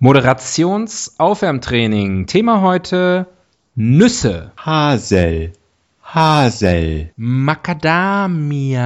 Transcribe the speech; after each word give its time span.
Moderationsaufwärmtraining. 0.00 2.26
Thema 2.26 2.60
heute 2.60 3.26
Nüsse. 3.74 4.52
Hasel. 4.56 5.52
Hasel. 6.00 7.10
Macadamia. 7.16 8.84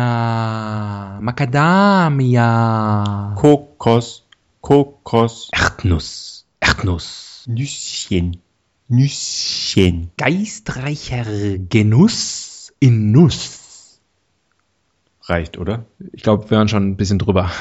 Macadamia. 1.21 3.35
Kokos. 3.37 4.25
Kokos. 4.62 5.51
Erdnuss. 5.53 6.46
Erdnuss. 6.61 7.44
Nüsschen. 7.47 8.38
Nüsschen. 8.88 10.13
Geistreicher 10.17 11.58
Genuss 11.58 12.72
in 12.81 13.13
Nuss. 13.13 14.01
Reicht, 15.24 15.58
oder? 15.58 15.85
Ich 16.15 16.23
glaube, 16.23 16.48
wir 16.48 16.56
waren 16.56 16.69
schon 16.69 16.88
ein 16.88 16.97
bisschen 16.97 17.19
drüber. 17.19 17.51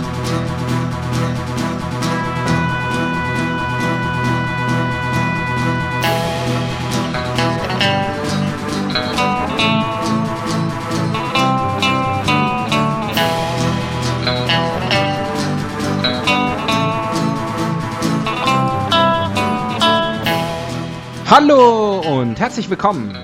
Hallo 21.31 22.01
und 22.01 22.41
herzlich 22.41 22.69
willkommen 22.69 23.17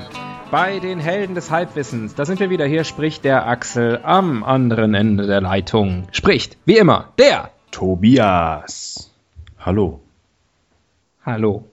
bei 0.49 0.79
den 0.79 0.97
Helden 0.97 1.35
des 1.35 1.51
Halbwissens. 1.51 2.15
Da 2.15 2.23
sind 2.23 2.39
wir 2.39 2.49
wieder. 2.49 2.65
Hier 2.65 2.85
spricht 2.85 3.25
der 3.25 3.45
Axel 3.45 3.99
am 4.01 4.45
anderen 4.45 4.93
Ende 4.93 5.27
der 5.27 5.41
Leitung. 5.41 6.07
Spricht, 6.13 6.57
wie 6.63 6.77
immer, 6.77 7.11
der 7.19 7.51
Tobias. 7.69 9.13
Hallo. 9.59 9.99
Hallo. 11.25 11.65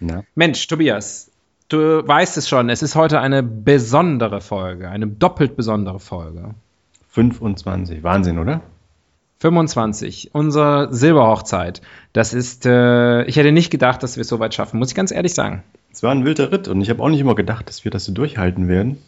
Na? 0.00 0.24
Mensch, 0.34 0.66
Tobias, 0.66 1.30
du 1.68 2.04
weißt 2.04 2.36
es 2.36 2.48
schon, 2.48 2.68
es 2.68 2.82
ist 2.82 2.96
heute 2.96 3.20
eine 3.20 3.44
besondere 3.44 4.40
Folge, 4.40 4.88
eine 4.88 5.06
doppelt 5.06 5.54
besondere 5.54 6.00
Folge. 6.00 6.56
25. 7.10 8.02
Wahnsinn, 8.02 8.40
oder? 8.40 8.60
25, 9.40 10.30
unsere 10.32 10.88
Silberhochzeit. 10.92 11.82
Das 12.12 12.32
ist, 12.32 12.66
äh, 12.66 13.24
ich 13.24 13.36
hätte 13.36 13.52
nicht 13.52 13.70
gedacht, 13.70 14.02
dass 14.02 14.16
wir 14.16 14.22
es 14.22 14.28
so 14.28 14.38
weit 14.38 14.54
schaffen, 14.54 14.78
muss 14.78 14.88
ich 14.88 14.94
ganz 14.94 15.10
ehrlich 15.10 15.34
sagen. 15.34 15.62
Es 15.92 16.02
war 16.02 16.12
ein 16.12 16.24
wilder 16.24 16.50
Ritt 16.50 16.68
und 16.68 16.80
ich 16.80 16.90
habe 16.90 17.02
auch 17.02 17.08
nicht 17.08 17.20
immer 17.20 17.34
gedacht, 17.34 17.68
dass 17.68 17.84
wir 17.84 17.90
das 17.90 18.04
so 18.04 18.12
durchhalten 18.12 18.68
werden. 18.68 18.98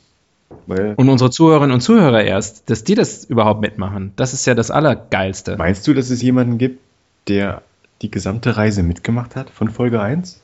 Und 0.69 1.09
unsere 1.09 1.31
Zuhörerinnen 1.31 1.75
und 1.75 1.81
Zuhörer 1.81 2.23
erst, 2.23 2.71
dass 2.71 2.85
die 2.85 2.95
das 2.95 3.25
überhaupt 3.25 3.61
mitmachen, 3.61 4.13
das 4.17 4.33
ist 4.33 4.47
ja 4.47 4.55
das 4.55 4.71
Allergeilste. 4.71 5.57
meinst 5.57 5.87
du, 5.87 5.95
dass 5.95 6.11
es 6.11 6.23
jemanden 6.23 6.59
gibt, 6.59 6.81
der 7.29 7.63
die 8.03 8.11
gesamte 8.11 8.57
Reise 8.57 8.83
mitgemacht 8.83 9.35
hat 9.35 9.51
von 9.51 9.71
Folge 9.71 10.01
1? 10.01 10.41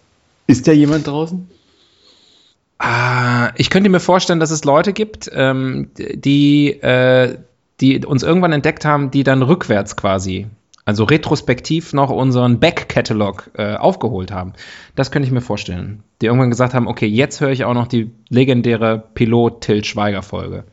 Ist 0.49 0.67
da 0.67 0.73
jemand 0.73 1.07
draußen? 1.07 1.49
Ah, 2.79 3.53
ich 3.57 3.71
könnte 3.71 3.91
mir 3.91 4.01
vorstellen, 4.01 4.41
dass 4.41 4.51
es 4.51 4.65
Leute 4.65 4.93
gibt, 4.93 5.31
ähm, 5.33 5.91
die, 5.97 6.71
äh, 6.83 7.39
die 7.83 8.07
uns 8.07 8.23
irgendwann 8.23 8.53
entdeckt 8.53 8.85
haben, 8.85 9.11
die 9.11 9.25
dann 9.25 9.43
rückwärts 9.43 9.97
quasi, 9.97 10.47
also 10.85 11.05
retrospektiv 11.05 11.93
noch 11.93 12.11
unseren 12.11 12.61
Back-Catalog 12.61 13.51
äh, 13.55 13.75
aufgeholt 13.75 14.31
haben. 14.31 14.53
Das 14.95 15.11
könnte 15.11 15.27
ich 15.27 15.33
mir 15.33 15.41
vorstellen. 15.41 16.05
Die 16.21 16.27
irgendwann 16.27 16.51
gesagt 16.51 16.75
haben, 16.75 16.87
okay, 16.87 17.07
jetzt 17.07 17.41
höre 17.41 17.51
ich 17.51 17.65
auch 17.65 17.75
noch 17.75 17.89
die 17.89 18.13
legendäre 18.29 19.03
Pilot-Til-Schweiger-Folge. 19.15 20.65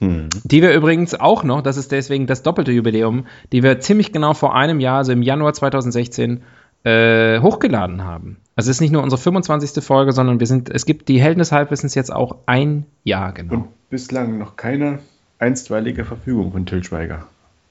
Hm. 0.00 0.28
Die 0.42 0.62
wir 0.62 0.72
übrigens 0.72 1.14
auch 1.14 1.44
noch, 1.44 1.60
das 1.60 1.76
ist 1.76 1.92
deswegen 1.92 2.26
das 2.26 2.42
doppelte 2.42 2.72
Jubiläum, 2.72 3.26
die 3.52 3.62
wir 3.62 3.78
ziemlich 3.80 4.10
genau 4.12 4.32
vor 4.32 4.54
einem 4.54 4.80
Jahr, 4.80 4.98
also 4.98 5.12
im 5.12 5.22
Januar 5.22 5.52
2016, 5.52 6.42
äh, 6.84 7.40
hochgeladen 7.40 8.04
haben. 8.04 8.38
Also 8.56 8.70
es 8.70 8.76
ist 8.76 8.80
nicht 8.80 8.92
nur 8.92 9.02
unsere 9.02 9.20
25. 9.20 9.84
Folge, 9.84 10.12
sondern 10.12 10.40
wir 10.40 10.46
sind, 10.46 10.70
es 10.70 10.86
gibt 10.86 11.08
die 11.08 11.20
Helden 11.20 11.40
des 11.40 11.52
Halbwissens 11.52 11.94
jetzt 11.94 12.12
auch 12.12 12.36
ein 12.46 12.86
Jahr 13.04 13.32
genau. 13.32 13.54
Und 13.54 13.90
bislang 13.90 14.38
noch 14.38 14.56
keine 14.56 15.00
einstweilige 15.38 16.04
Verfügung 16.04 16.52
von 16.52 16.66
Til 16.66 16.82
Schweiger. 16.84 17.26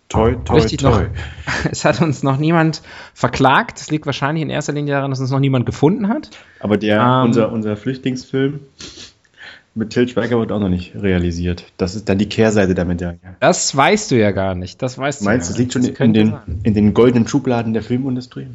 Toi, 0.09 0.35
toi, 0.45 0.55
Richtig 0.55 0.79
toi. 0.79 0.89
noch. 0.89 1.01
Es 1.71 1.83
hat 1.83 2.01
uns 2.01 2.23
noch 2.23 2.37
niemand 2.37 2.81
verklagt. 3.13 3.79
Das 3.81 3.91
liegt 3.91 4.05
wahrscheinlich 4.05 4.41
in 4.41 4.49
erster 4.49 4.71
Linie 4.71 4.93
daran, 4.93 5.11
dass 5.11 5.19
uns 5.19 5.31
noch 5.31 5.39
niemand 5.39 5.65
gefunden 5.65 6.07
hat. 6.07 6.29
Aber 6.61 6.77
der, 6.77 7.01
Ähm. 7.01 7.25
unser, 7.25 7.51
unser 7.51 7.75
Flüchtlingsfilm 7.75 8.61
mit 9.75 9.89
Til 9.91 10.07
Schweiger 10.07 10.39
wird 10.39 10.51
auch 10.53 10.59
noch 10.61 10.69
nicht 10.69 10.95
realisiert. 10.95 11.65
Das 11.77 11.93
ist 11.95 12.07
dann 12.07 12.17
die 12.17 12.29
Kehrseite 12.29 12.73
der 12.73 12.85
Medaille. 12.85 13.19
Das 13.41 13.75
weißt 13.75 14.09
du 14.11 14.15
ja 14.17 14.31
gar 14.31 14.55
nicht. 14.55 14.81
Das 14.81 14.97
weißt 14.97 15.23
Meinst 15.23 15.49
du, 15.49 15.51
es 15.51 15.57
ja 15.57 15.61
liegt 15.61 15.73
schon 15.73 15.83
in 15.83 15.93
Das 15.93 16.13
den, 16.13 16.31
sein. 16.31 16.59
in 16.63 16.73
den 16.73 16.93
goldenen 16.93 17.27
Schubladen 17.27 17.73
der 17.73 17.83
Filmindustrie? 17.83 18.47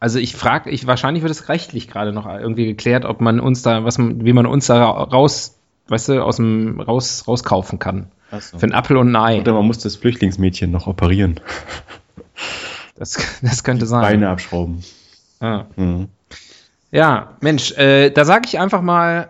Also 0.00 0.18
ich 0.20 0.36
frage, 0.36 0.70
ich 0.70 0.86
wahrscheinlich 0.86 1.22
wird 1.24 1.32
es 1.32 1.48
rechtlich 1.48 1.88
gerade 1.88 2.12
noch 2.12 2.26
irgendwie 2.26 2.66
geklärt, 2.66 3.04
ob 3.04 3.20
man 3.20 3.40
uns 3.40 3.62
da, 3.62 3.82
was 3.84 3.98
man, 3.98 4.24
wie 4.24 4.32
man 4.32 4.46
uns 4.46 4.66
da 4.66 4.84
raus, 4.84 5.57
weißt 5.88 6.10
du, 6.10 6.24
aus 6.24 6.36
dem 6.36 6.80
raus 6.80 7.24
rauskaufen 7.26 7.78
kann. 7.78 8.08
Achso. 8.30 8.58
Für 8.58 8.66
ein 8.66 8.74
Apfel 8.74 8.96
und 8.96 9.08
ein 9.10 9.16
Ei. 9.16 9.40
Oder 9.40 9.54
man 9.54 9.66
muss 9.66 9.78
das 9.78 9.96
Flüchtlingsmädchen 9.96 10.70
noch 10.70 10.86
operieren. 10.86 11.40
Das, 12.96 13.16
das 13.42 13.64
könnte 13.64 13.86
sein. 13.86 14.02
Beine 14.02 14.28
abschrauben. 14.28 14.84
Ah. 15.40 15.64
Mhm. 15.76 16.08
Ja, 16.90 17.36
Mensch, 17.40 17.72
äh, 17.72 18.10
da 18.10 18.24
sage 18.24 18.42
ich 18.46 18.58
einfach 18.58 18.80
mal 18.80 19.28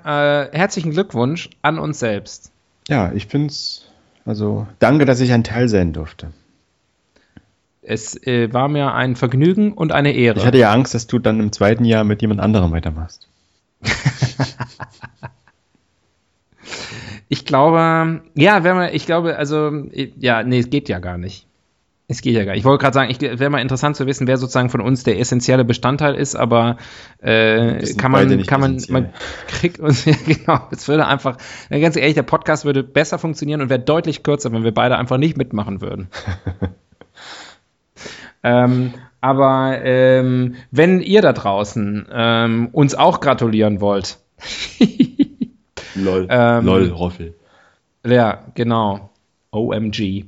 äh, 0.52 0.56
herzlichen 0.56 0.92
Glückwunsch 0.92 1.50
an 1.60 1.78
uns 1.78 1.98
selbst. 1.98 2.52
Ja, 2.88 3.12
ich 3.12 3.26
find's, 3.26 3.86
also 4.24 4.66
danke, 4.78 5.04
dass 5.04 5.20
ich 5.20 5.32
ein 5.32 5.44
Teil 5.44 5.68
sein 5.68 5.92
durfte. 5.92 6.32
Es 7.82 8.14
äh, 8.26 8.52
war 8.52 8.68
mir 8.68 8.94
ein 8.94 9.16
Vergnügen 9.16 9.72
und 9.72 9.92
eine 9.92 10.12
Ehre. 10.12 10.38
Ich 10.38 10.46
hatte 10.46 10.58
ja 10.58 10.72
Angst, 10.72 10.94
dass 10.94 11.06
du 11.06 11.18
dann 11.18 11.40
im 11.40 11.52
zweiten 11.52 11.84
Jahr 11.84 12.04
mit 12.04 12.22
jemand 12.22 12.40
anderem 12.40 12.70
weitermachst. 12.70 13.28
Ich 17.28 17.44
glaube, 17.44 18.22
ja, 18.34 18.64
wenn 18.64 18.76
man, 18.76 18.94
ich 18.94 19.04
glaube, 19.04 19.36
also, 19.36 19.70
ja, 19.92 20.42
nee, 20.42 20.58
es 20.58 20.70
geht 20.70 20.88
ja 20.88 20.98
gar 20.98 21.18
nicht. 21.18 21.46
Es 22.10 22.22
geht 22.22 22.34
ja 22.34 22.44
gar 22.44 22.52
nicht. 22.52 22.60
Ich 22.60 22.64
wollte 22.64 22.80
gerade 22.80 22.94
sagen, 22.94 23.10
ich 23.10 23.20
wäre 23.20 23.50
mal 23.50 23.60
interessant 23.60 23.94
zu 23.94 24.06
wissen, 24.06 24.26
wer 24.26 24.38
sozusagen 24.38 24.70
von 24.70 24.80
uns 24.80 25.02
der 25.02 25.20
essentielle 25.20 25.66
Bestandteil 25.66 26.14
ist, 26.14 26.36
aber 26.36 26.78
äh, 27.20 27.84
kann 27.96 28.10
man, 28.10 28.42
kann 28.46 28.62
man, 28.62 28.76
essentiell. 28.76 29.02
man 29.02 29.12
kriegt 29.46 29.78
uns, 29.78 30.04
ja, 30.06 30.14
genau, 30.26 30.60
es 30.70 30.88
würde 30.88 31.06
einfach, 31.06 31.36
ganz 31.68 31.96
ehrlich, 31.96 32.14
der 32.14 32.22
Podcast 32.22 32.64
würde 32.64 32.82
besser 32.82 33.18
funktionieren 33.18 33.60
und 33.60 33.68
wäre 33.68 33.80
deutlich 33.80 34.22
kürzer, 34.22 34.50
wenn 34.52 34.64
wir 34.64 34.72
beide 34.72 34.96
einfach 34.96 35.18
nicht 35.18 35.36
mitmachen 35.36 35.82
würden. 35.82 36.08
ähm, 38.42 38.94
aber 39.20 39.78
ähm, 39.82 40.54
wenn 40.70 41.02
ihr 41.02 41.20
da 41.20 41.34
draußen 41.34 42.06
ähm, 42.10 42.68
uns 42.72 42.94
auch 42.94 43.20
gratulieren 43.20 43.82
wollt, 43.82 44.18
Lol. 46.04 46.26
Ähm, 46.30 46.64
Lol, 46.64 46.88
Roffel. 46.88 47.34
Ja, 48.06 48.44
genau. 48.54 49.10
OMG. 49.50 50.24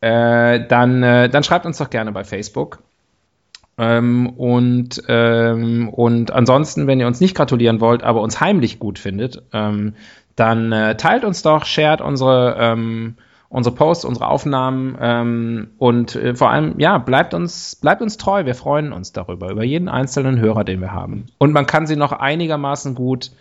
Äh, 0.00 0.66
dann, 0.66 1.02
äh, 1.02 1.28
dann 1.28 1.42
schreibt 1.42 1.66
uns 1.66 1.78
doch 1.78 1.90
gerne 1.90 2.12
bei 2.12 2.24
Facebook. 2.24 2.82
Ähm, 3.78 4.28
und, 4.30 5.02
ähm, 5.08 5.88
und 5.88 6.32
ansonsten, 6.32 6.86
wenn 6.86 7.00
ihr 7.00 7.06
uns 7.06 7.20
nicht 7.20 7.34
gratulieren 7.34 7.80
wollt, 7.80 8.02
aber 8.02 8.20
uns 8.20 8.40
heimlich 8.40 8.78
gut 8.78 8.98
findet, 8.98 9.42
ähm, 9.52 9.94
dann 10.36 10.72
äh, 10.72 10.96
teilt 10.96 11.24
uns 11.24 11.42
doch, 11.42 11.64
shared 11.64 12.00
unsere, 12.00 12.56
ähm, 12.58 13.16
unsere 13.48 13.74
Posts, 13.74 14.04
unsere 14.04 14.28
Aufnahmen 14.28 14.96
ähm, 15.00 15.70
und 15.78 16.14
äh, 16.14 16.34
vor 16.34 16.50
allem, 16.50 16.78
ja, 16.78 16.98
bleibt 16.98 17.34
uns, 17.34 17.76
bleibt 17.76 18.02
uns 18.02 18.16
treu. 18.16 18.44
Wir 18.44 18.54
freuen 18.54 18.92
uns 18.92 19.12
darüber, 19.12 19.50
über 19.50 19.64
jeden 19.64 19.88
einzelnen 19.88 20.38
Hörer, 20.38 20.64
den 20.64 20.80
wir 20.80 20.92
haben. 20.92 21.26
Und 21.38 21.52
man 21.52 21.66
kann 21.66 21.86
sie 21.86 21.96
noch 21.96 22.12
einigermaßen 22.12 22.94
gut 22.94 23.32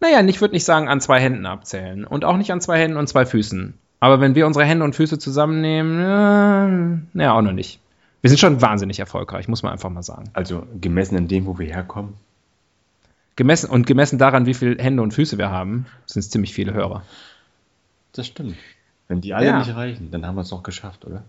naja, 0.00 0.22
ich 0.24 0.40
würde 0.40 0.54
nicht 0.54 0.64
sagen 0.64 0.88
an 0.88 1.00
zwei 1.00 1.20
Händen 1.20 1.46
abzählen 1.46 2.04
und 2.04 2.24
auch 2.24 2.36
nicht 2.36 2.52
an 2.52 2.60
zwei 2.60 2.78
Händen 2.78 2.96
und 2.96 3.08
zwei 3.08 3.26
Füßen. 3.26 3.74
Aber 4.00 4.20
wenn 4.20 4.34
wir 4.34 4.46
unsere 4.46 4.64
Hände 4.64 4.84
und 4.84 4.96
Füße 4.96 5.18
zusammennehmen, 5.18 6.00
äh, 6.00 7.02
naja, 7.12 7.32
auch 7.34 7.42
noch 7.42 7.52
nicht. 7.52 7.80
Wir 8.22 8.30
sind 8.30 8.38
schon 8.38 8.60
wahnsinnig 8.62 8.98
erfolgreich, 8.98 9.48
muss 9.48 9.62
man 9.62 9.72
einfach 9.72 9.90
mal 9.90 10.02
sagen. 10.02 10.30
Also 10.32 10.66
gemessen 10.80 11.16
an 11.16 11.28
dem, 11.28 11.46
wo 11.46 11.58
wir 11.58 11.66
herkommen. 11.66 12.14
Gemessen 13.36 13.70
und 13.70 13.86
gemessen 13.86 14.18
daran, 14.18 14.46
wie 14.46 14.54
viele 14.54 14.82
Hände 14.82 15.02
und 15.02 15.12
Füße 15.12 15.38
wir 15.38 15.50
haben, 15.50 15.86
sind 16.06 16.20
es 16.20 16.30
ziemlich 16.30 16.52
viele 16.52 16.74
Hörer. 16.74 17.02
Das 18.12 18.26
stimmt. 18.26 18.56
Wenn 19.08 19.20
die 19.20 19.34
alle 19.34 19.46
Ja. 19.46 19.58
nicht 19.58 19.74
reichen, 19.74 20.10
dann 20.10 20.26
haben 20.26 20.34
wir 20.34 20.42
es 20.42 20.50
doch 20.50 20.62
geschafft, 20.62 21.04
oder? 21.04 21.22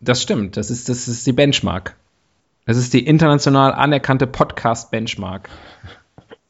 Das 0.00 0.22
stimmt. 0.22 0.56
Das 0.56 0.70
ist, 0.70 0.88
das 0.88 1.08
ist 1.08 1.26
die 1.26 1.32
Benchmark. 1.32 1.94
Das 2.66 2.76
ist 2.76 2.92
die 2.92 3.04
international 3.06 3.72
anerkannte 3.72 4.26
Podcast-Benchmark. 4.26 5.48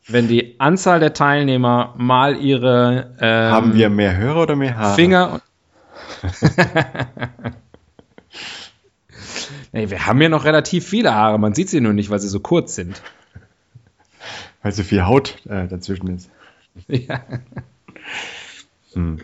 Wenn 0.09 0.27
die 0.27 0.59
Anzahl 0.59 1.01
der 1.01 1.13
Teilnehmer 1.13 1.95
mal 1.99 2.37
ihre 2.37 3.15
ähm, 3.21 3.53
Haben 3.53 3.75
wir 3.75 3.91
mehr 3.91 4.17
Hörer 4.17 4.43
oder 4.43 4.57
mehr 4.57 4.77
Haare? 4.77 4.95
Finger. 4.95 5.43
nee, 9.73 9.91
wir 9.91 10.07
haben 10.07 10.23
ja 10.23 10.31
noch 10.31 10.47
relativ 10.47 10.89
viele 10.89 11.15
Haare. 11.15 11.39
Man 11.39 11.53
sieht 11.53 11.69
sie 11.69 11.83
nur 11.83 11.93
nicht, 11.93 12.09
weil 12.09 12.21
sie 12.21 12.29
so 12.29 12.41
kurz 12.41 12.75
sind. 12.75 13.03
Weil 14.63 14.73
so 14.73 14.83
viel 14.83 15.05
Haut 15.05 15.37
äh, 15.47 15.69
dazwischen 15.69 16.09
ist. 16.17 16.31
Ja. 16.87 17.21
Hm. 18.93 19.19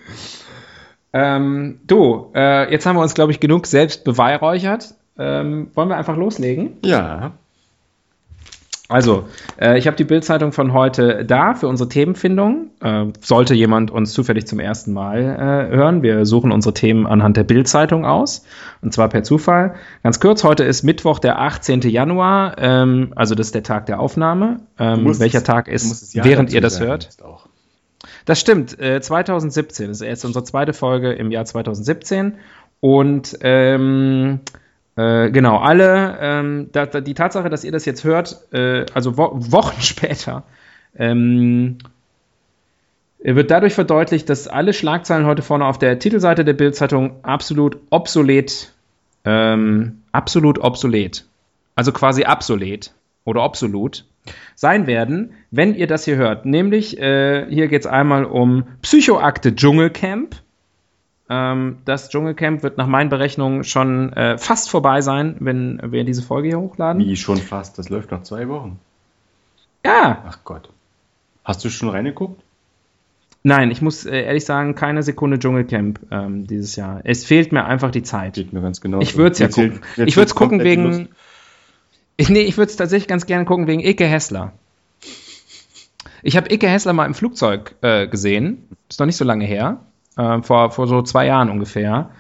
Ähm, 1.13 1.79
du, 1.87 2.33
äh, 2.35 2.71
jetzt 2.73 2.85
haben 2.85 2.97
wir 2.97 3.03
uns, 3.03 3.15
glaube 3.15 3.31
ich, 3.31 3.39
genug 3.39 3.69
selbst 3.69 4.03
beweihräuchert. 4.03 4.95
Ähm, 5.17 5.71
wollen 5.75 5.89
wir 5.89 5.97
einfach 5.97 6.17
loslegen? 6.17 6.79
Ja. 6.85 7.33
Also, 8.95 9.25
äh, 9.61 9.77
ich 9.77 9.89
habe 9.89 9.97
die 9.97 10.05
Bildzeitung 10.05 10.53
von 10.53 10.73
heute 10.73 11.25
da 11.25 11.57
für 11.57 11.67
unsere 11.67 11.89
Themenfindung. 11.89 12.71
Äh, 12.81 13.07
sollte 13.21 13.53
jemand 13.53 13.91
uns 13.91 14.13
zufällig 14.13 14.47
zum 14.47 14.61
ersten 14.61 14.93
Mal 14.93 15.19
äh, 15.19 15.75
hören, 15.75 16.05
wir 16.05 16.25
suchen 16.27 16.53
unsere 16.53 16.75
Themen 16.75 17.05
anhand 17.05 17.37
der 17.37 17.43
Bildzeitung 17.43 18.07
aus, 18.07 18.45
und 18.83 18.95
zwar 18.95 19.09
per 19.09 19.25
Zufall. 19.25 19.75
Ganz 20.05 20.21
kurz, 20.21 20.45
heute 20.45 20.63
ist 20.63 20.85
Mittwoch, 20.85 21.19
der 21.19 21.41
18. 21.41 21.81
Januar, 21.81 22.55
ähm, 22.59 23.13
also 23.17 23.35
das 23.35 23.49
ist 23.49 23.57
der 23.57 23.65
Tag 23.65 23.87
der 23.87 23.99
Aufnahme. 23.99 24.61
Ähm, 24.79 25.03
musst 25.03 25.19
welcher 25.19 25.43
Tag 25.43 25.67
ist, 25.67 26.15
während 26.15 26.53
ihr 26.53 26.61
das 26.61 26.79
hört? 26.79 27.09
Das 28.27 28.39
stimmt, 28.39 28.79
äh, 28.79 29.01
2017 29.01 29.89
das 29.89 30.03
ist 30.03 30.07
jetzt 30.07 30.25
unsere 30.25 30.45
zweite 30.45 30.73
Folge 30.73 31.13
im 31.15 31.33
Jahr 31.33 31.45
2017 31.45 32.35
und 32.79 33.39
ähm, 33.41 34.39
äh, 34.97 35.31
genau, 35.31 35.59
alle, 35.59 36.19
ähm, 36.21 36.69
da, 36.73 36.87
da, 36.87 37.01
die 37.01 37.15
Tatsache, 37.15 37.51
dass 37.51 37.65
ihr 37.65 37.73
das 37.73 37.85
jetzt 37.85 38.05
hört, 38.05 38.53
äh, 38.53 38.87
also 38.95 39.17
wo 39.17 39.31
Wochen 39.35 39.81
später, 39.81 40.45
ähm, 40.97 41.79
wird 43.19 43.51
dadurch 43.51 43.75
verdeutlicht, 43.75 44.29
dass 44.29 44.49
alle 44.49 44.73
Schlagzeilen 44.73 45.27
heute 45.27 45.43
vorne 45.43 45.65
auf 45.65 45.79
der 45.79 45.99
Titelseite 45.99 46.45
der 46.45 46.53
Bildzeitung 46.53 47.25
absolut 47.25 47.79
obsolet, 47.91 48.73
ähm, 49.25 50.03
absolut 50.13 50.59
obsolet, 50.59 51.25
also 51.75 51.91
quasi 51.91 52.27
obsolet 52.27 52.93
oder 53.25 53.43
absolut 53.43 54.05
sein 54.55 54.87
werden, 54.87 55.33
wenn 55.51 55.75
ihr 55.75 55.87
das 55.87 56.05
hier 56.05 56.17
hört. 56.17 56.47
Nämlich, 56.47 56.99
äh, 56.99 57.47
hier 57.49 57.69
geht 57.69 57.83
es 57.83 57.87
einmal 57.87 58.25
um 58.25 58.65
Psychoakte 58.83 59.55
Dschungelcamp. 59.55 60.37
Ähm, 61.31 61.79
das 61.85 62.11
Dschungelcamp 62.11 62.63
wird 62.63 62.77
nach 62.77 62.87
meinen 62.87 63.09
Berechnungen 63.09 63.65
schon 63.65 64.13
äh, 64.13 64.37
fast 64.37 64.69
vorbei 64.69 65.01
sein, 65.01 65.37
wenn 65.41 65.81
wir 65.83 66.05
diese 66.05 66.23
Folge 66.23 66.49
hier 66.49 66.61
hochladen. 66.61 67.03
Wie 67.03 67.17
schon 67.17 67.39
fast. 67.39 67.79
Das 67.79 67.89
läuft 67.89 68.11
noch 68.11 68.23
zwei 68.23 68.49
Wochen. 68.49 68.79
Ja, 69.85 70.23
Ach 70.27 70.39
Gott. 70.45 70.69
Hast 71.45 71.65
du 71.65 71.71
schon 71.71 71.91
reingeguckt? 71.91 72.41
nein, 73.47 73.71
ich 73.71 73.83
muss 73.83 74.07
äh, 74.07 74.23
ehrlich 74.23 74.47
sagen, 74.47 74.75
keine 74.75 75.03
Sekunde 75.03 75.39
Dschungelcamp 75.39 76.01
ähm, 76.11 76.47
dieses 76.47 76.77
Jahr. 76.77 77.03
Es 77.05 77.27
fehlt 77.27 77.53
mir 77.53 77.67
einfach 77.67 77.91
die 77.91 78.03
Zeit. 78.03 78.35
Geht 78.35 78.53
mir 78.55 78.63
ganz 78.63 78.81
genau. 78.81 79.01
Ich 79.01 79.17
würde 79.17 79.33
es 79.33 79.39
ja 79.39 79.49
gucken. 79.49 79.81
mir 79.97 80.07
Ich 80.07 80.17
würde 80.17 80.27
es 80.27 80.35
gucken 80.35 80.65
wegen. 80.65 80.85
Lust. 80.85 81.03
Ich, 82.17 82.29
nee, 82.31 82.41
ich 82.41 82.57
würde 82.57 82.71
es 82.71 82.77
tatsächlich 82.77 83.09
ganz 83.09 83.27
gerne 83.27 83.45
gucken 83.45 83.67
wegen 83.67 83.81
Ike 83.81 84.07
Hessler. 84.07 84.53
Ich 86.23 86.37
habe 86.39 86.53
Ike 86.53 86.69
Hessler 86.69 86.95
mal 86.95 87.05
im 87.05 87.15
Flugzeug 87.15 87.75
äh, 87.83 88.07
gesehen. 88.07 88.67
Ist 88.89 88.99
noch 88.99 89.07
nicht 89.07 89.17
so 89.17 89.25
lange 89.25 89.45
her. 89.45 89.81
Äh, 90.17 90.43
vor, 90.43 90.71
vor 90.71 90.87
so 90.87 91.03
zwei 91.03 91.27
Jahren 91.27 91.51
ungefähr. 91.51 92.11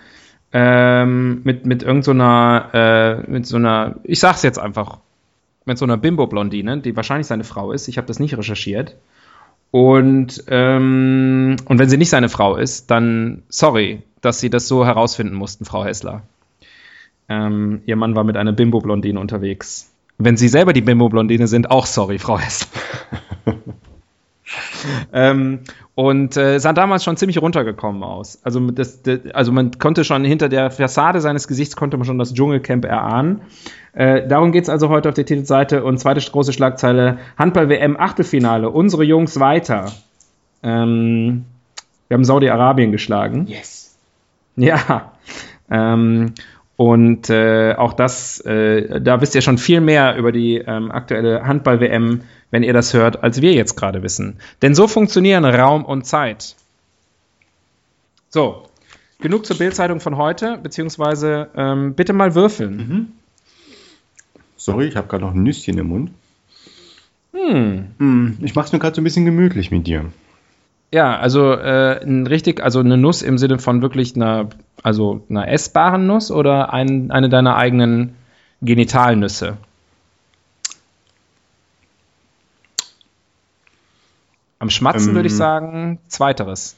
Ähm, 0.52 1.42
mit 1.44 1.66
mit 1.66 1.82
irgend 1.82 2.04
so 2.04 2.12
äh, 2.12 3.30
mit 3.30 3.46
so 3.46 3.56
einer, 3.56 3.96
ich 4.04 4.20
sag's 4.20 4.42
jetzt 4.42 4.58
einfach, 4.58 4.98
mit 5.64 5.78
so 5.78 5.84
einer 5.84 5.96
Bimbo-Blondine, 5.96 6.78
die 6.78 6.94
wahrscheinlich 6.94 7.26
seine 7.26 7.44
Frau 7.44 7.72
ist. 7.72 7.88
Ich 7.88 7.96
habe 7.96 8.06
das 8.06 8.20
nicht 8.20 8.36
recherchiert. 8.36 8.96
Und, 9.70 10.44
ähm, 10.48 11.56
und 11.64 11.78
wenn 11.78 11.88
sie 11.88 11.96
nicht 11.96 12.10
seine 12.10 12.28
Frau 12.28 12.56
ist, 12.56 12.90
dann 12.90 13.42
sorry, 13.48 14.02
dass 14.20 14.38
sie 14.38 14.50
das 14.50 14.68
so 14.68 14.86
herausfinden 14.86 15.34
mussten, 15.34 15.64
Frau 15.64 15.84
Hessler. 15.84 16.22
Ähm, 17.28 17.80
ihr 17.86 17.96
Mann 17.96 18.14
war 18.14 18.22
mit 18.22 18.36
einer 18.36 18.52
Bimbo-Blondine 18.52 19.18
unterwegs. 19.18 19.90
Wenn 20.18 20.36
Sie 20.36 20.46
selber 20.46 20.72
die 20.72 20.82
Bimbo-Blondine 20.82 21.48
sind, 21.48 21.70
auch 21.70 21.86
sorry, 21.86 22.18
Frau 22.18 22.38
Hessler. 22.38 22.68
ähm, 25.12 25.60
und 25.94 26.36
äh, 26.36 26.58
sah 26.58 26.72
damals 26.72 27.04
schon 27.04 27.16
ziemlich 27.16 27.40
runtergekommen 27.40 28.02
aus. 28.02 28.40
Also, 28.42 28.60
das, 28.70 29.02
das, 29.02 29.20
also 29.32 29.52
man 29.52 29.72
konnte 29.78 30.04
schon 30.04 30.24
hinter 30.24 30.48
der 30.48 30.70
Fassade 30.70 31.20
seines 31.20 31.48
Gesichts 31.48 31.76
konnte 31.76 31.96
man 31.96 32.06
schon 32.06 32.18
das 32.18 32.34
Dschungelcamp 32.34 32.84
erahnen. 32.84 33.42
Äh, 33.92 34.26
darum 34.26 34.52
geht's 34.52 34.68
also 34.68 34.88
heute 34.88 35.08
auf 35.08 35.14
der 35.14 35.24
Titelseite 35.24 35.84
und 35.84 35.98
zweite 35.98 36.20
große 36.20 36.52
Schlagzeile 36.52 37.18
Handball-WM 37.38 37.96
Achtelfinale. 37.96 38.70
Unsere 38.70 39.04
Jungs 39.04 39.38
weiter. 39.38 39.92
Ähm, 40.62 41.44
wir 42.08 42.16
haben 42.16 42.24
Saudi-Arabien 42.24 42.92
geschlagen. 42.92 43.46
Yes. 43.46 43.96
Ja. 44.56 45.12
Ähm, 45.70 46.34
und 46.76 47.30
äh, 47.30 47.74
auch 47.74 47.92
das, 47.92 48.40
äh, 48.40 49.00
da 49.00 49.20
wisst 49.20 49.34
ihr 49.34 49.42
schon 49.42 49.58
viel 49.58 49.80
mehr 49.80 50.16
über 50.16 50.32
die 50.32 50.56
ähm, 50.56 50.90
aktuelle 50.90 51.46
Handball-WM, 51.46 52.22
wenn 52.54 52.62
ihr 52.62 52.72
das 52.72 52.94
hört, 52.94 53.24
als 53.24 53.40
wir 53.40 53.52
jetzt 53.52 53.74
gerade 53.74 54.04
wissen. 54.04 54.36
Denn 54.62 54.76
so 54.76 54.86
funktionieren 54.86 55.44
Raum 55.44 55.84
und 55.84 56.06
Zeit. 56.06 56.54
So, 58.28 58.68
genug 59.18 59.44
zur 59.44 59.58
Bildzeitung 59.58 59.98
von 59.98 60.16
heute, 60.16 60.56
beziehungsweise 60.62 61.48
ähm, 61.56 61.94
bitte 61.94 62.12
mal 62.12 62.36
würfeln. 62.36 63.12
Sorry, 64.56 64.86
ich 64.86 64.94
habe 64.94 65.08
gerade 65.08 65.24
noch 65.24 65.34
ein 65.34 65.42
Nüsschen 65.42 65.76
im 65.78 65.88
Mund. 65.88 66.12
Hm. 67.32 67.86
Hm, 67.98 68.38
Ich 68.40 68.54
mache 68.54 68.66
es 68.66 68.72
mir 68.72 68.78
gerade 68.78 68.94
so 68.94 69.00
ein 69.00 69.04
bisschen 69.04 69.24
gemütlich 69.24 69.72
mit 69.72 69.88
dir. 69.88 70.12
Ja, 70.92 71.18
also 71.18 71.54
äh, 71.54 72.04
ein 72.04 72.28
richtig, 72.28 72.62
also 72.62 72.78
eine 72.78 72.96
Nuss 72.96 73.22
im 73.22 73.36
Sinne 73.36 73.58
von 73.58 73.82
wirklich 73.82 74.14
einer, 74.14 74.48
also 74.80 75.24
einer 75.28 75.48
essbaren 75.48 76.06
Nuss 76.06 76.30
oder 76.30 76.72
ein, 76.72 77.10
eine 77.10 77.28
deiner 77.28 77.56
eigenen 77.56 78.14
Genitalnüsse? 78.62 79.56
Am 84.64 84.70
Schmatzen 84.70 85.10
Ähm. 85.10 85.14
würde 85.14 85.26
ich 85.28 85.36
sagen, 85.36 85.98
zweiteres. 86.08 86.74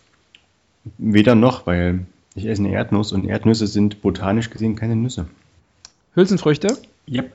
Weder 0.99 1.37
noch, 1.37 1.67
weil 1.69 2.05
ich 2.35 2.47
esse 2.47 2.63
eine 2.65 2.73
Erdnuss 2.73 3.13
und 3.13 3.25
Erdnüsse 3.25 3.69
sind 3.69 4.03
botanisch 4.03 4.51
gesehen 4.51 4.75
keine 4.75 4.97
Nüsse. 4.97 5.27
Hülsenfrüchte? 6.17 6.77
Yep. 7.09 7.31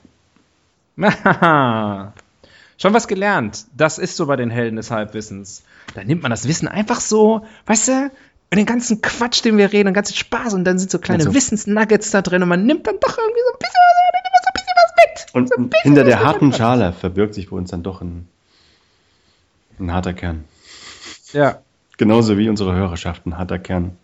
Schon 2.77 2.93
was 2.93 3.07
gelernt. 3.07 3.65
Das 3.77 3.97
ist 3.97 4.17
so 4.17 4.25
bei 4.25 4.35
den 4.35 4.49
Helden 4.49 4.75
des 4.75 4.91
Halbwissens. 4.91 5.63
Da 5.95 6.03
nimmt 6.03 6.21
man 6.21 6.31
das 6.31 6.45
Wissen 6.49 6.67
einfach 6.67 6.99
so, 6.99 7.45
weißt 7.67 7.87
du, 7.87 8.11
und 8.51 8.57
den 8.57 8.65
ganzen 8.65 9.01
Quatsch, 9.01 9.45
den 9.45 9.57
wir 9.57 9.71
reden, 9.71 9.85
den 9.87 9.93
ganzen 9.93 10.15
Spaß 10.15 10.53
und 10.53 10.65
dann 10.65 10.77
sind 10.79 10.91
so 10.91 10.99
kleine 10.99 11.23
Also- 11.23 11.33
Wissensnuggets 11.33 12.11
da 12.11 12.21
drin 12.21 12.43
und 12.43 12.49
man 12.49 12.65
nimmt 12.65 12.85
dann 12.87 12.95
doch 12.99 13.17
irgendwie 13.17 13.39
so 13.47 13.53
ein 13.53 13.59
bisschen 13.59 13.81
was, 13.87 14.43
so 14.43 14.49
ein 14.49 14.53
bisschen 14.53 14.75
was 14.75 14.91
mit. 14.97 15.35
Und 15.35 15.71
so 15.73 15.79
hinter 15.83 16.03
der 16.03 16.21
harten. 16.23 16.51
Schale 16.51 16.91
verbirgt 16.91 17.35
sich 17.35 17.49
bei 17.49 17.55
uns 17.55 17.71
dann 17.71 17.83
doch 17.83 18.01
ein, 18.01 18.27
ein 19.81 19.91
harter 19.93 20.13
Kern. 20.13 20.45
Ja, 21.33 21.59
Genauso 21.97 22.37
wie 22.37 22.49
unsere 22.49 22.73
Hörerschaft 22.73 23.25
ein 23.27 23.37
harter 23.37 23.59
Kern. 23.59 23.95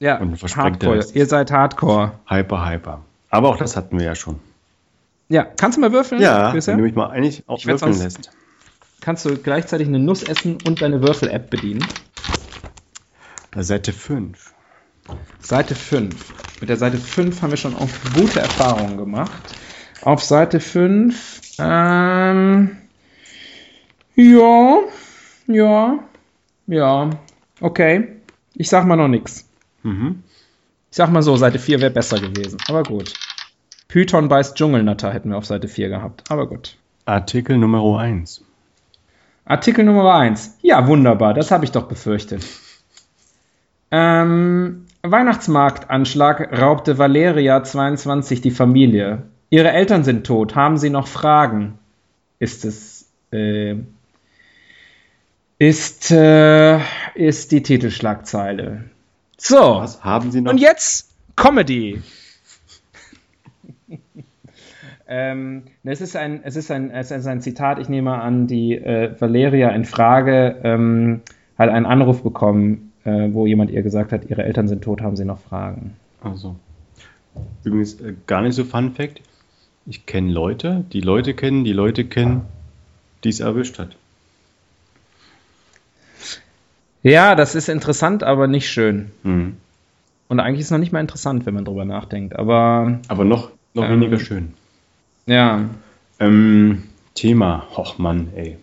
ja, 0.00 0.18
Und 0.18 0.36
Hardcore. 0.56 0.96
ist- 0.98 1.14
Ihr 1.14 1.26
seid 1.26 1.52
Hardcore. 1.52 2.12
Hyper, 2.28 2.68
hyper. 2.68 3.02
Aber 3.30 3.48
auch 3.50 3.56
das 3.56 3.76
hatten 3.76 3.98
wir 3.98 4.06
ja 4.06 4.14
schon. 4.14 4.40
Ja, 5.28 5.44
kannst 5.44 5.76
du 5.76 5.80
mal 5.80 5.92
würfeln? 5.92 6.20
Ja, 6.20 6.50
Grüße? 6.52 6.72
wenn 6.72 6.78
du 6.78 6.84
mich 6.84 6.94
mal 6.94 7.10
eigentlich 7.10 7.44
auch 7.46 7.58
Ich 7.58 7.66
würfeln 7.66 7.96
lässt. 7.98 8.30
Kannst 9.00 9.24
du 9.24 9.36
gleichzeitig 9.36 9.86
eine 9.88 9.98
Nuss 9.98 10.22
essen 10.22 10.58
und 10.66 10.82
deine 10.82 11.02
Würfel-App 11.02 11.50
bedienen? 11.50 11.84
Seite 13.56 13.92
5. 13.92 14.52
Seite 15.40 15.74
5. 15.74 16.32
Mit 16.60 16.68
der 16.68 16.76
Seite 16.76 16.96
5 16.98 17.42
haben 17.42 17.50
wir 17.50 17.56
schon 17.56 17.76
auch 17.76 17.88
gute 18.14 18.40
Erfahrungen 18.40 18.96
gemacht. 18.96 19.54
Auf 20.02 20.22
Seite 20.24 20.58
5, 20.60 21.40
ähm, 21.58 22.76
ja, 24.16 24.78
ja, 25.46 25.98
ja, 26.66 27.10
okay. 27.60 28.08
Ich 28.54 28.68
sag 28.68 28.86
mal 28.86 28.96
noch 28.96 29.08
nichts. 29.08 29.48
Mhm. 29.82 30.22
Ich 30.90 30.96
sag 30.96 31.10
mal 31.10 31.22
so, 31.22 31.36
Seite 31.36 31.58
4 31.58 31.80
wäre 31.80 31.90
besser 31.90 32.20
gewesen. 32.20 32.58
Aber 32.68 32.84
gut. 32.84 33.12
Python 33.88 34.28
beißt 34.28 34.56
Dschungelnatter 34.56 35.12
hätten 35.12 35.30
wir 35.30 35.38
auf 35.38 35.46
Seite 35.46 35.68
4 35.68 35.88
gehabt. 35.88 36.24
Aber 36.30 36.46
gut. 36.46 36.76
Artikel 37.04 37.58
Nummer 37.58 37.98
1. 37.98 38.44
Artikel 39.44 39.84
Nummer 39.84 40.14
1. 40.14 40.58
Ja, 40.62 40.86
wunderbar, 40.86 41.34
das 41.34 41.50
habe 41.50 41.64
ich 41.64 41.72
doch 41.72 41.86
befürchtet. 41.86 42.46
Ähm, 43.90 44.86
Weihnachtsmarktanschlag 45.02 46.60
raubte 46.60 46.96
Valeria 46.98 47.62
22 47.62 48.40
die 48.40 48.50
Familie. 48.50 49.24
Ihre 49.50 49.70
Eltern 49.70 50.02
sind 50.02 50.26
tot. 50.26 50.56
Haben 50.56 50.78
Sie 50.78 50.90
noch 50.90 51.06
Fragen? 51.06 51.78
Ist 52.38 52.64
es, 52.64 53.08
äh, 53.30 53.76
ist, 55.58 56.10
äh, 56.10 56.80
ist 57.14 57.52
die 57.52 57.62
Titelschlagzeile. 57.62 58.84
So. 59.36 59.56
Was 59.56 60.02
haben 60.04 60.30
Sie 60.30 60.40
noch? 60.40 60.52
Und 60.52 60.58
jetzt 60.58 61.10
Comedy. 61.36 62.02
Ähm, 65.06 65.64
es, 65.82 66.00
ist 66.00 66.16
ein, 66.16 66.42
es, 66.44 66.56
ist 66.56 66.70
ein, 66.70 66.90
es 66.90 67.10
ist 67.10 67.26
ein 67.26 67.42
Zitat, 67.42 67.78
ich 67.78 67.90
nehme 67.90 68.22
an, 68.22 68.46
die 68.46 68.74
äh, 68.74 69.14
Valeria 69.20 69.68
in 69.68 69.84
Frage 69.84 70.56
ähm, 70.64 71.20
hat 71.58 71.68
einen 71.68 71.84
Anruf 71.84 72.22
bekommen, 72.22 72.90
äh, 73.04 73.28
wo 73.30 73.46
jemand 73.46 73.70
ihr 73.70 73.82
gesagt 73.82 74.12
hat, 74.12 74.30
ihre 74.30 74.44
Eltern 74.44 74.66
sind 74.66 74.82
tot, 74.82 75.02
haben 75.02 75.16
sie 75.16 75.26
noch 75.26 75.40
Fragen. 75.40 75.94
Also. 76.22 76.56
Übrigens 77.64 78.00
äh, 78.00 78.14
gar 78.26 78.40
nicht 78.40 78.54
so 78.54 78.64
Fun 78.64 78.92
Fact. 78.92 79.20
Ich 79.84 80.06
kenne 80.06 80.32
Leute, 80.32 80.84
die 80.92 81.02
Leute 81.02 81.34
kennen, 81.34 81.64
die 81.64 81.74
Leute 81.74 82.06
kennen, 82.06 82.40
die 83.24 83.28
es 83.28 83.40
erwischt 83.40 83.78
hat. 83.78 83.96
Ja, 87.04 87.34
das 87.36 87.54
ist 87.54 87.68
interessant, 87.68 88.24
aber 88.24 88.46
nicht 88.48 88.68
schön. 88.68 89.10
Mhm. 89.22 89.56
Und 90.28 90.40
eigentlich 90.40 90.60
ist 90.60 90.66
es 90.66 90.70
noch 90.72 90.78
nicht 90.78 90.90
mal 90.92 91.00
interessant, 91.00 91.46
wenn 91.46 91.54
man 91.54 91.64
drüber 91.64 91.84
nachdenkt. 91.84 92.34
Aber 92.36 92.98
Aber 93.08 93.24
noch, 93.24 93.50
noch 93.74 93.84
Ähm. 93.84 94.00
weniger 94.00 94.18
schön. 94.18 94.54
ja, 95.26 95.60
Ähm, 96.18 96.84
Thema, 97.14 97.66
och 97.76 97.98
Mann, 97.98 98.28
ey. 98.34 98.56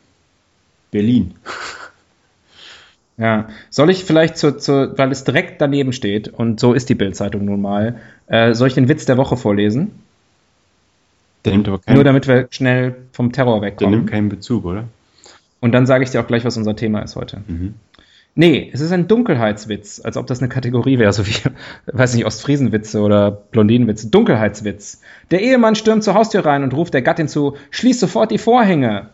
Berlin. 0.89 1.35
ja. 3.17 3.47
Soll 3.69 3.89
ich 3.89 4.03
vielleicht 4.05 4.37
zu, 4.37 4.57
zu, 4.57 4.97
weil 4.97 5.11
es 5.11 5.23
direkt 5.23 5.61
daneben 5.61 5.93
steht 5.93 6.27
und 6.29 6.59
so 6.59 6.73
ist 6.73 6.89
die 6.89 6.95
Bildzeitung 6.95 7.45
nun 7.45 7.61
mal, 7.61 7.99
äh, 8.27 8.53
soll 8.53 8.67
ich 8.69 8.73
den 8.73 8.89
Witz 8.89 9.05
der 9.05 9.17
Woche 9.17 9.37
vorlesen? 9.37 9.91
Der 11.45 11.53
nimmt 11.53 11.67
aber 11.67 11.77
Nur 11.77 11.83
keinen, 11.85 12.05
damit 12.05 12.27
wir 12.27 12.47
schnell 12.51 12.95
vom 13.13 13.31
Terror 13.31 13.59
der 13.61 13.69
wegkommen. 13.71 13.91
nimmt 13.99 14.09
keinen 14.09 14.29
Bezug, 14.29 14.65
oder? 14.65 14.85
Und 15.59 15.73
dann 15.73 15.85
sage 15.85 16.03
ich 16.03 16.09
dir 16.09 16.21
auch 16.21 16.27
gleich, 16.27 16.43
was 16.45 16.57
unser 16.57 16.75
Thema 16.75 16.99
ist 17.01 17.15
heute. 17.15 17.41
Mhm. 17.47 17.75
Nee, 18.33 18.71
es 18.73 18.79
ist 18.79 18.93
ein 18.93 19.09
Dunkelheitswitz, 19.09 19.99
als 20.03 20.15
ob 20.15 20.25
das 20.25 20.39
eine 20.39 20.47
Kategorie 20.47 20.99
wäre, 20.99 21.11
so 21.11 21.27
wie, 21.27 21.35
weiß 21.87 22.15
nicht, 22.15 22.25
Ostfriesenwitze 22.25 23.01
oder 23.01 23.31
Blondinenwitze. 23.31 24.07
Dunkelheitswitz. 24.09 25.01
Der 25.31 25.41
Ehemann 25.41 25.75
stürmt 25.75 26.03
zur 26.03 26.13
Haustür 26.13 26.45
rein 26.45 26.63
und 26.63 26.73
ruft 26.73 26.93
der 26.93 27.01
Gattin 27.01 27.27
zu, 27.27 27.57
schließ 27.71 27.99
sofort 27.99 28.31
die 28.31 28.37
Vorhänge. 28.37 29.09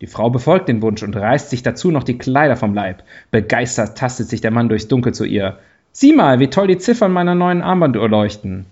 Die 0.00 0.08
Frau 0.08 0.30
befolgt 0.30 0.68
den 0.68 0.82
Wunsch 0.82 1.02
und 1.02 1.16
reißt 1.16 1.48
sich 1.48 1.62
dazu 1.62 1.90
noch 1.90 2.02
die 2.02 2.18
Kleider 2.18 2.56
vom 2.56 2.74
Leib. 2.74 3.02
Begeistert 3.30 3.96
tastet 3.96 4.28
sich 4.28 4.40
der 4.40 4.50
Mann 4.50 4.68
durchs 4.68 4.88
Dunkel 4.88 5.14
zu 5.14 5.24
ihr. 5.24 5.58
Sieh 5.92 6.12
mal, 6.12 6.40
wie 6.40 6.50
toll 6.50 6.66
die 6.66 6.76
Ziffern 6.76 7.12
meiner 7.12 7.34
neuen 7.34 7.62
Armbanduhr 7.62 8.08
leuchten. 8.08 8.66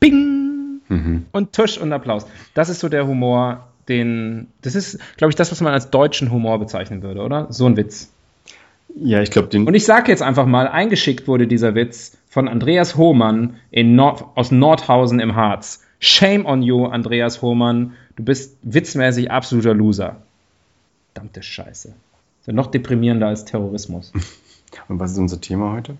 Bing! 0.00 0.80
Mhm. 0.88 1.26
und 1.32 1.52
Tusch 1.52 1.78
und 1.78 1.92
Applaus. 1.92 2.26
Das 2.54 2.68
ist 2.68 2.80
so 2.80 2.88
der 2.88 3.06
Humor, 3.06 3.66
den. 3.88 4.48
Das 4.62 4.74
ist, 4.74 4.98
glaube 5.16 5.30
ich, 5.30 5.36
das, 5.36 5.50
was 5.52 5.60
man 5.60 5.72
als 5.72 5.90
deutschen 5.90 6.30
Humor 6.30 6.58
bezeichnen 6.58 7.02
würde, 7.02 7.22
oder? 7.22 7.46
So 7.50 7.66
ein 7.66 7.76
Witz. 7.76 8.10
Ja, 8.94 9.20
ich 9.20 9.30
glaube, 9.30 9.48
den. 9.48 9.66
Und 9.66 9.74
ich 9.74 9.84
sage 9.84 10.10
jetzt 10.10 10.22
einfach 10.22 10.46
mal, 10.46 10.68
eingeschickt 10.68 11.28
wurde 11.28 11.46
dieser 11.46 11.74
Witz 11.74 12.16
von 12.28 12.48
Andreas 12.48 12.96
Hohmann 12.96 13.56
in 13.70 13.94
Nord 13.94 14.24
aus 14.34 14.50
Nordhausen 14.50 15.20
im 15.20 15.34
Harz. 15.34 15.82
Shame 15.98 16.46
on 16.46 16.62
you, 16.62 16.86
Andreas 16.86 17.42
Hohmann. 17.42 17.94
Du 18.16 18.24
bist 18.24 18.56
witzmäßig 18.62 19.30
absoluter 19.30 19.74
Loser. 19.74 20.16
Verdammte 21.14 21.42
Scheiße. 21.42 21.88
Ist 21.88 22.46
ja 22.46 22.52
noch 22.52 22.68
deprimierender 22.68 23.28
als 23.28 23.44
Terrorismus. 23.44 24.12
Und 24.88 25.00
was 25.00 25.12
ist 25.12 25.18
unser 25.18 25.40
Thema 25.40 25.72
heute? 25.72 25.96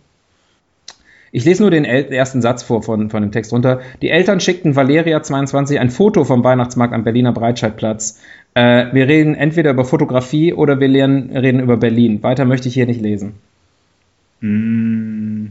Ich 1.32 1.44
lese 1.44 1.62
nur 1.62 1.70
den 1.70 1.84
ersten 1.84 2.40
Satz 2.40 2.62
vor 2.62 2.82
von, 2.82 3.10
von 3.10 3.22
dem 3.22 3.32
Text 3.32 3.52
runter. 3.52 3.80
Die 4.00 4.10
Eltern 4.10 4.40
schickten 4.40 4.76
Valeria 4.76 5.22
22 5.22 5.78
ein 5.80 5.90
Foto 5.90 6.24
vom 6.24 6.44
Weihnachtsmarkt 6.44 6.94
am 6.94 7.04
Berliner 7.04 7.32
Breitscheidplatz. 7.32 8.20
Äh, 8.54 8.86
wir 8.92 9.08
reden 9.08 9.34
entweder 9.34 9.70
über 9.70 9.84
Fotografie 9.84 10.52
oder 10.54 10.80
wir 10.80 10.88
lernen, 10.88 11.36
reden 11.36 11.60
über 11.60 11.76
Berlin. 11.76 12.22
Weiter 12.22 12.44
möchte 12.44 12.68
ich 12.68 12.74
hier 12.74 12.86
nicht 12.86 13.00
lesen. 13.00 13.34
Mm, 14.40 15.48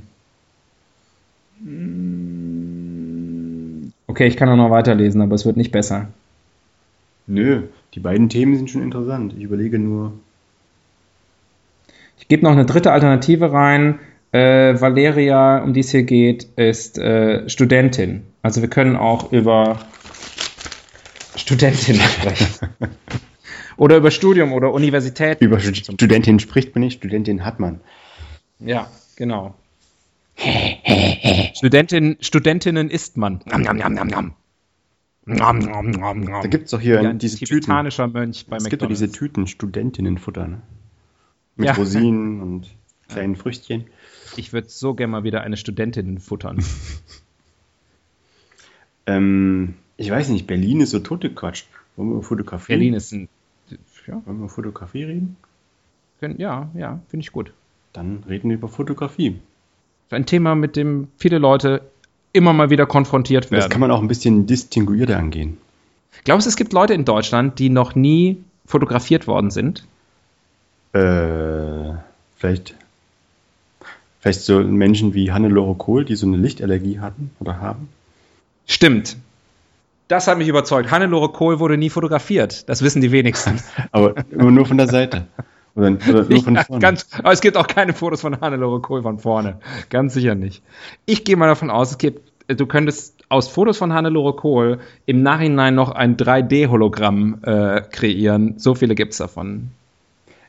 Okay, 4.08 4.27
ich 4.27 4.38
kann 4.38 4.50
auch 4.50 4.55
noch 4.55 4.70
weiterlesen, 4.72 5.22
aber 5.22 5.36
es 5.36 5.46
wird 5.46 5.58
nicht 5.58 5.72
besser. 5.72 6.08
nö, 7.27 7.63
die 7.94 8.00
beiden 8.00 8.29
Themen 8.29 8.55
sind 8.55 8.70
schon 8.70 8.82
interessant. 8.82 9.34
Ich 9.38 9.44
überlege 9.44 9.79
nur. 9.79 10.13
Ich 12.17 12.27
gebe 12.27 12.44
noch 12.44 12.51
eine 12.51 12.65
dritte 12.65 12.91
Alternative 12.91 13.51
rein. 13.51 14.00
Äh, 14.36 14.82
Valeria, 14.82 15.63
um 15.63 15.72
die 15.72 15.80
es 15.80 15.92
hier 15.92 16.04
geht, 16.04 16.44
ist 16.58 16.98
äh, 16.98 17.48
Studentin. 17.50 18.24
Also 18.42 18.62
wir 18.62 18.70
können 18.70 18.98
auch 18.98 19.32
über 19.32 19.80
Studentin 21.38 21.96
sprechen. 22.01 22.68
oder 23.77 23.96
über 23.96 24.12
Studium 24.12 24.51
oder 24.51 24.74
Universität. 24.74 25.39
Über 25.39 25.62
Studentin 25.62 26.39
spricht 26.39 26.75
man 26.75 26.84
nicht, 26.84 26.98
Studentin 26.98 27.46
hat 27.46 27.62
man. 27.62 27.80
Ja, 28.60 28.89
genau. 29.15 29.56
Studentin, 31.54 32.18
Studentinnen 32.20 32.89
isst 32.89 33.15
man. 33.15 33.39
Nom, 33.46 33.62
nom, 33.62 33.77
nom, 33.77 33.94
nom, 33.94 34.08
nom. 34.08 34.34
Nom, 35.27 35.60
nom, 35.60 35.92
nom, 35.92 36.20
nom. 36.22 36.42
Da 36.42 36.48
gibt 36.50 36.65
es 36.65 36.72
doch 36.72 36.82
hier 36.82 37.00
ein 37.00 37.20
diese 37.20 37.38
Tüten. 37.38 37.62
tibetanischer 37.62 38.08
Mönch 38.10 38.48
bei 38.48 38.58
Es 38.58 38.65
gibt 38.65 38.82
doch 38.82 38.89
diese 38.89 39.06
McDonald's. 39.06 39.18
Tüten, 39.18 39.48
Studentinnenfutter, 39.48 40.46
ne? 40.48 40.62
Mit 41.56 41.68
Ja. 41.68 41.74
Rosinen 41.75 42.42
und 42.42 42.68
kleinen 43.08 43.38
Früchtchen. 43.38 43.86
Ich 44.38 44.54
würde 44.54 44.70
so 44.70 44.94
gerne 44.94 45.12
mal 45.12 45.24
wieder 45.24 45.42
eine 45.42 45.58
Studentin 45.58 46.20
futtern. 46.20 46.63
Ähm, 49.08 49.75
ich 49.98 50.10
weiß 50.10 50.30
nicht, 50.30 50.48
Berlin 50.48 50.82
ist 50.82 50.89
so 50.92 51.00
totgequatscht. 51.00 51.68
Wollen 51.96 52.10
wir 52.10 52.13
über 52.15 52.24
Fotografie? 52.24 52.74
Berlin 52.74 52.94
ist 52.94 53.12
ein. 53.12 53.30
Ja, 54.08 54.13
Wollen 54.13 54.25
wir 54.25 54.34
über 54.34 54.50
Fotografie 54.50 55.04
reden? 55.04 55.38
ja, 56.38 56.70
ja 56.74 57.00
finde 57.10 57.24
ich 57.24 57.32
gut. 57.32 57.54
Dann 57.94 58.24
reden 58.27 58.50
wir 58.50 58.58
über 58.58 58.68
Fotografie. 58.68 59.39
Ein 60.10 60.25
Thema, 60.25 60.56
mit 60.56 60.75
dem 60.75 61.08
viele 61.18 61.38
Leute 61.38 61.82
immer 62.34 62.51
mal 62.54 62.70
wieder 62.70 62.86
konfrontiert 62.86 63.46
Das 63.46 63.51
werden. 63.51 63.70
kann 63.70 63.82
man 63.82 63.92
auch 63.92 64.01
ein 64.01 64.08
bisschen 64.08 64.46
distinguierter 64.46 65.18
angehen. 65.18 65.58
Glaubst 66.24 66.46
du, 66.46 66.50
es 66.50 66.56
gibt 66.56 66.74
Leute 66.74 66.94
in 66.94 67.06
Deutschland, 67.06 67.60
die 67.60 67.70
noch 67.70 67.96
nie 67.96 68.44
fotografiert 68.65 69.27
worden 69.27 69.51
sind? 69.51 69.86
Äh, 70.94 71.94
vielleicht, 72.38 72.75
vielleicht 74.25 74.41
so 74.41 74.60
Menschen 74.60 75.13
wie 75.13 75.32
Hannelore 75.32 75.75
Kohl, 75.75 76.03
die 76.03 76.15
so 76.15 76.25
eine 76.25 76.38
Lichtallergie 76.38 77.00
hatten 77.00 77.29
oder 77.39 77.62
haben. 77.62 77.89
Stimmt. 78.65 79.17
Das 80.08 80.27
hat 80.27 80.39
mich 80.39 80.48
überzeugt. 80.48 80.89
Hannelore 80.89 81.29
Kohl 81.29 81.60
wurde 81.60 81.77
nie 81.77 81.91
fotografiert. 81.91 82.67
Das 82.67 82.82
wissen 82.82 83.01
die 83.01 83.12
wenigsten. 83.12 83.60
Aber 83.91 84.15
immer 84.32 84.50
nur 84.50 84.65
von 84.65 84.77
der 84.77 84.88
Seite. 84.88 85.27
Oder, 85.75 85.96
oder 86.10 86.24
nur 86.24 86.41
von 86.41 86.58
vorne. 86.58 86.82
ganz, 86.82 87.08
aber 87.12 87.34
es 87.34 87.41
gibt 87.41 87.58
auch 87.58 87.67
keine 87.67 87.94
Fotos 87.94 88.22
von 88.22 88.39
Hannelore 88.39 88.79
Kohl 88.79 89.03
von 89.03 89.20
vorne. 89.20 89.60
Ganz 89.89 90.13
sicher 90.13 90.34
nicht. 90.34 90.63
Ich 91.05 91.25
gehe 91.25 91.36
mal 91.36 91.48
davon 91.48 91.70
aus, 91.70 91.91
es 91.91 91.98
gibt, 91.98 92.32
du 92.48 92.65
könntest 92.65 93.25
aus 93.27 93.50
Fotos 93.50 93.77
von 93.77 93.94
Hannelore 93.94 94.38
Kohl 94.38 94.79
im 95.05 95.22
Nachhinein 95.22 95.75
noch 95.75 95.91
ein 95.91 96.15
3D-Hologramm 96.15 97.44
äh, 97.44 97.82
kreieren. 97.82 98.58
So 98.58 98.74
viele 98.74 98.96
gibt 98.96 99.12
es 99.12 99.17
davon. 99.17 99.72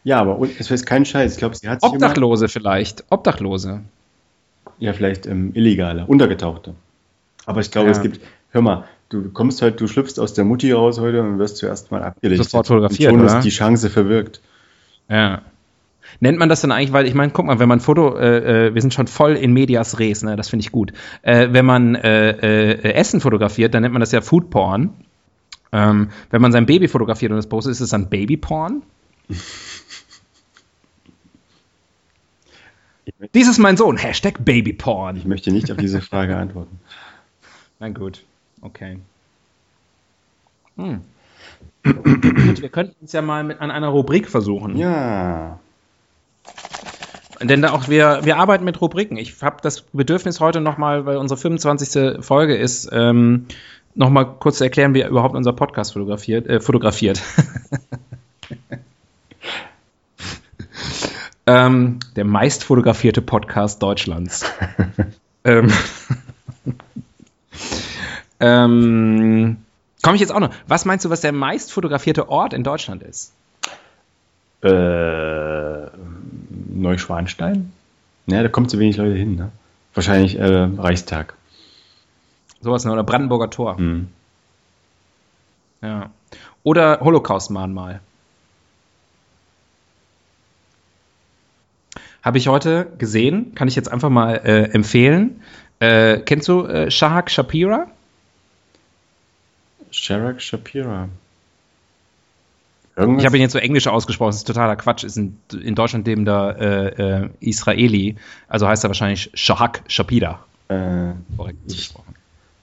Ja, 0.07 0.21
aber 0.21 0.39
es 0.59 0.71
ist 0.71 0.87
kein 0.87 1.05
Scheiß. 1.05 1.33
Ich 1.33 1.39
glaube, 1.39 1.57
sie 1.57 1.69
hat 1.69 1.81
sich 1.81 1.89
immer, 1.91 1.97
Obdachlose 1.97 2.47
vielleicht. 2.49 3.05
Obdachlose. 3.11 3.81
ja, 4.79 4.93
vielleicht 4.93 5.27
ähm, 5.27 5.51
illegale, 5.55 6.07
untergetauchte. 6.07 6.75
Aber 7.45 7.61
ich 7.61 7.71
glaube, 7.73 7.89
Ja. 7.89 7.93
es 7.93 8.03
gibt, 8.03 8.21
hör 8.51 8.63
mal, 8.63 8.85
du 9.09 9.31
kommst 9.31 9.63
halt, 9.63 9.81
du 9.81 9.87
schlüpfst 9.89 10.19
aus 10.21 10.33
der 10.35 10.45
Mutti 10.45 10.71
raus 10.73 11.01
heute 11.01 11.23
und 11.23 11.39
wirst 11.41 11.57
zuerst 11.57 11.91
mal 11.91 12.03
abgelichtet. 12.05 12.49
Sofort 12.49 12.69
fotografiert, 12.69 13.13
Und 13.13 13.19
schon 13.21 13.29
oder? 13.29 13.39
ist 13.39 13.45
die 13.45 13.51
Chance 13.51 13.91
verwirkt. 13.91 14.41
Ja. 15.09 15.43
Nennt 16.21 16.39
man 16.39 16.49
das 16.49 16.61
dann 16.61 16.71
eigentlich, 16.71 16.93
weil 16.93 17.07
ich 17.07 17.15
meine, 17.15 17.33
guck 17.33 17.47
mal, 17.47 17.59
wenn 17.59 17.69
man 17.69 17.81
Foto, 17.81 18.17
äh, 18.17 18.69
äh, 18.69 18.75
wir 18.75 18.81
sind 18.81 18.95
schon 18.95 19.09
voll 19.09 19.33
in 19.33 19.53
medias 19.53 19.99
res, 19.99 20.23
ne, 20.23 20.37
das 20.37 20.49
finde 20.49 20.63
ich 20.65 20.71
gut. 20.73 20.93
Äh, 21.23 21.49
wenn 21.51 21.67
man 21.67 21.97
äh, 21.97 22.31
äh, 22.73 22.93
Essen 22.95 23.21
fotografiert, 23.21 23.75
dann 23.75 23.83
nennt 23.83 23.93
man 23.93 24.01
das 24.01 24.13
ja 24.13 24.21
Food 24.21 24.51
Porn. 24.51 24.91
Ähm, 25.73 26.11
wenn 26.31 26.41
man 26.41 26.53
sein 26.53 26.65
Baby 26.65 26.87
fotografiert 26.87 27.33
und 27.33 27.37
das 27.39 27.49
postet, 27.49 27.73
ist 27.73 27.81
es 27.81 27.91
dann 27.91 28.09
Baby 28.09 28.37
Porn? 28.37 28.83
Ich, 33.05 33.06
mö- 33.06 33.06
Dies 33.35 33.49
ist 33.49 33.59
mein 33.59 33.77
Sohn, 33.77 33.97
Hashtag 33.97 34.45
Baby 34.45 34.73
Porn. 34.73 35.17
ich 35.17 35.25
möchte 35.25 35.51
nicht 35.51 35.71
auf 35.71 35.79
diese 35.79 36.01
Frage 36.03 36.37
antworten. 36.37 36.81
Na 37.79 37.89
gut, 37.89 38.25
okay. 38.61 38.99
Hm. 40.77 41.01
Gut, 41.83 42.61
wir 42.61 42.69
könnten 42.69 43.05
es 43.05 43.13
ja 43.13 43.23
mal 43.23 43.45
mit 43.45 43.61
an 43.61 43.71
einer 43.71 43.89
Rubrik 43.89 44.29
versuchen. 44.29 44.77
Ja. 44.77 45.59
Denn 47.41 47.63
da 47.63 47.73
auch 47.73 47.89
wir, 47.89 48.21
wir 48.25 48.39
arbeiten 48.39 48.65
mit 48.65 48.81
Rubriken. 48.81 49.17
Ich 49.17 49.43
habe 49.43 49.59
das 49.63 49.83
Bedürfnis 49.83 50.41
heute 50.41 50.61
nochmal, 50.61 51.07
weil 51.07 51.17
unsere 51.17 51.39
25. 51.39 52.25
Folge 52.25 52.57
ist, 52.57 52.89
ähm, 52.93 53.47
nochmal 53.95 54.27
kurz 54.39 54.59
zu 54.59 54.65
erklären, 54.65 54.95
wie 54.95 55.03
überhaupt 55.03 55.35
unser 55.35 55.53
Podcast 55.53 55.93
fotografiert. 55.93 56.47
Äh, 56.47 56.61
fotografiert. 56.61 57.23
ähm, 61.47 61.99
der 62.17 62.25
meist 62.25 62.65
fotografierte 62.65 63.23
Podcast 63.23 63.83
Deutschlands. 63.83 64.45
ähm, 65.45 65.73
ähm, 68.41 69.57
Komme 70.03 70.15
ich 70.15 70.21
jetzt 70.21 70.33
auch 70.33 70.41
noch. 70.41 70.51
Was 70.69 70.85
meinst 70.85 71.05
du, 71.05 71.11
was 71.11 71.21
der 71.21 71.33
meist 71.33 71.73
fotografierte 71.73 72.29
Ort 72.29 72.53
in 72.53 72.63
Deutschland 72.63 73.03
ist? 73.03 73.33
Äh, 74.63 75.87
Neuschwanstein? 76.69 77.73
Ja, 78.27 78.43
da 78.43 78.49
kommen 78.49 78.69
zu 78.69 78.79
wenig 78.79 78.97
Leute 78.97 79.15
hin, 79.15 79.37
ne? 79.37 79.51
Wahrscheinlich 79.95 80.39
äh, 80.39 80.45
Reichstag. 80.45 81.35
Sowas, 82.61 82.85
ne? 82.85 82.93
oder 82.93 83.03
Brandenburger 83.03 83.51
Tor. 83.51 83.79
Hm. 83.79 84.09
Ja. 85.83 86.11
Oder 86.63 87.01
Holocaust-Mahnmal. 87.01 88.01
Habe 92.27 92.39
ich 92.39 92.49
heute 92.49 92.89
gesehen, 92.99 93.55
kann 93.55 93.69
ich 93.69 93.77
jetzt 93.77 93.87
einfach 93.87 94.11
mal 94.11 94.35
äh, 94.45 94.65
empfehlen. 94.73 95.43
Äh, 95.79 96.19
kennst 96.19 96.49
du 96.49 96.65
äh, 96.65 96.91
Shahak 96.91 97.31
Shapira? 97.31 97.87
Sharak 99.93 100.43
Shapira. 100.43 101.09
Ich 102.97 103.27
habe 103.27 103.37
ihn 103.37 103.43
jetzt 103.43 103.53
so 103.53 103.61
englisch 103.61 103.87
ausgesprochen, 103.87 104.31
das 104.31 104.39
ist 104.39 104.47
totaler 104.49 104.75
Quatsch. 104.75 105.05
Ist 105.05 105.17
in, 105.17 105.39
in 105.53 105.77
Deutschland 105.77 106.05
lebender 106.09 106.59
äh, 106.59 107.23
äh, 107.27 107.29
Israeli, 107.39 108.17
also 108.49 108.67
heißt 108.67 108.83
er 108.83 108.91
wahrscheinlich 108.91 109.31
Shahak 109.35 109.85
Shapira. 109.87 110.41
Äh, 110.67 111.13
Korrekt 111.37 111.59
ich, 111.69 111.95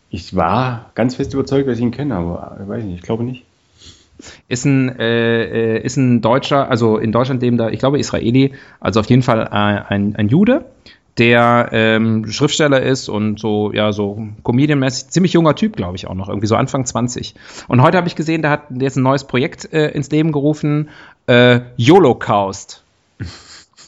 ich 0.09 0.35
war 0.35 0.91
ganz 0.93 1.15
fest 1.15 1.33
überzeugt, 1.33 1.69
dass 1.69 1.77
ich 1.77 1.83
ihn 1.83 1.91
kenne, 1.91 2.15
aber 2.15 2.57
ich 2.61 2.67
weiß 2.67 2.83
nicht, 2.83 2.95
ich 2.95 3.01
glaube 3.01 3.23
nicht. 3.23 3.45
Ist 4.47 4.65
ein, 4.65 4.97
äh, 4.99 5.77
äh, 5.77 5.83
ist 5.83 5.97
ein 5.97 6.21
Deutscher, 6.21 6.69
also 6.69 6.97
in 6.97 7.11
Deutschland 7.11 7.41
lebender, 7.41 7.71
ich 7.71 7.79
glaube 7.79 7.99
Israeli, 7.99 8.53
also 8.79 8.99
auf 8.99 9.09
jeden 9.09 9.21
Fall 9.21 9.41
äh, 9.41 9.93
ein, 9.93 10.15
ein 10.15 10.27
Jude, 10.29 10.65
der 11.17 11.69
ähm, 11.71 12.29
Schriftsteller 12.31 12.81
ist 12.81 13.07
und 13.07 13.39
so, 13.39 13.71
ja, 13.71 13.91
so 13.91 14.27
comedianmäßig, 14.43 15.09
ziemlich 15.09 15.33
junger 15.33 15.55
Typ, 15.55 15.75
glaube 15.75 15.95
ich 15.95 16.07
auch 16.07 16.15
noch, 16.15 16.27
irgendwie 16.27 16.47
so 16.47 16.55
Anfang 16.55 16.85
20. 16.85 17.35
Und 17.67 17.81
heute 17.81 17.97
habe 17.97 18.07
ich 18.07 18.15
gesehen, 18.15 18.41
der 18.41 18.51
hat 18.51 18.71
ist 18.71 18.95
ein 18.95 19.03
neues 19.03 19.25
Projekt 19.25 19.71
äh, 19.73 19.89
ins 19.89 20.09
Leben 20.09 20.31
gerufen, 20.31 20.89
äh, 21.27 21.59
YOLOcaust. 21.77 22.83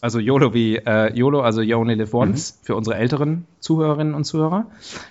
Also 0.05 0.19
YOLO 0.19 0.53
wie 0.53 0.75
äh, 0.75 1.11
YOLO, 1.17 1.41
also 1.41 1.61
You 1.61 1.77
Only 1.77 1.95
Live 1.95 2.13
Once, 2.13 2.59
für 2.61 2.75
unsere 2.75 2.95
älteren 2.95 3.47
Zuhörerinnen 3.59 4.13
und 4.13 4.23
Zuhörer. 4.23 4.67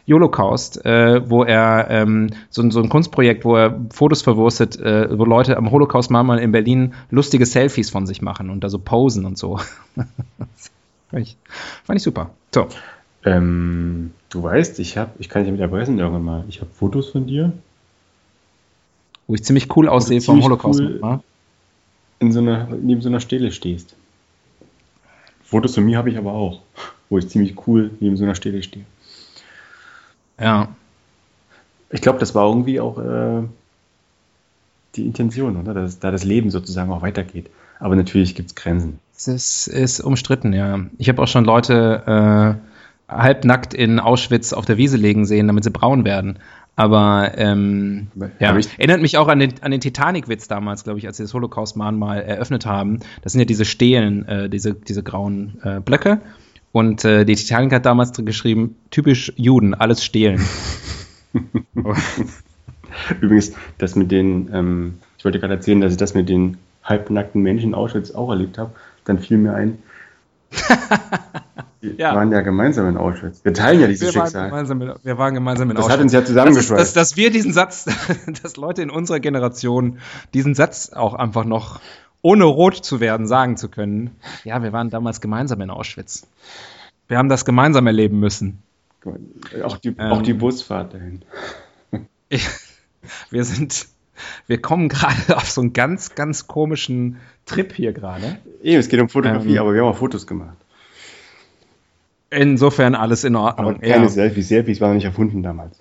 YOLOcaust, 0.06 0.86
äh, 0.86 1.28
wo 1.28 1.42
er 1.42 1.90
ähm, 1.90 2.30
so, 2.48 2.70
so 2.70 2.80
ein 2.80 2.88
Kunstprojekt, 2.90 3.44
wo 3.44 3.56
er 3.56 3.76
Fotos 3.90 4.22
verwurstet, 4.22 4.78
äh, 4.78 5.18
wo 5.18 5.24
Leute 5.24 5.56
am 5.56 5.72
Holocaust 5.72 6.12
manchmal 6.12 6.38
in 6.38 6.52
Berlin 6.52 6.94
lustige 7.10 7.44
Selfies 7.44 7.90
von 7.90 8.06
sich 8.06 8.22
machen 8.22 8.50
und 8.50 8.62
da 8.62 8.68
so 8.68 8.78
posen 8.78 9.24
und 9.24 9.36
so. 9.36 9.56
fand, 9.96 11.22
ich, 11.22 11.36
fand 11.82 11.96
ich 11.96 12.04
super. 12.04 12.30
So. 12.54 12.68
Ähm, 13.24 14.12
du 14.30 14.44
weißt, 14.44 14.78
ich 14.78 14.96
habe, 14.96 15.10
ich 15.18 15.28
kann 15.28 15.42
dich 15.42 15.48
damit 15.48 15.60
erpressen 15.60 15.98
irgendwann 15.98 16.22
mal, 16.22 16.44
ich 16.48 16.60
habe 16.60 16.70
Fotos 16.72 17.10
von 17.10 17.26
dir 17.26 17.50
Wo 19.26 19.34
ich 19.34 19.42
ziemlich 19.42 19.76
cool 19.76 19.88
aussehe 19.88 20.20
vom 20.20 20.40
Holocaust. 20.40 20.78
cool. 20.78 21.18
In 22.20 22.30
so 22.30 22.38
einer, 22.38 22.68
neben 22.80 23.00
so 23.00 23.08
einer 23.08 23.18
Stele 23.18 23.50
stehst. 23.50 23.96
Fotos 25.54 25.76
von 25.76 25.84
mir 25.84 25.98
habe 25.98 26.10
ich 26.10 26.18
aber 26.18 26.32
auch, 26.32 26.62
wo 27.08 27.16
ich 27.16 27.28
ziemlich 27.28 27.54
cool 27.68 27.92
neben 28.00 28.16
so 28.16 28.24
einer 28.24 28.34
Stele 28.34 28.60
stehe. 28.64 28.84
ja. 30.40 30.66
Ich 31.90 32.00
glaube, 32.00 32.18
das 32.18 32.34
war 32.34 32.48
irgendwie 32.48 32.80
auch 32.80 32.98
äh, 32.98 33.44
die 34.96 35.06
Intention, 35.06 35.56
oder? 35.56 35.72
Dass 35.72 36.00
da 36.00 36.10
das 36.10 36.24
Leben 36.24 36.50
sozusagen 36.50 36.90
auch 36.90 37.02
weitergeht. 37.02 37.50
Aber 37.78 37.94
natürlich 37.94 38.34
gibt 38.34 38.48
es 38.48 38.56
Grenzen. 38.56 38.98
Es 39.16 39.28
ist, 39.28 39.68
ist 39.68 40.00
umstritten, 40.00 40.52
ja. 40.52 40.80
Ich 40.98 41.08
habe 41.08 41.22
auch 41.22 41.28
schon 41.28 41.44
Leute 41.44 42.58
äh, 43.08 43.14
halbnackt 43.16 43.74
in 43.74 44.00
Auschwitz 44.00 44.52
auf 44.52 44.64
der 44.64 44.76
Wiese 44.76 44.96
legen 44.96 45.24
sehen, 45.24 45.46
damit 45.46 45.62
sie 45.62 45.70
braun 45.70 46.04
werden. 46.04 46.40
Aber 46.76 47.32
ähm, 47.36 48.08
ja, 48.40 48.58
erinnert 48.78 49.00
mich 49.00 49.16
auch 49.16 49.28
an 49.28 49.38
den, 49.38 49.54
an 49.60 49.70
den 49.70 49.80
Titanic-Witz 49.80 50.48
damals, 50.48 50.82
glaube 50.82 50.98
ich, 50.98 51.06
als 51.06 51.18
sie 51.18 51.22
das 51.22 51.32
Holocaust-Mahnmal 51.32 52.22
eröffnet 52.22 52.66
haben. 52.66 52.98
Das 53.22 53.32
sind 53.32 53.40
ja 53.40 53.44
diese 53.44 53.64
Stelen, 53.64 54.26
äh, 54.26 54.48
diese, 54.48 54.74
diese 54.74 55.04
grauen 55.04 55.60
äh, 55.62 55.80
Blöcke. 55.80 56.20
Und 56.72 57.04
äh, 57.04 57.24
die 57.24 57.36
Titanic 57.36 57.72
hat 57.72 57.86
damals 57.86 58.10
drin 58.10 58.26
geschrieben, 58.26 58.76
typisch 58.90 59.32
Juden, 59.36 59.74
alles 59.74 60.04
stehlen. 60.04 60.44
Übrigens, 63.20 63.52
das 63.78 63.94
mit 63.94 64.10
den, 64.10 64.50
ähm, 64.52 64.98
ich 65.16 65.24
wollte 65.24 65.38
gerade 65.38 65.54
erzählen, 65.54 65.80
dass 65.80 65.92
ich 65.92 65.98
das 65.98 66.14
mit 66.14 66.28
den 66.28 66.56
halbnackten 66.82 67.40
Menschen 67.40 67.68
in 67.68 67.74
Auschwitz 67.74 68.10
auch 68.10 68.30
erlebt 68.30 68.58
habe. 68.58 68.72
Dann 69.04 69.20
fiel 69.20 69.38
mir 69.38 69.54
ein, 69.54 69.78
wir 71.84 71.94
Ja. 71.94 72.14
waren 72.14 72.32
ja 72.32 72.40
gemeinsam 72.40 72.88
in 72.88 72.96
Auschwitz. 72.96 73.44
Wir 73.44 73.52
teilen 73.54 73.80
ja 73.80 73.86
dieses 73.86 74.12
Wir 74.14 74.20
waren, 74.20 74.26
Schicksal. 74.26 74.48
gemeinsam 74.50 74.82
in, 74.82 74.92
wir 75.02 75.18
waren 75.18 75.34
gemeinsam 75.34 75.70
in 75.70 75.76
Das 75.76 75.84
Auschwitz. 75.86 75.96
hat 75.98 76.02
uns 76.02 76.12
ja 76.12 76.20
dass, 76.20 76.28
zusammengeschweißt. 76.28 76.80
dass, 76.80 76.92
dass 76.94 77.16
wir 77.16 77.30
diesen 77.30 77.52
Satz, 77.52 77.84
dass 78.42 78.56
Leute 78.56 78.82
in 78.82 78.90
unserer 78.90 79.20
Generation 79.20 79.98
diesen 80.34 80.54
Satz 80.54 80.90
auch 80.92 81.14
einfach 81.14 81.44
noch 81.44 81.80
ohne 82.22 82.44
rot 82.44 82.76
zu 82.76 83.00
werden 83.00 83.26
sagen 83.26 83.56
zu 83.58 83.68
können. 83.68 84.10
Ja, 84.44 84.62
wir 84.62 84.72
waren 84.72 84.88
damals 84.90 85.20
gemeinsam 85.20 85.60
in 85.60 85.70
Auschwitz. 85.70 86.26
Wir 87.06 87.18
haben 87.18 87.28
das 87.28 87.44
gemeinsam 87.44 87.86
erleben 87.86 88.18
müssen. 88.18 88.62
Auch 89.62 89.76
die, 89.76 89.88
Ähm. 89.90 90.12
auch 90.12 90.22
die 90.22 90.32
Busfahrt 90.32 90.94
dahin. 90.94 91.22
Wir 93.30 93.44
sind, 93.44 93.86
wir 94.46 94.60
kommen 94.62 94.88
gerade 94.88 95.36
auf 95.36 95.50
so 95.50 95.60
einen 95.60 95.74
ganz, 95.74 96.14
ganz 96.14 96.46
komischen 96.46 97.18
Trip 97.44 97.72
hier 97.72 97.92
gerade. 97.92 98.38
Eben, 98.62 98.80
es 98.80 98.88
geht 98.88 99.00
um 99.00 99.08
Fotografie, 99.10 99.56
Ähm. 99.56 99.58
aber 99.58 99.74
wir 99.74 99.82
haben 99.82 99.88
auch 99.90 99.96
Fotos 99.98 100.26
gemacht. 100.26 100.56
Insofern 102.34 102.94
alles 102.94 103.24
in 103.24 103.36
Ordnung. 103.36 103.66
Aber 103.66 103.78
keine 103.78 104.04
ja. 104.04 104.08
Selfies. 104.08 104.48
Selfies 104.48 104.80
waren 104.80 104.90
noch 104.90 104.94
nicht 104.96 105.04
erfunden 105.04 105.42
damals. 105.42 105.78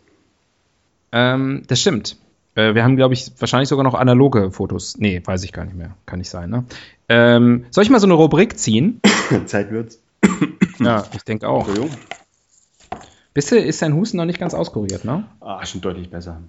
Ähm, 1.12 1.64
das 1.68 1.82
stimmt. 1.82 2.18
Äh, 2.56 2.76
wir 2.76 2.84
haben, 2.84 2.96
glaube 2.96 3.14
ich, 3.14 3.32
wahrscheinlich 3.40 3.70
sogar 3.70 3.84
noch 3.84 3.96
analoge 3.96 4.52
Fotos. 4.52 4.98
Nee, 4.98 5.22
weiß 5.24 5.44
ich 5.44 5.54
gar 5.54 5.66
nicht 5.66 5.76
mehr. 5.76 5.96
Kann 6.06 6.20
nicht 6.20 6.30
sein, 6.30 6.50
ne? 6.50 6.66
Ähm, 7.10 7.66
soll 7.72 7.84
ich 7.84 7.90
mal 7.90 8.00
so 8.00 8.08
eine 8.08 8.14
Rubrik 8.14 8.58
ziehen? 8.58 9.02
Zeit 9.46 9.72
wird's. 9.72 10.00
Ja, 10.80 11.04
ich 11.14 11.24
denke 11.24 11.48
auch. 11.48 11.68
Du, 11.68 11.90
ist 13.34 13.82
dein 13.82 13.96
Husten 13.96 14.18
noch 14.18 14.26
nicht 14.26 14.40
ganz 14.40 14.54
auskuriert, 14.54 15.06
ne? 15.06 15.26
Ah, 15.40 15.66
schon 15.66 15.82
deutlich 15.82 16.10
besser. 16.10 16.42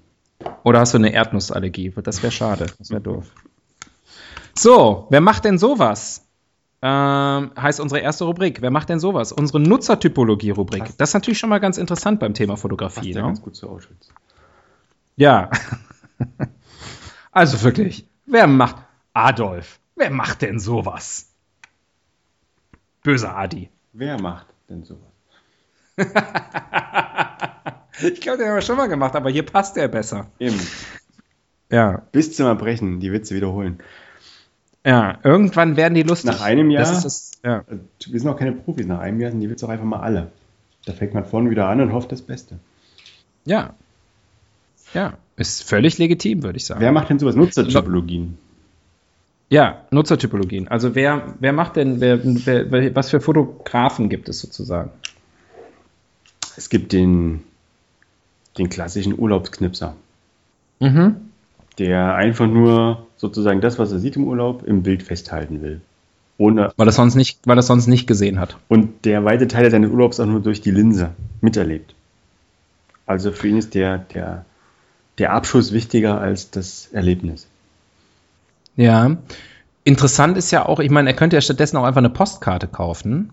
Oder 0.63 0.81
hast 0.81 0.95
du 0.95 0.99
eine 0.99 1.13
Erdnussallergie? 1.13 1.93
Das 2.03 2.23
wäre 2.23 2.33
schade. 2.33 2.67
Das 2.79 2.91
wäre 2.91 3.01
doof. 3.01 3.27
So, 4.55 5.07
wer 5.11 5.21
macht 5.21 5.45
denn 5.45 5.59
sowas? 5.59 6.24
Ähm, 6.87 7.51
heißt 7.59 7.81
unsere 7.81 8.01
erste 8.03 8.25
Rubrik. 8.25 8.61
Wer 8.61 8.71
macht 8.71 8.91
denn 8.91 9.01
sowas? 9.01 9.33
Unsere 9.33 9.59
Nutzertypologie-Rubrik. 9.59 10.85
Passt. 10.85 11.01
Das 11.01 11.11
ist 11.11 11.15
natürlich 11.15 11.39
schon 11.39 11.49
mal 11.49 11.59
ganz 11.59 11.79
interessant 11.79 12.21
beim 12.21 12.35
Thema 12.35 12.53
Passt 12.53 12.63
Fotografie. 12.63 13.13
ja 13.13 13.23
Ne? 13.23 13.29
ganz 13.29 13.41
gut 13.41 13.57
zu 13.57 13.71
Auschwitz. 13.71 14.11
Ja. 15.17 15.51
also 17.33 17.63
wirklich, 17.63 18.07
wer 18.27 18.47
macht. 18.47 18.77
Adolf, 19.15 19.79
wer 19.97 20.11
macht 20.11 20.43
denn 20.43 20.59
sowas? 20.59 21.31
Böser 23.03 23.35
Adi. 23.35 23.71
Wer 23.93 24.21
macht 24.21 24.49
denn 24.69 24.85
sowas? 24.85 25.01
Ich 28.03 28.21
glaube, 28.21 28.39
den 28.39 28.49
haben 28.49 28.57
wir 28.57 28.61
schon 28.61 28.77
mal 28.77 28.89
gemacht, 28.89 29.15
aber 29.15 29.31
hier 29.31 29.47
passt 29.47 29.77
der 29.77 29.87
besser. 29.87 30.27
Eben. 30.41 30.59
Ja. 31.71 32.03
Bis 32.11 32.35
zum 32.35 32.47
Erbrechen, 32.47 32.99
die 32.99 33.13
Witze 33.13 33.37
wiederholen. 33.37 33.79
Ja, 34.87 35.19
irgendwann 35.23 35.77
werden 35.77 35.95
die 35.95 36.03
lustig. 36.03 36.31
Nach 36.31 36.43
einem 36.43 36.71
Jahr? 36.71 36.83
Das 36.83 36.93
ist 36.99 37.05
das, 37.05 37.33
ja. 37.43 37.65
Wir 38.07 38.21
sind 38.21 38.29
auch 38.29 38.37
keine 38.39 38.53
Profis. 38.53 38.87
Nach 38.87 38.99
einem 39.01 39.21
Jahr 39.21 39.31
sind 39.31 39.41
die 39.41 39.49
Witze 39.51 39.65
auch 39.67 39.71
einfach 39.71 39.85
mal 39.87 40.01
alle. 40.01 40.31
Da 40.85 40.93
fängt 40.93 41.15
man 41.15 41.25
vorne 41.25 41.49
wieder 41.51 41.67
an 41.69 41.81
und 41.81 41.93
hofft 41.93 42.13
das 42.13 42.23
Beste. 42.23 42.59
ja. 43.45 43.75
Ja, 44.93 45.15
ist 45.37 45.65
völlig 45.65 45.99
legitim, 45.99 46.45
würde 46.45 46.57
ich 46.57 46.67
sagen. 46.67 46.81
Wer 46.81 46.93
macht 46.93 47.11
denn 47.11 47.19
sowas? 47.19 47.35
Nutzertypologien. 47.35 48.39
Ja, 49.49 49.81
Nutzertypologien. 49.91 50.69
Also 50.69 50.95
wer, 50.95 51.35
wer 51.41 51.53
macht 51.53 51.75
denn, 51.75 52.01
wer, 52.01 52.21
wer, 52.23 52.71
wer, 52.71 52.95
was 52.95 53.11
für 53.11 53.21
Fotografen 53.21 54.09
gibt 54.09 54.29
es 54.29 54.41
sozusagen? 54.41 54.91
Es 56.57 56.69
gibt 56.69 56.93
den, 56.93 57.43
den 58.57 58.69
klassischen 58.69 59.19
Urlaubsknipser, 59.19 59.97
Mhm. 60.79 61.17
der 61.79 62.15
einfach 62.15 62.47
nur 62.47 63.09
sozusagen 63.25 63.63
das, 63.63 63.79
was 63.79 63.91
er 63.91 63.99
sieht 63.99 64.17
im 64.17 64.27
Urlaub, 64.27 64.65
im 64.67 64.83
Bild 64.83 65.03
festhalten 65.03 65.63
will. 65.63 65.81
Ohne, 66.37 66.73
Weil 66.77 66.89
er 66.89 66.93
sonst 66.93 67.15
nicht, 67.15 67.39
weil 67.47 67.57
er 67.59 67.63
sonst 67.63 67.87
nicht 67.87 68.07
gesehen 68.07 68.39
hat. 68.39 68.59
und 68.69 69.05
der 69.07 69.25
weite 69.25 69.49
Teil 69.49 69.71
seines 69.71 69.91
Urlaubs 69.91 70.21
auch 70.21 70.27
nur 70.27 70.41
durch 70.41 70.61
die 70.61 70.73
Linse 70.73 71.11
miterlebt. 71.41 71.95
Also 73.07 73.33
für 73.33 73.49
ihn 73.49 73.57
ist 73.57 73.75
der, 73.75 73.99
der, 73.99 74.45
der 75.19 75.33
Abschuss 75.33 75.73
wichtiger 75.73 76.21
als 76.21 76.51
das 76.51 76.89
Erlebnis. 76.93 77.47
Ja. 78.77 79.17
Interessant 79.85 80.37
ist 80.37 80.51
ja 80.51 80.67
auch, 80.67 80.81
ich 80.81 80.91
meine, 80.91 81.11
er 81.11 81.17
könnte 81.17 81.37
ja 81.37 81.41
stattdessen 81.41 81.77
auch 81.77 81.85
einfach 81.85 81.99
eine 81.99 82.11
Postkarte 82.11 82.67
kaufen 82.67 83.31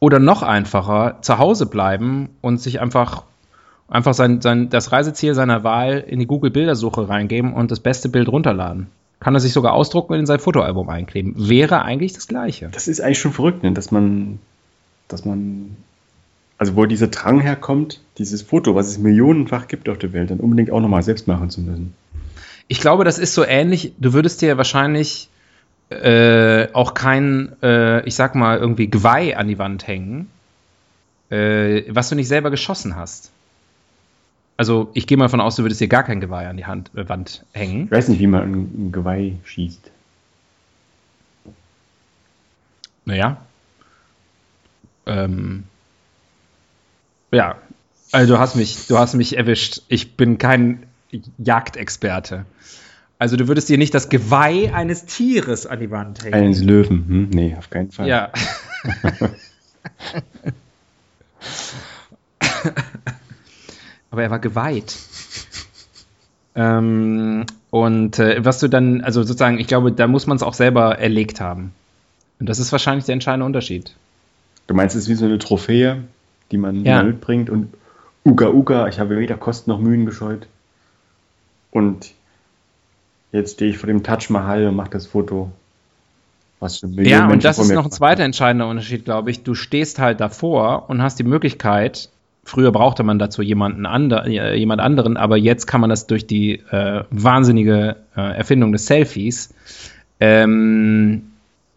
oder 0.00 0.18
noch 0.18 0.42
einfacher 0.42 1.18
zu 1.20 1.38
Hause 1.38 1.66
bleiben 1.66 2.30
und 2.40 2.60
sich 2.60 2.80
einfach 2.80 3.24
einfach 3.88 4.14
sein, 4.14 4.40
sein 4.40 4.70
das 4.70 4.92
Reiseziel 4.92 5.34
seiner 5.34 5.62
Wahl 5.62 5.98
in 6.06 6.18
die 6.20 6.26
Google 6.26 6.50
Bildersuche 6.50 7.08
reingeben 7.08 7.52
und 7.52 7.70
das 7.70 7.80
beste 7.80 8.08
Bild 8.08 8.28
runterladen. 8.28 8.86
Kann 9.20 9.34
er 9.34 9.40
sich 9.40 9.52
sogar 9.52 9.74
ausdrucken 9.74 10.14
und 10.14 10.20
in 10.20 10.26
sein 10.26 10.40
Fotoalbum 10.40 10.88
einkleben. 10.88 11.34
Wäre 11.36 11.82
eigentlich 11.82 12.14
das 12.14 12.26
Gleiche. 12.26 12.70
Das 12.72 12.88
ist 12.88 13.00
eigentlich 13.00 13.18
schon 13.18 13.32
verrückt, 13.32 13.62
ne? 13.62 13.72
dass 13.72 13.90
man, 13.90 14.38
dass 15.08 15.26
man, 15.26 15.76
also 16.56 16.74
wo 16.74 16.86
dieser 16.86 17.08
Drang 17.08 17.40
herkommt, 17.40 18.00
dieses 18.16 18.40
Foto, 18.42 18.74
was 18.74 18.88
es 18.88 18.98
millionenfach 18.98 19.68
gibt 19.68 19.88
auf 19.90 19.98
der 19.98 20.14
Welt, 20.14 20.30
dann 20.30 20.40
unbedingt 20.40 20.70
auch 20.70 20.80
nochmal 20.80 21.02
selbst 21.02 21.28
machen 21.28 21.50
zu 21.50 21.60
müssen. 21.60 21.94
Ich 22.66 22.80
glaube, 22.80 23.04
das 23.04 23.18
ist 23.18 23.34
so 23.34 23.44
ähnlich. 23.44 23.92
Du 23.98 24.14
würdest 24.14 24.40
dir 24.40 24.56
wahrscheinlich 24.56 25.28
äh, 25.90 26.68
auch 26.72 26.94
kein, 26.94 27.56
äh, 27.62 28.06
ich 28.06 28.14
sag 28.14 28.34
mal, 28.34 28.58
irgendwie 28.58 28.88
Geweih 28.88 29.36
an 29.36 29.48
die 29.48 29.58
Wand 29.58 29.86
hängen, 29.86 30.30
äh, 31.30 31.82
was 31.88 32.08
du 32.08 32.14
nicht 32.14 32.28
selber 32.28 32.50
geschossen 32.50 32.96
hast. 32.96 33.32
Also 34.60 34.90
ich 34.92 35.06
gehe 35.06 35.16
mal 35.16 35.24
davon 35.24 35.40
aus, 35.40 35.56
du 35.56 35.62
würdest 35.62 35.80
dir 35.80 35.88
gar 35.88 36.02
kein 36.02 36.20
Geweih 36.20 36.46
an 36.46 36.58
die 36.58 36.66
Hand, 36.66 36.90
äh, 36.94 37.08
Wand 37.08 37.46
hängen. 37.52 37.86
Ich 37.86 37.90
weiß 37.92 38.08
nicht, 38.08 38.18
wie 38.18 38.26
man 38.26 38.42
ein, 38.42 38.88
ein 38.88 38.92
Geweih 38.92 39.38
schießt. 39.42 39.90
Naja. 43.06 43.38
Ähm, 45.06 45.64
ja, 47.32 47.56
also 48.12 48.34
du 48.34 48.38
hast 48.38 48.54
mich, 48.54 48.86
du 48.86 48.98
hast 48.98 49.14
mich 49.14 49.38
erwischt. 49.38 49.80
Ich 49.88 50.18
bin 50.18 50.36
kein 50.36 50.82
Jagdexperte. 51.38 52.44
Also 53.18 53.38
du 53.38 53.48
würdest 53.48 53.70
dir 53.70 53.78
nicht 53.78 53.94
das 53.94 54.10
Geweih 54.10 54.74
eines 54.74 55.06
Tieres 55.06 55.64
an 55.64 55.80
die 55.80 55.90
Wand 55.90 56.22
hängen. 56.22 56.34
Eines 56.34 56.62
Löwen, 56.62 57.06
hm? 57.08 57.30
nee, 57.30 57.56
auf 57.58 57.70
keinen 57.70 57.92
Fall. 57.92 58.06
Ja. 58.06 58.30
Aber 64.10 64.22
er 64.22 64.30
war 64.30 64.38
geweiht. 64.38 64.96
Ähm, 66.54 67.46
und 67.70 68.18
äh, 68.18 68.44
was 68.44 68.58
du 68.58 68.68
dann, 68.68 69.02
also 69.02 69.22
sozusagen, 69.22 69.58
ich 69.58 69.68
glaube, 69.68 69.92
da 69.92 70.06
muss 70.06 70.26
man 70.26 70.36
es 70.36 70.42
auch 70.42 70.54
selber 70.54 70.98
erlegt 70.98 71.40
haben. 71.40 71.72
Und 72.40 72.48
das 72.48 72.58
ist 72.58 72.72
wahrscheinlich 72.72 73.04
der 73.04 73.12
entscheidende 73.12 73.46
Unterschied. 73.46 73.94
Du 74.66 74.74
meinst, 74.74 74.96
es 74.96 75.02
ist 75.04 75.08
wie 75.08 75.14
so 75.14 75.26
eine 75.26 75.38
Trophäe, 75.38 76.02
die 76.50 76.56
man, 76.56 76.84
Ja. 76.84 77.02
mitbringt 77.02 77.50
und 77.50 77.72
Uga 78.24 78.48
Uga, 78.48 78.88
ich 78.88 78.98
habe 78.98 79.18
weder 79.18 79.36
Kosten 79.36 79.70
noch 79.70 79.80
Mühen 79.80 80.06
gescheut. 80.06 80.46
Und 81.70 82.12
jetzt 83.32 83.54
stehe 83.54 83.70
ich 83.70 83.78
vor 83.78 83.86
dem 83.86 84.02
Taj 84.02 84.26
Mahal 84.30 84.66
und 84.66 84.76
mache 84.76 84.90
das 84.90 85.06
Foto. 85.06 85.50
Was 86.58 86.78
für 86.78 86.88
Millionen 86.88 87.08
Ja, 87.08 87.22
und 87.22 87.30
Menschen 87.30 87.44
das 87.44 87.58
ist 87.58 87.70
noch 87.72 87.86
ein 87.86 87.90
zweiter 87.90 88.24
entscheidender 88.24 88.68
Unterschied, 88.68 89.04
glaube 89.04 89.30
ich. 89.30 89.42
Du 89.42 89.54
stehst 89.54 89.98
halt 89.98 90.20
davor 90.20 90.90
und 90.90 91.00
hast 91.00 91.18
die 91.18 91.24
Möglichkeit, 91.24 92.10
früher 92.44 92.72
brauchte 92.72 93.02
man 93.02 93.18
dazu 93.18 93.42
jemanden 93.42 93.86
ander, 93.86 94.26
äh, 94.26 94.56
jemand 94.58 94.80
anderen, 94.80 95.16
aber 95.16 95.36
jetzt 95.36 95.66
kann 95.66 95.80
man 95.80 95.90
das 95.90 96.06
durch 96.06 96.26
die 96.26 96.60
äh, 96.70 97.04
wahnsinnige 97.10 97.96
äh, 98.16 98.36
Erfindung 98.36 98.72
des 98.72 98.86
Selfies 98.86 99.54
ähm, 100.20 101.30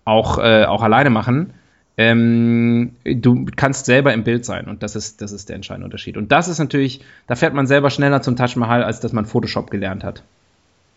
auch, 0.05 0.37
äh, 0.39 0.65
auch 0.65 0.81
alleine 0.81 1.09
machen. 1.09 1.53
Ähm, 1.95 2.93
du 3.03 3.45
kannst 3.55 3.85
selber 3.85 4.13
im 4.13 4.23
Bild 4.23 4.45
sein 4.45 4.67
und 4.67 4.81
das 4.81 4.95
ist, 4.95 5.21
das 5.21 5.31
ist 5.31 5.49
der 5.49 5.55
entscheidende 5.55 5.85
Unterschied. 5.85 6.17
Und 6.17 6.31
das 6.31 6.47
ist 6.47 6.57
natürlich, 6.57 7.01
da 7.27 7.35
fährt 7.35 7.53
man 7.53 7.67
selber 7.67 7.91
schneller 7.91 8.21
zum 8.21 8.35
Taj 8.35 8.55
Mahal, 8.57 8.83
als 8.83 8.99
dass 8.99 9.13
man 9.13 9.25
Photoshop 9.25 9.69
gelernt 9.69 10.03
hat. 10.03 10.23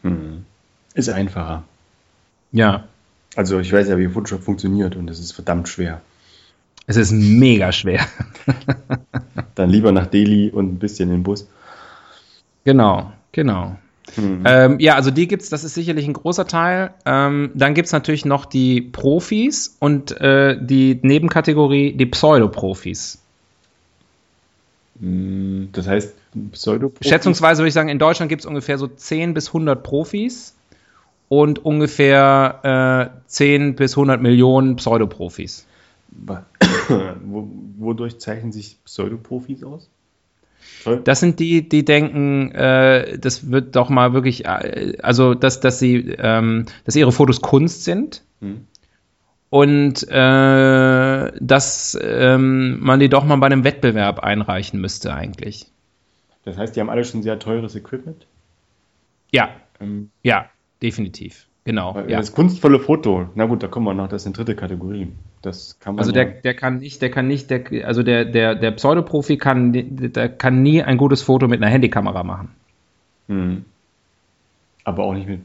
Hm. 0.03 0.45
Ist 0.95 1.11
einfacher. 1.11 1.65
Ja, 2.53 2.85
Also 3.37 3.61
ich 3.61 3.71
weiß 3.71 3.89
ja, 3.89 3.99
wie 3.99 4.09
Photoshop 4.09 4.43
funktioniert 4.43 4.97
und 4.97 5.11
es 5.11 5.21
ist 5.21 5.33
verdammt 5.33 5.69
schwer. 5.69 6.01
es 6.87 6.97
ist 6.97 7.13
mega 7.13 7.71
schwer. 7.73 8.01
Dann 9.57 9.71
lieber 9.71 9.91
nach 9.91 10.07
Delhi 10.07 10.51
und 10.51 10.75
ein 10.75 10.79
bisschen 10.79 11.09
in 11.09 11.17
den 11.17 11.23
Bus. 11.25 11.49
Genau, 12.65 13.13
genau. 13.33 13.77
Hm. 14.15 14.43
Ähm, 14.45 14.79
ja, 14.79 14.95
also 14.95 15.11
die 15.11 15.27
gibt's, 15.27 15.49
das 15.49 15.65
ist 15.65 15.75
sicherlich 15.75 16.07
ein 16.07 16.13
großer 16.13 16.47
Teil. 16.47 16.93
Ähm, 17.05 17.51
dann 17.55 17.75
gibt's 17.75 17.93
natürlich 17.93 18.25
noch 18.25 18.45
die 18.45 18.81
Profis 18.81 19.77
und 19.81 20.21
äh, 20.21 20.57
die 20.61 20.99
Nebenkategorie, 21.03 21.95
die 21.95 22.07
Pseudoprofis. 22.07 23.19
Hm, 25.01 25.71
Das 25.73 25.89
heißt, 25.89 26.15
pseudo 26.53 26.93
Schätzungsweise 27.01 27.61
würde 27.61 27.69
ich 27.69 27.75
sagen, 27.75 27.89
in 27.89 27.99
Deutschland 27.99 28.29
gibt's 28.29 28.47
ungefähr 28.47 28.79
so 28.79 28.87
10 28.87 29.35
bis 29.35 29.49
100 29.49 29.83
Profis 29.83 30.55
und 31.29 31.65
ungefähr 31.65 33.11
äh, 33.13 33.21
10 33.27 33.75
bis 33.75 33.93
100 33.97 34.23
Millionen 34.23 34.77
Pseudoprofis. 34.77 35.67
Wo, 37.27 37.49
wodurch 37.79 38.19
zeichnen 38.19 38.53
sich 38.53 38.83
Pseudoprofis 38.85 39.65
aus? 39.65 39.91
Das 41.05 41.21
sind 41.21 41.39
die, 41.41 41.69
die 41.69 41.85
denken, 41.85 42.51
äh, 42.53 43.19
das 43.19 43.51
wird 43.51 43.77
doch 43.77 43.89
mal 43.89 44.13
wirklich, 44.13 44.47
äh, 44.47 44.97
also 45.03 45.35
dass, 45.35 45.61
dass 45.61 45.79
sie, 45.79 46.15
ähm, 46.19 46.67
dass 46.85 46.97
ihre 46.97 47.13
Fotos 47.13 47.41
Kunst 47.41 47.85
sind 47.85 48.23
Hm. 48.41 48.67
und 49.49 50.07
äh, 50.11 51.33
dass 51.41 51.99
ähm, 52.03 52.81
man 52.81 53.01
die 53.01 53.09
doch 53.09 53.25
mal 53.25 53.37
bei 53.37 53.47
einem 53.47 53.65
Wettbewerb 53.65 54.21
einreichen 54.21 54.81
müsste 54.81 55.15
eigentlich. 55.15 55.67
Das 56.45 56.59
heißt, 56.59 56.77
die 56.77 56.81
haben 56.81 56.91
alle 56.91 57.05
schon 57.05 57.23
sehr 57.23 57.39
teures 57.39 57.75
Equipment. 57.75 58.27
Ja, 59.33 59.51
Ähm, 59.81 60.11
ja, 60.23 60.47
definitiv. 60.83 61.47
Genau. 61.65 61.97
Ja. 61.97 62.19
Das 62.19 62.33
kunstvolle 62.33 62.79
Foto, 62.79 63.29
na 63.35 63.47
gut, 63.47 63.63
da 63.63 63.69
kommen 63.69 63.87
wir 63.87 63.95
noch, 63.95 64.09
das 64.09 64.23
sind 64.23 64.39
dritte 64.39 64.55
Kategorie. 64.55 65.09
Das 65.43 65.79
kann 65.81 65.95
man 65.95 66.01
Also 66.01 66.13
ja- 66.13 66.25
der, 66.25 66.41
der 66.43 66.55
kann 66.55 66.79
nicht, 66.79 67.03
der 67.03 67.11
kann 67.11 67.29
nicht, 67.29 67.51
der, 67.51 67.87
also 67.87 68.03
der, 68.03 68.25
der, 68.25 68.55
der 68.55 68.71
Pseudoprofi 68.73 69.37
kann, 69.37 69.73
der 69.73 70.29
kann 70.29 70.63
nie 70.63 70.83
ein 70.83 70.97
gutes 70.97 71.23
Foto 71.23 71.47
mit 71.49 71.63
einer 71.63 71.71
Handykamera 71.71 72.23
machen. 72.23 72.49
Hm. 73.29 73.65
Aber 74.85 75.05
auch 75.05 75.15
nicht 75.15 75.29
mit 75.29 75.41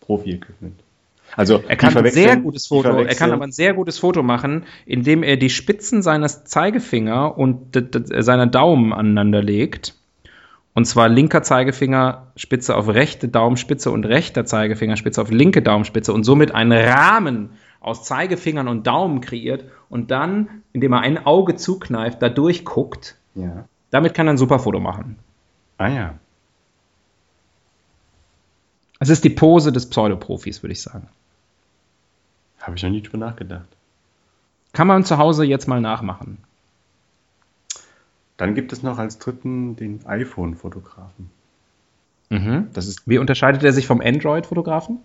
Profi-Equipment. 0.00 0.80
Also 1.36 1.62
Er 1.68 1.76
kann 1.76 1.96
ein 1.96 2.10
sehr 2.10 2.36
gutes 2.38 2.66
Foto, 2.66 2.88
er 2.88 3.14
kann 3.14 3.30
aber 3.30 3.44
ein 3.44 3.52
sehr 3.52 3.74
gutes 3.74 3.98
Foto 3.98 4.22
machen, 4.22 4.64
indem 4.84 5.22
er 5.22 5.36
die 5.36 5.50
Spitzen 5.50 6.02
seines 6.02 6.44
Zeigefinger 6.44 7.38
und 7.38 7.78
seiner 8.18 8.46
Daumen 8.46 8.92
aneinander 8.92 9.40
legt. 9.42 9.94
Und 10.74 10.86
zwar 10.86 11.08
linker 11.08 11.42
Zeigefingerspitze 11.42 12.76
auf 12.76 12.88
rechte 12.88 13.28
Daumenspitze 13.28 13.90
und 13.90 14.06
rechter 14.06 14.44
Zeigefingerspitze 14.44 15.22
auf 15.22 15.30
linke 15.30 15.62
Daumenspitze 15.62 16.12
und 16.12 16.24
somit 16.24 16.52
einen 16.54 16.72
Rahmen 16.72 17.50
aus 17.80 18.04
Zeigefingern 18.04 18.68
und 18.68 18.86
Daumen 18.86 19.20
kreiert 19.20 19.64
und 19.88 20.10
dann, 20.10 20.62
indem 20.72 20.92
er 20.92 21.00
ein 21.00 21.24
Auge 21.26 21.56
zukneift, 21.56 22.22
da 22.22 22.28
durchguckt. 22.28 23.16
Ja. 23.34 23.64
Damit 23.90 24.14
kann 24.14 24.28
er 24.28 24.34
ein 24.34 24.38
super 24.38 24.58
Foto 24.58 24.78
machen. 24.78 25.16
Ah 25.78 25.88
ja. 25.88 26.14
Das 28.98 29.08
ist 29.08 29.24
die 29.24 29.30
Pose 29.30 29.72
des 29.72 29.88
Pseudoprofis, 29.88 30.62
würde 30.62 30.72
ich 30.72 30.82
sagen. 30.82 31.08
Habe 32.60 32.76
ich 32.76 32.82
noch 32.82 32.90
nie 32.90 33.02
drüber 33.02 33.18
nachgedacht. 33.18 33.68
Kann 34.72 34.86
man 34.86 35.04
zu 35.04 35.16
Hause 35.16 35.44
jetzt 35.44 35.66
mal 35.66 35.80
nachmachen. 35.80 36.38
Dann 38.36 38.54
gibt 38.54 38.72
es 38.72 38.82
noch 38.82 38.98
als 38.98 39.18
dritten 39.18 39.76
den 39.76 40.06
iPhone-Fotografen. 40.06 41.30
Mhm. 42.28 42.68
Das 42.72 42.86
ist 42.86 43.08
Wie 43.08 43.18
unterscheidet 43.18 43.62
er 43.64 43.72
sich 43.72 43.86
vom 43.86 44.00
Android-Fotografen? 44.00 44.98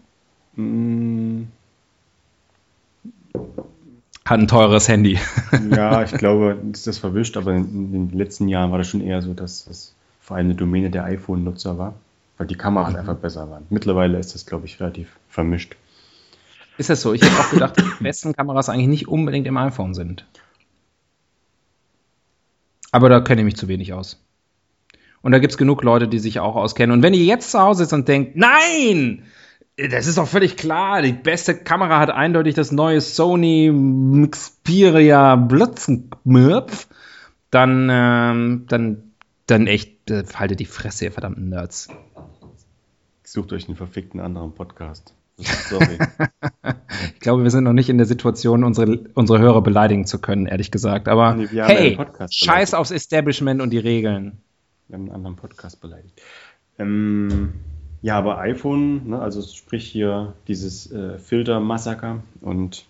Hat 4.28 4.40
ein 4.40 4.48
teures 4.48 4.88
Handy. 4.88 5.20
Ja, 5.72 6.02
ich 6.04 6.12
glaube, 6.14 6.58
ist 6.74 6.88
das 6.88 6.98
verwischt, 6.98 7.38
aber 7.38 7.54
in 7.54 7.92
den 7.92 8.10
letzten 8.18 8.48
Jahren 8.48 8.72
war 8.72 8.80
das 8.80 8.88
schon 8.88 9.02
eher 9.02 9.22
so, 9.22 9.34
dass 9.34 9.66
das 9.66 9.94
vor 10.20 10.38
allem 10.38 10.48
eine 10.48 10.56
Domäne 10.56 10.90
der 10.90 11.04
iPhone-Nutzer 11.04 11.78
war, 11.78 11.94
weil 12.38 12.48
die 12.48 12.56
Kameras 12.56 12.94
Mhm. 12.94 13.00
einfach 13.00 13.16
besser 13.16 13.50
waren. 13.52 13.66
Mittlerweile 13.70 14.18
ist 14.18 14.34
das, 14.34 14.46
glaube 14.48 14.66
ich, 14.66 14.80
relativ 14.80 15.10
vermischt. 15.30 15.76
Ist 16.78 16.90
das 16.90 17.02
so? 17.02 17.14
Ich 17.14 17.22
hätte 17.22 17.40
auch 17.40 17.52
gedacht, 17.52 17.78
dass 17.78 17.86
die 17.86 18.04
besten 18.04 18.34
Kameras 18.34 18.68
eigentlich 18.68 18.88
nicht 18.88 19.08
unbedingt 19.08 19.46
im 19.48 19.58
iPhone 19.58 19.94
sind. 19.94 20.26
Aber 22.92 23.10
da 23.10 23.22
kenne 23.22 23.42
ich 23.42 23.46
mich 23.46 23.56
zu 23.58 23.68
wenig 23.68 23.94
aus. 23.94 24.20
Und 25.22 25.32
da 25.32 25.40
gibt 25.40 25.52
es 25.52 25.58
genug 25.58 25.84
Leute, 25.84 26.08
die 26.08 26.20
sich 26.20 26.40
auch 26.40 26.56
auskennen. 26.56 26.94
Und 26.96 27.04
wenn 27.04 27.14
ihr 27.14 27.24
jetzt 27.24 27.52
zu 27.52 27.60
Hause 27.60 27.84
sitzt 27.84 27.94
und 27.94 28.08
denkt, 28.08 28.36
nein, 28.36 29.24
das 29.78 30.08
ist 30.08 30.18
doch 30.18 30.28
völlig 30.28 30.56
klar, 30.56 31.02
die 31.02 31.14
beste 31.14 31.56
Kamera 31.56 32.00
hat 32.00 32.10
eindeutig 32.10 32.56
das 32.56 32.72
neue 32.72 33.02
Sony 33.02 33.72
Xperia 34.30 35.36
Blitzenmürpf, 35.36 36.88
dann, 37.52 37.90
ähm, 37.92 38.66
dann, 38.68 39.12
dann 39.48 39.68
echt, 39.68 40.10
äh, 40.10 40.24
haltet 40.34 40.60
die 40.60 40.66
Fresse, 40.66 41.06
ihr 41.06 41.12
verdammten 41.12 41.50
Nerds. 41.50 41.90
Sucht 43.24 43.52
euch 43.54 43.68
einen 43.68 43.76
verfickten 43.76 44.20
anderen 44.20 44.54
Podcast. 44.54 45.14
Sorry. 45.38 45.98
Ich 47.14 47.20
glaube, 47.20 47.44
wir 47.44 47.52
sind 47.52 47.66
noch 47.66 47.74
nicht 47.74 47.90
in 47.90 47.98
der 47.98 48.06
Situation, 48.06 48.64
unsere, 48.64 49.00
unsere 49.16 49.40
Hörer 49.40 49.62
beleidigen 49.62 50.06
zu 50.06 50.20
können, 50.20 50.46
ehrlich 50.46 50.72
gesagt. 50.72 51.08
Aber 51.08 51.36
Nee, 51.36 51.48
hey, 51.52 51.98
scheiß 52.30 52.74
aufs 52.74 52.92
Establishment 52.92 53.62
und 53.62 53.72
die 53.72 53.80
Regeln. 53.80 54.40
Wir 54.88 54.96
haben 54.96 55.04
einen 55.04 55.12
anderen 55.12 55.36
Podcast 55.36 55.82
beleidigt. 55.82 56.22
Ähm, 56.78 57.54
ja, 58.06 58.20
aber 58.20 58.38
iPhone, 58.38 59.10
ne, 59.10 59.20
also 59.20 59.42
sprich 59.42 59.88
hier 59.88 60.36
dieses 60.48 60.92
äh, 60.92 61.18
Filter-Massaker 61.18 62.22
und 62.40 62.86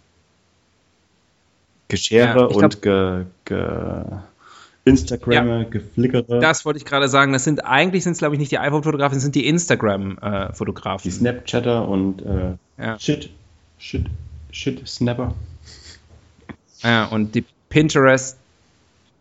Geschere 1.87 2.37
Ja, 2.37 2.45
und 2.47 2.81
ge, 2.81 3.23
ge 3.45 4.03
Instagramme, 4.83 5.67
Geflickere, 5.69 6.41
Das 6.41 6.65
wollte 6.65 6.79
ich 6.79 6.85
gerade 6.85 7.07
sagen. 7.07 7.31
Das 7.31 7.45
sind 7.45 7.63
eigentlich 7.63 8.03
sind 8.03 8.11
es 8.11 8.17
glaube 8.17 8.35
ich 8.35 8.39
nicht 8.39 8.51
die 8.51 8.59
iPhone-Fotografen, 8.59 9.15
das 9.15 9.23
sind 9.23 9.35
die 9.35 9.43
die 9.43 9.47
Instagram-Fotografen. 9.47 11.09
Snapchatter 11.09 11.87
und 11.87 12.21
äh, 12.21 12.57
Ja. 12.77 12.99
Shit, 12.99 13.29
Shit, 13.77 14.07
Shit, 14.51 14.85
Snapper. 14.85 15.33
ja, 16.83 17.05
und 17.05 17.35
die 17.35 17.45
Pinterest, 17.69 18.37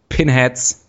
Pinheads, 0.09 0.85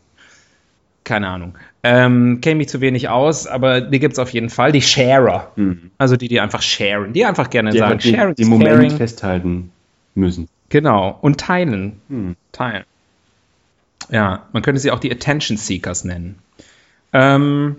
keine 1.03 1.27
Ahnung. 1.27 1.55
Ähm, 1.87 2.41
Kenne 2.41 2.55
mich 2.55 2.69
zu 2.69 2.81
wenig 2.81 3.09
aus, 3.09 3.45
aber 3.45 3.79
die 3.79 3.99
gibt 3.99 4.13
es 4.13 4.19
auf 4.19 4.31
jeden 4.31 4.49
Fall. 4.49 4.71
Die 4.71 4.81
Sharer, 4.81 5.51
Hm. 5.55 5.91
also 5.99 6.17
die, 6.17 6.27
die 6.27 6.39
einfach 6.39 6.63
sharen, 6.63 7.13
die 7.13 7.25
einfach 7.25 7.51
gerne 7.51 7.69
Die 7.69 7.77
sagen, 7.77 7.99
den, 7.99 8.15
sharing 8.15 8.33
is 8.37 8.47
Moment 8.47 8.69
caring. 8.71 8.91
festhalten 8.91 9.71
müssen. 10.15 10.47
Genau, 10.69 11.15
und 11.21 11.39
teilen. 11.39 12.01
Hm. 12.09 12.35
Teilen. 12.51 12.85
Ja, 14.09 14.47
man 14.51 14.63
könnte 14.63 14.79
sie 14.81 14.89
auch 14.89 14.99
die 14.99 15.11
Attention 15.11 15.57
Seekers 15.57 16.03
nennen. 16.05 16.39
Ähm, 17.13 17.75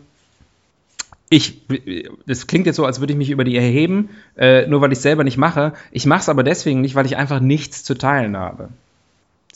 ich, 1.28 1.60
das 2.26 2.46
klingt 2.46 2.66
jetzt 2.66 2.76
so, 2.76 2.84
als 2.86 3.00
würde 3.00 3.12
ich 3.12 3.18
mich 3.18 3.30
über 3.30 3.42
die 3.42 3.56
erheben, 3.56 4.10
äh, 4.36 4.68
nur 4.68 4.80
weil 4.82 4.92
ich 4.92 4.98
es 4.98 5.02
selber 5.02 5.24
nicht 5.24 5.36
mache. 5.36 5.72
Ich 5.90 6.06
mache 6.06 6.20
es 6.20 6.28
aber 6.28 6.44
deswegen 6.44 6.80
nicht, 6.80 6.94
weil 6.94 7.06
ich 7.06 7.16
einfach 7.16 7.40
nichts 7.40 7.82
zu 7.82 7.94
teilen 7.94 8.36
habe. 8.36 8.68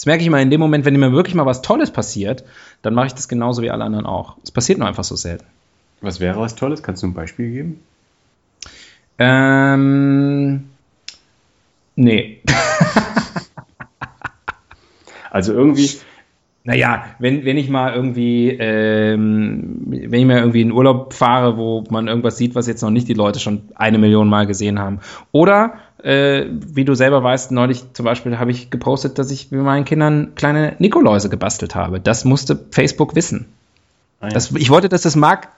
Das 0.01 0.07
merke 0.07 0.23
ich 0.23 0.29
immer 0.29 0.41
in 0.41 0.49
dem 0.49 0.61
Moment, 0.61 0.87
wenn 0.87 0.99
mir 0.99 1.13
wirklich 1.13 1.35
mal 1.35 1.45
was 1.45 1.61
Tolles 1.61 1.91
passiert, 1.91 2.43
dann 2.81 2.95
mache 2.95 3.09
ich 3.09 3.13
das 3.13 3.29
genauso 3.29 3.61
wie 3.61 3.71
alle 3.71 3.85
anderen 3.85 4.07
auch. 4.07 4.37
Es 4.43 4.51
passiert 4.51 4.79
nur 4.79 4.89
einfach 4.89 5.05
so 5.05 5.15
selten. 5.15 5.45
Was 6.01 6.21
wäre 6.21 6.41
was 6.41 6.55
Tolles? 6.55 6.83
Kannst 6.83 7.03
du 7.03 7.09
ein 7.09 7.13
Beispiel 7.13 7.51
geben? 7.51 7.81
Ähm, 9.19 10.71
nee. 11.97 12.41
also 15.31 15.53
irgendwie, 15.53 15.91
naja, 16.65 17.05
wenn, 17.19 17.45
wenn 17.45 17.59
ich 17.59 17.69
mal 17.69 17.93
irgendwie, 17.93 18.57
ähm, 18.59 19.83
wenn 19.87 20.19
ich 20.19 20.27
mal 20.27 20.39
irgendwie 20.39 20.63
in 20.63 20.73
Urlaub 20.73 21.13
fahre, 21.13 21.59
wo 21.59 21.85
man 21.91 22.09
irgendwas 22.09 22.39
sieht, 22.39 22.55
was 22.55 22.67
jetzt 22.67 22.81
noch 22.81 22.89
nicht 22.89 23.07
die 23.07 23.13
Leute 23.13 23.39
schon 23.39 23.69
eine 23.75 23.99
Million 23.99 24.31
Mal 24.31 24.47
gesehen 24.47 24.79
haben. 24.79 25.01
Oder, 25.31 25.75
äh, 26.05 26.47
wie 26.51 26.85
du 26.85 26.95
selber 26.95 27.23
weißt, 27.23 27.53
neulich 27.53 27.93
zum 27.93 28.05
Beispiel 28.05 28.39
habe 28.39 28.51
ich 28.51 28.71
gepostet, 28.71 29.19
dass 29.19 29.31
ich 29.31 29.51
mit 29.51 29.63
meinen 29.63 29.85
Kindern 29.85 30.35
kleine 30.35 30.77
Nikoläuse 30.79 31.29
gebastelt 31.29 31.75
habe. 31.75 32.01
Das 32.01 32.25
musste 32.25 32.59
Facebook 32.71 33.15
wissen. 33.15 33.47
Ah, 34.21 34.29
ja. 34.29 34.33
das, 34.33 34.53
ich 34.53 34.71
wollte, 34.71 34.89
dass 34.89 35.03
das 35.03 35.17
Mark 35.17 35.49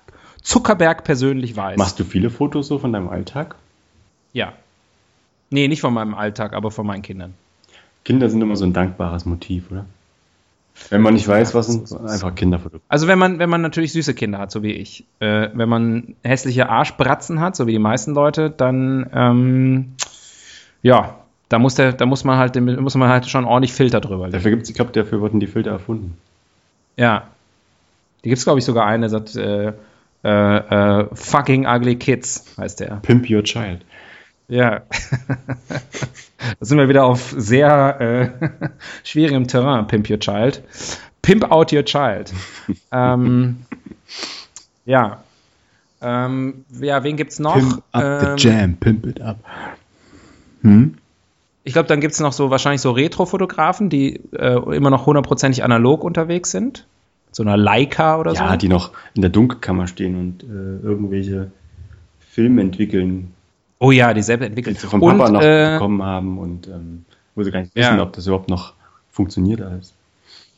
Zuckerberg 0.42 1.04
persönlich 1.04 1.56
weiß. 1.56 1.78
Machst 1.78 1.98
du 2.00 2.04
viele 2.04 2.30
Fotos 2.30 2.68
so 2.68 2.78
von 2.78 2.92
deinem 2.92 3.08
Alltag? 3.08 3.54
Ja. 4.32 4.52
Nee, 5.50 5.68
nicht 5.68 5.80
von 5.80 5.94
meinem 5.94 6.14
Alltag, 6.14 6.52
aber 6.52 6.70
von 6.70 6.86
meinen 6.86 7.02
Kindern. 7.02 7.34
Kinder 8.04 8.28
sind 8.28 8.40
immer 8.40 8.56
so 8.56 8.64
ein 8.64 8.72
dankbares 8.72 9.24
Motiv, 9.24 9.70
oder? 9.70 9.86
Wenn 10.88 11.02
man 11.02 11.14
nicht 11.14 11.28
weiß, 11.28 11.54
was 11.54 11.66
sind, 11.66 11.92
einfach 11.92 12.34
Kinderfoto. 12.34 12.80
Also 12.88 13.06
wenn 13.06 13.18
man, 13.18 13.38
wenn 13.38 13.50
man 13.50 13.60
natürlich 13.60 13.92
süße 13.92 14.14
Kinder 14.14 14.38
hat, 14.38 14.50
so 14.50 14.62
wie 14.62 14.72
ich. 14.72 15.04
Äh, 15.20 15.50
wenn 15.52 15.68
man 15.68 16.14
hässliche 16.22 16.68
Arschbratzen 16.68 17.40
hat, 17.40 17.56
so 17.56 17.66
wie 17.66 17.72
die 17.72 17.78
meisten 17.78 18.14
Leute, 18.14 18.50
dann 18.50 19.08
ähm, 19.12 19.94
ja, 20.82 21.18
da 21.48 21.58
muss 21.58 21.74
der, 21.74 21.92
da 21.92 22.06
muss 22.06 22.24
man 22.24 22.38
halt, 22.38 22.60
muss 22.60 22.94
man 22.94 23.08
halt 23.08 23.26
schon 23.26 23.44
ordentlich 23.44 23.72
Filter 23.72 24.00
drüber 24.00 24.24
legen. 24.24 24.32
Dafür 24.32 24.50
gibt's, 24.50 24.68
ich 24.68 24.74
glaube, 24.74 24.92
dafür 24.92 25.20
wurden 25.20 25.40
die 25.40 25.46
Filter 25.46 25.70
erfunden. 25.70 26.16
Ja. 26.96 27.28
Die 28.24 28.28
gibt 28.28 28.38
es, 28.38 28.44
glaube 28.44 28.58
ich, 28.58 28.64
sogar 28.64 28.86
eine, 28.86 29.08
sagt, 29.08 29.36
äh, 29.36 29.72
äh, 30.24 30.28
äh, 30.28 31.08
Fucking 31.12 31.66
Ugly 31.66 31.96
Kids 31.96 32.46
heißt 32.56 32.80
der. 32.80 32.96
Pimp 33.02 33.28
Your 33.28 33.42
Child. 33.42 33.84
Ja. 34.48 34.80
da 35.68 36.56
sind 36.60 36.78
wir 36.78 36.88
wieder 36.88 37.04
auf 37.04 37.34
sehr 37.36 38.00
äh, 38.00 38.68
schwierigem 39.04 39.46
Terrain, 39.46 39.86
Pimp 39.86 40.08
Your 40.08 40.20
Child. 40.20 40.62
Pimp 41.22 41.50
Out 41.50 41.72
Your 41.72 41.84
Child. 41.84 42.32
ähm, 42.92 43.64
ja. 44.84 45.22
Ähm, 46.00 46.64
ja, 46.80 47.04
wen 47.04 47.16
gibt's 47.16 47.38
noch? 47.38 47.54
Pimp 47.54 47.82
up 47.92 48.02
ähm, 48.02 48.38
the 48.38 48.48
jam, 48.48 48.76
pimp 48.76 49.06
it 49.06 49.20
up. 49.20 49.38
Hm? 50.62 50.94
Ich 51.64 51.72
glaube, 51.72 51.88
dann 51.88 52.00
gibt 52.00 52.14
es 52.14 52.20
noch 52.20 52.32
so 52.32 52.50
wahrscheinlich 52.50 52.80
so 52.80 52.90
Retro-Fotografen, 52.90 53.88
die 53.88 54.20
äh, 54.32 54.56
immer 54.74 54.90
noch 54.90 55.06
hundertprozentig 55.06 55.62
analog 55.62 56.02
unterwegs 56.02 56.50
sind. 56.50 56.86
So 57.30 57.42
einer 57.42 57.56
Leica 57.56 58.18
oder 58.18 58.32
ja, 58.32 58.38
so. 58.38 58.44
Ja, 58.44 58.56
die 58.56 58.68
noch 58.68 58.92
in 59.14 59.22
der 59.22 59.30
Dunkelkammer 59.30 59.86
stehen 59.86 60.18
und 60.18 60.42
äh, 60.42 60.86
irgendwelche 60.86 61.52
Filme 62.30 62.62
entwickeln. 62.62 63.32
Oh 63.78 63.90
ja, 63.90 64.12
die 64.12 64.22
selber 64.22 64.46
entwickelt. 64.46 64.76
Die 64.76 64.80
sie 64.80 64.86
vom 64.86 65.00
Papa 65.00 65.26
und, 65.26 65.32
noch 65.32 65.42
äh, 65.42 65.74
bekommen 65.74 66.02
haben 66.02 66.38
und 66.38 66.66
ähm, 66.66 67.04
wo 67.34 67.42
sie 67.42 67.50
gar 67.50 67.60
nicht 67.60 67.74
wissen, 67.74 67.96
ja. 67.96 68.02
ob 68.02 68.12
das 68.12 68.26
überhaupt 68.26 68.50
noch 68.50 68.74
funktioniert 69.10 69.60
alles. 69.60 69.94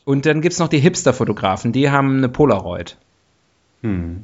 Und 0.05 0.25
dann 0.25 0.41
gibt 0.41 0.53
es 0.53 0.59
noch 0.59 0.67
die 0.67 0.79
Hipster-Fotografen, 0.79 1.71
die 1.71 1.89
haben 1.89 2.17
eine 2.17 2.29
Polaroid. 2.29 2.97
Hm. 3.81 4.23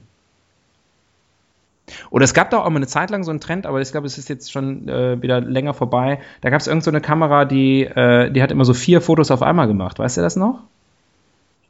Oder 2.12 2.26
es 2.26 2.34
gab 2.34 2.50
da 2.50 2.60
auch 2.60 2.70
mal 2.70 2.76
eine 2.76 2.88
Zeit 2.88 3.10
lang 3.10 3.24
so 3.24 3.32
einen 3.32 3.40
Trend, 3.40 3.66
aber 3.66 3.82
ich 3.82 3.90
glaube, 3.92 4.06
es 4.06 4.18
ist 4.18 4.28
jetzt 4.28 4.52
schon 4.52 4.88
äh, 4.90 5.22
wieder 5.22 5.40
länger 5.40 5.74
vorbei. 5.74 6.20
Da 6.42 6.50
gab 6.50 6.60
es 6.60 6.68
irgendeine 6.68 7.00
so 7.00 7.04
Kamera, 7.04 7.46
die, 7.46 7.84
äh, 7.84 8.30
die 8.30 8.44
hat 8.44 8.52
immer 8.52 8.66
so 8.66 8.74
vier 8.74 9.00
Fotos 9.00 9.32
auf 9.32 9.42
einmal 9.42 9.68
gemacht. 9.68 9.98
Weißt 9.98 10.18
du 10.18 10.22
das 10.22 10.36
noch? 10.36 10.60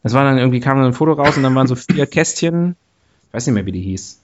Das 0.01 0.13
war 0.15 0.23
dann 0.23 0.39
irgendwie, 0.39 0.59
kam 0.59 0.77
dann 0.77 0.87
ein 0.87 0.93
Foto 0.93 1.13
raus 1.13 1.37
und 1.37 1.43
dann 1.43 1.53
waren 1.53 1.67
so 1.67 1.75
vier 1.75 2.05
Kästchen. 2.07 2.75
Ich 3.27 3.33
weiß 3.35 3.45
nicht 3.45 3.53
mehr, 3.53 3.67
wie 3.67 3.71
die 3.71 3.81
hieß. 3.81 4.19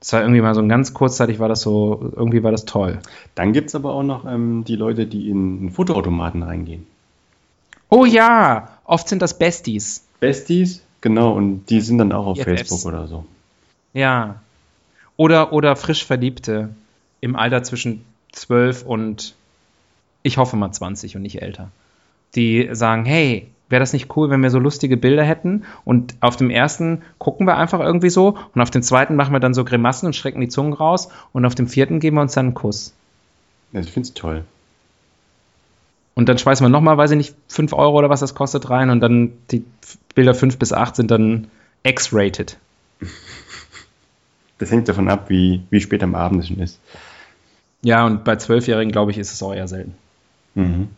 Das 0.00 0.12
war 0.12 0.20
irgendwie 0.20 0.42
mal 0.42 0.54
so 0.54 0.60
ein 0.60 0.68
ganz 0.68 0.92
kurzzeitig 0.92 1.38
war 1.38 1.48
das 1.48 1.62
so, 1.62 2.12
irgendwie 2.14 2.42
war 2.42 2.52
das 2.52 2.66
toll. 2.66 3.00
Dann 3.34 3.54
gibt 3.54 3.68
es 3.68 3.74
aber 3.74 3.94
auch 3.94 4.02
noch 4.02 4.26
ähm, 4.26 4.62
die 4.64 4.76
Leute, 4.76 5.06
die 5.06 5.30
in 5.30 5.58
einen 5.58 5.70
Fotoautomaten 5.70 6.42
reingehen. 6.42 6.86
Oh 7.88 8.04
ja, 8.04 8.68
oft 8.84 9.08
sind 9.08 9.22
das 9.22 9.38
Besties. 9.38 10.04
Besties, 10.20 10.82
genau, 11.00 11.32
und 11.32 11.64
die 11.70 11.80
sind 11.80 11.96
dann 11.96 12.12
auch 12.12 12.26
auf 12.26 12.38
EFFs. 12.38 12.68
Facebook 12.68 12.92
oder 12.92 13.08
so. 13.08 13.24
Ja. 13.94 14.36
Oder, 15.18 15.52
oder 15.52 15.76
frisch 15.76 16.06
Verliebte 16.06 16.70
im 17.20 17.36
Alter 17.36 17.64
zwischen 17.64 18.04
12 18.32 18.84
und 18.84 19.34
ich 20.22 20.38
hoffe 20.38 20.56
mal 20.56 20.70
20 20.70 21.16
und 21.16 21.22
nicht 21.22 21.42
älter. 21.42 21.70
Die 22.36 22.68
sagen, 22.72 23.04
hey, 23.04 23.48
wäre 23.68 23.80
das 23.80 23.92
nicht 23.92 24.16
cool, 24.16 24.30
wenn 24.30 24.42
wir 24.42 24.50
so 24.50 24.60
lustige 24.60 24.96
Bilder 24.96 25.24
hätten 25.24 25.64
und 25.84 26.14
auf 26.20 26.36
dem 26.36 26.50
ersten 26.50 27.02
gucken 27.18 27.48
wir 27.48 27.56
einfach 27.56 27.80
irgendwie 27.80 28.10
so 28.10 28.38
und 28.54 28.60
auf 28.60 28.70
dem 28.70 28.82
zweiten 28.82 29.16
machen 29.16 29.32
wir 29.32 29.40
dann 29.40 29.54
so 29.54 29.64
Grimassen 29.64 30.06
und 30.06 30.14
strecken 30.14 30.40
die 30.40 30.48
Zungen 30.48 30.72
raus 30.72 31.08
und 31.32 31.44
auf 31.44 31.56
dem 31.56 31.66
vierten 31.66 31.98
geben 31.98 32.16
wir 32.16 32.22
uns 32.22 32.34
dann 32.34 32.46
einen 32.46 32.54
Kuss. 32.54 32.94
Ja, 33.72 33.80
ich 33.80 33.90
finde 33.90 34.06
es 34.06 34.14
toll. 34.14 34.44
Und 36.14 36.28
dann 36.28 36.38
schmeißen 36.38 36.64
wir 36.64 36.70
nochmal, 36.70 36.96
weiß 36.96 37.10
ich 37.10 37.16
nicht, 37.16 37.34
5 37.48 37.72
Euro 37.72 37.98
oder 37.98 38.08
was 38.08 38.20
das 38.20 38.36
kostet 38.36 38.70
rein 38.70 38.90
und 38.90 39.00
dann 39.00 39.32
die 39.50 39.64
Bilder 40.14 40.34
5 40.34 40.58
bis 40.58 40.72
8 40.72 40.94
sind 40.94 41.10
dann 41.10 41.48
X-rated. 41.82 42.56
Das 44.58 44.70
hängt 44.70 44.88
davon 44.88 45.08
ab, 45.08 45.28
wie, 45.28 45.62
wie 45.70 45.80
spät 45.80 46.02
am 46.02 46.14
Abend 46.14 46.42
es 46.42 46.48
schon 46.48 46.60
ist. 46.60 46.80
Ja, 47.82 48.04
und 48.06 48.24
bei 48.24 48.36
Zwölfjährigen, 48.36 48.90
glaube 48.90 49.12
ich, 49.12 49.18
ist 49.18 49.32
es 49.32 49.42
auch 49.42 49.54
eher 49.54 49.68
selten. 49.68 49.94
Mhm. 50.54 50.88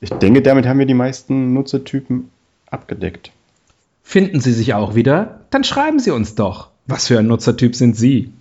Ich 0.00 0.10
denke, 0.10 0.42
damit 0.42 0.66
haben 0.66 0.78
wir 0.78 0.86
die 0.86 0.94
meisten 0.94 1.54
Nutzertypen 1.54 2.30
abgedeckt. 2.70 3.32
Finden 4.02 4.40
Sie 4.40 4.52
sich 4.52 4.74
auch 4.74 4.94
wieder? 4.94 5.40
Dann 5.50 5.64
schreiben 5.64 5.98
Sie 5.98 6.10
uns 6.10 6.34
doch. 6.34 6.68
Was 6.86 7.06
für 7.06 7.18
ein 7.18 7.26
Nutzertyp 7.26 7.74
sind 7.74 7.96
Sie? 7.96 8.32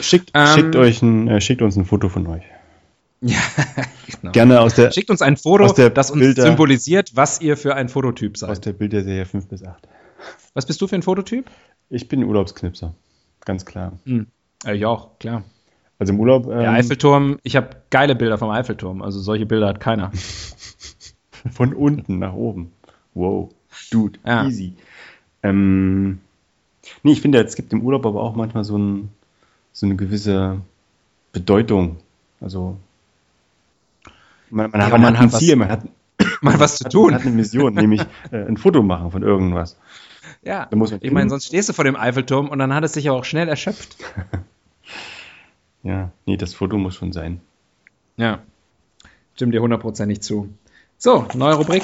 Schickt, 0.00 0.30
ähm, 0.34 0.46
schickt, 0.54 0.76
euch 0.76 1.02
ein, 1.02 1.28
äh, 1.28 1.40
schickt 1.40 1.62
uns 1.62 1.76
ein 1.76 1.84
Foto 1.84 2.08
von 2.08 2.26
euch. 2.26 2.42
Ja, 3.20 3.38
genau. 4.20 4.32
Gerne 4.32 4.60
aus 4.60 4.74
der. 4.74 4.92
Schickt 4.92 5.10
uns 5.10 5.22
ein 5.22 5.36
Foto, 5.36 5.72
das 5.88 6.10
uns 6.10 6.20
Bilder, 6.20 6.42
symbolisiert, 6.42 7.12
was 7.14 7.40
ihr 7.40 7.56
für 7.56 7.74
ein 7.74 7.88
Fototyp 7.88 8.36
seid. 8.36 8.50
Aus 8.50 8.60
der 8.60 8.72
Bilderserie 8.72 9.24
5 9.24 9.46
bis 9.46 9.64
8. 9.64 9.88
Was 10.54 10.66
bist 10.66 10.80
du 10.80 10.86
für 10.86 10.96
ein 10.96 11.02
Fototyp? 11.02 11.50
Ich 11.90 12.08
bin 12.08 12.24
Urlaubsknipser. 12.24 12.94
Ganz 13.44 13.64
klar. 13.64 13.92
Hm. 14.04 14.26
Ich 14.66 14.86
auch, 14.86 15.18
klar. 15.18 15.42
Also 15.98 16.12
im 16.12 16.20
Urlaub. 16.20 16.46
Ähm, 16.46 16.58
Der 16.58 16.72
Eiffelturm, 16.72 17.38
ich 17.42 17.56
habe 17.56 17.76
geile 17.90 18.14
Bilder 18.14 18.38
vom 18.38 18.50
Eiffelturm. 18.50 19.02
Also 19.02 19.20
solche 19.20 19.46
Bilder 19.46 19.68
hat 19.68 19.80
keiner. 19.80 20.10
Von 21.52 21.74
unten 21.74 22.18
nach 22.18 22.34
oben. 22.34 22.72
Wow. 23.14 23.50
Dude, 23.90 24.18
ja. 24.24 24.46
easy. 24.46 24.74
Ähm, 25.42 26.20
nee, 27.02 27.12
ich 27.12 27.20
finde, 27.20 27.42
es 27.42 27.56
gibt 27.56 27.72
im 27.72 27.82
Urlaub 27.82 28.06
aber 28.06 28.20
auch 28.22 28.34
manchmal 28.34 28.64
so, 28.64 28.76
ein, 28.76 29.10
so 29.72 29.86
eine 29.86 29.96
gewisse 29.96 30.60
Bedeutung. 31.32 31.96
Also 32.40 32.76
man, 34.50 34.70
man, 34.70 34.80
ja, 34.80 34.86
hat, 34.86 34.92
man, 34.92 35.02
man 35.02 35.18
hat 35.18 35.22
ein 35.22 35.30
Ziel, 35.30 35.56
man 35.56 35.68
hat, 35.70 35.82
man 36.42 36.60
was 36.60 36.78
zu 36.78 36.88
tun. 36.88 37.06
Man 37.06 37.14
hat 37.14 37.22
eine 37.22 37.34
Mission, 37.34 37.74
nämlich 37.74 38.02
äh, 38.30 38.44
ein 38.44 38.56
Foto 38.56 38.82
machen 38.82 39.10
von 39.10 39.22
irgendwas. 39.22 39.78
Ja, 40.44 40.68
ich 41.00 41.12
meine, 41.12 41.30
sonst 41.30 41.46
stehst 41.46 41.68
du 41.68 41.72
vor 41.72 41.84
dem 41.84 41.94
Eiffelturm 41.94 42.48
und 42.48 42.58
dann 42.58 42.74
hat 42.74 42.82
es 42.82 42.94
sich 42.94 43.04
ja 43.04 43.12
auch 43.12 43.24
schnell 43.24 43.48
erschöpft. 43.48 43.96
Ja, 45.84 46.12
nee, 46.26 46.36
das 46.36 46.54
Foto 46.54 46.78
muss 46.78 46.94
schon 46.94 47.12
sein. 47.12 47.40
Ja, 48.16 48.42
stimmt 49.34 49.52
dir 49.52 49.60
hundertprozentig 49.60 50.20
zu. 50.20 50.54
So, 50.96 51.26
neue 51.34 51.54
Rubrik. 51.54 51.82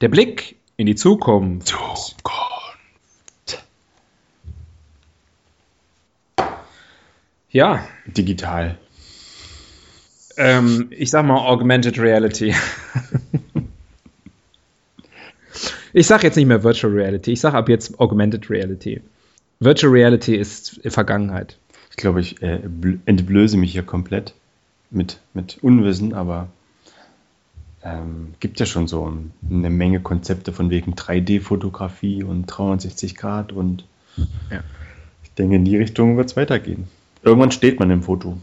Der 0.00 0.08
Blick 0.08 0.58
in 0.76 0.86
die 0.86 0.96
Zukunft. 0.96 1.68
Zukunft. 1.68 2.24
Ja. 7.50 7.86
Digital. 8.06 8.78
Ähm, 10.36 10.88
ich 10.90 11.10
sag 11.10 11.24
mal 11.24 11.38
Augmented 11.38 11.98
Reality. 11.98 12.54
Ich 15.96 16.08
sage 16.08 16.24
jetzt 16.24 16.34
nicht 16.34 16.46
mehr 16.46 16.64
Virtual 16.64 16.92
Reality, 16.92 17.30
ich 17.30 17.40
sage 17.40 17.56
ab 17.56 17.68
jetzt 17.68 18.00
Augmented 18.00 18.50
Reality. 18.50 19.00
Virtual 19.60 19.92
Reality 19.92 20.34
ist 20.34 20.80
Vergangenheit. 20.86 21.56
Ich 21.90 21.96
glaube, 21.96 22.20
ich 22.20 22.42
äh, 22.42 22.58
entblöße 23.06 23.56
mich 23.56 23.70
hier 23.70 23.84
komplett 23.84 24.34
mit, 24.90 25.20
mit 25.34 25.58
Unwissen, 25.62 26.12
aber 26.12 26.48
ähm, 27.84 28.34
gibt 28.40 28.58
ja 28.58 28.66
schon 28.66 28.88
so 28.88 29.16
eine 29.48 29.70
Menge 29.70 30.00
Konzepte 30.00 30.52
von 30.52 30.68
wegen 30.68 30.94
3D-Fotografie 30.94 32.24
und 32.24 32.46
360 32.46 33.14
Grad 33.14 33.52
und 33.52 33.84
ja. 34.50 34.64
ich 35.22 35.30
denke, 35.34 35.54
in 35.54 35.64
die 35.64 35.76
Richtung 35.76 36.16
wird 36.16 36.28
es 36.28 36.36
weitergehen. 36.36 36.88
Irgendwann 37.22 37.52
steht 37.52 37.78
man 37.78 37.92
im 37.92 38.02
Foto 38.02 38.36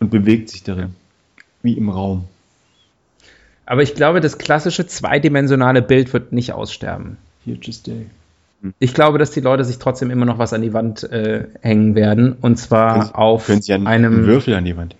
und 0.00 0.10
bewegt 0.10 0.48
sich 0.48 0.64
darin, 0.64 0.96
wie 1.64 1.76
im 1.76 1.88
Raum. 1.88 2.24
Aber 3.66 3.82
ich 3.82 3.94
glaube, 3.94 4.20
das 4.20 4.38
klassische 4.38 4.86
zweidimensionale 4.86 5.82
Bild 5.82 6.12
wird 6.12 6.32
nicht 6.32 6.52
aussterben. 6.52 7.16
Future 7.44 7.76
Day. 7.86 8.06
Ich 8.78 8.94
glaube, 8.94 9.18
dass 9.18 9.30
die 9.30 9.40
Leute 9.40 9.64
sich 9.64 9.78
trotzdem 9.78 10.10
immer 10.10 10.24
noch 10.24 10.38
was 10.38 10.52
an 10.52 10.62
die 10.62 10.72
Wand 10.72 11.02
äh, 11.04 11.46
hängen 11.60 11.94
werden. 11.94 12.36
Und 12.40 12.56
zwar 12.58 12.98
Können 12.98 13.14
auf 13.14 13.46
können 13.46 13.62
Sie 13.62 13.72
einen, 13.74 13.86
einem 13.86 14.14
einen 14.14 14.26
Würfel 14.26 14.54
an 14.54 14.64
die 14.64 14.76
Wand. 14.76 14.96